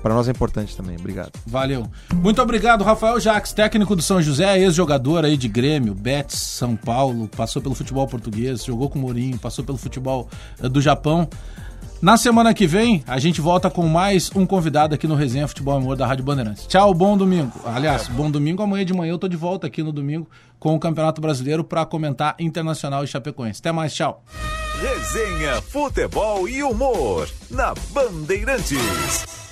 Para 0.00 0.14
nós 0.14 0.28
é 0.28 0.30
importante 0.30 0.74
também. 0.76 0.96
Obrigado. 0.96 1.32
Valeu. 1.44 1.86
Muito 2.14 2.40
obrigado, 2.40 2.82
Rafael 2.82 3.20
Jacques, 3.20 3.52
técnico 3.52 3.94
do 3.94 4.00
São 4.00 4.22
José, 4.22 4.58
ex-jogador 4.58 5.24
aí 5.24 5.36
de 5.36 5.48
Grêmio, 5.48 5.94
Betis, 5.94 6.38
São 6.38 6.74
Paulo, 6.74 7.28
passou 7.28 7.60
pelo 7.60 7.74
futebol 7.74 8.06
português, 8.06 8.64
jogou 8.64 8.88
com 8.88 8.98
o 8.98 9.02
Mourinho, 9.02 9.38
passou 9.38 9.62
pelo 9.62 9.76
futebol 9.76 10.30
eh, 10.62 10.68
do 10.68 10.80
Japão. 10.80 11.28
Na 12.02 12.16
semana 12.16 12.54
que 12.54 12.66
vem, 12.66 13.04
a 13.06 13.18
gente 13.18 13.42
volta 13.42 13.68
com 13.68 13.86
mais 13.86 14.30
um 14.34 14.46
convidado 14.46 14.94
aqui 14.94 15.06
no 15.06 15.14
Resenha 15.14 15.46
Futebol 15.46 15.76
Amor 15.76 15.96
da 15.96 16.06
Rádio 16.06 16.24
Bandeirantes. 16.24 16.66
Tchau, 16.66 16.94
bom 16.94 17.14
domingo. 17.14 17.52
Aliás, 17.62 18.08
bom 18.08 18.30
domingo. 18.30 18.62
Amanhã 18.62 18.86
de 18.86 18.94
manhã 18.94 19.10
eu 19.10 19.18
tô 19.18 19.28
de 19.28 19.36
volta 19.36 19.66
aqui 19.66 19.82
no 19.82 19.92
domingo 19.92 20.26
com 20.58 20.74
o 20.74 20.80
Campeonato 20.80 21.20
Brasileiro 21.20 21.62
para 21.62 21.84
comentar 21.84 22.36
Internacional 22.38 23.04
e 23.04 23.06
Chapecoense. 23.06 23.60
Até 23.60 23.70
mais, 23.70 23.92
tchau. 23.92 24.24
Resenha 24.80 25.60
Futebol 25.60 26.48
e 26.48 26.62
Humor 26.62 27.28
na 27.50 27.74
Bandeirantes. 27.90 29.49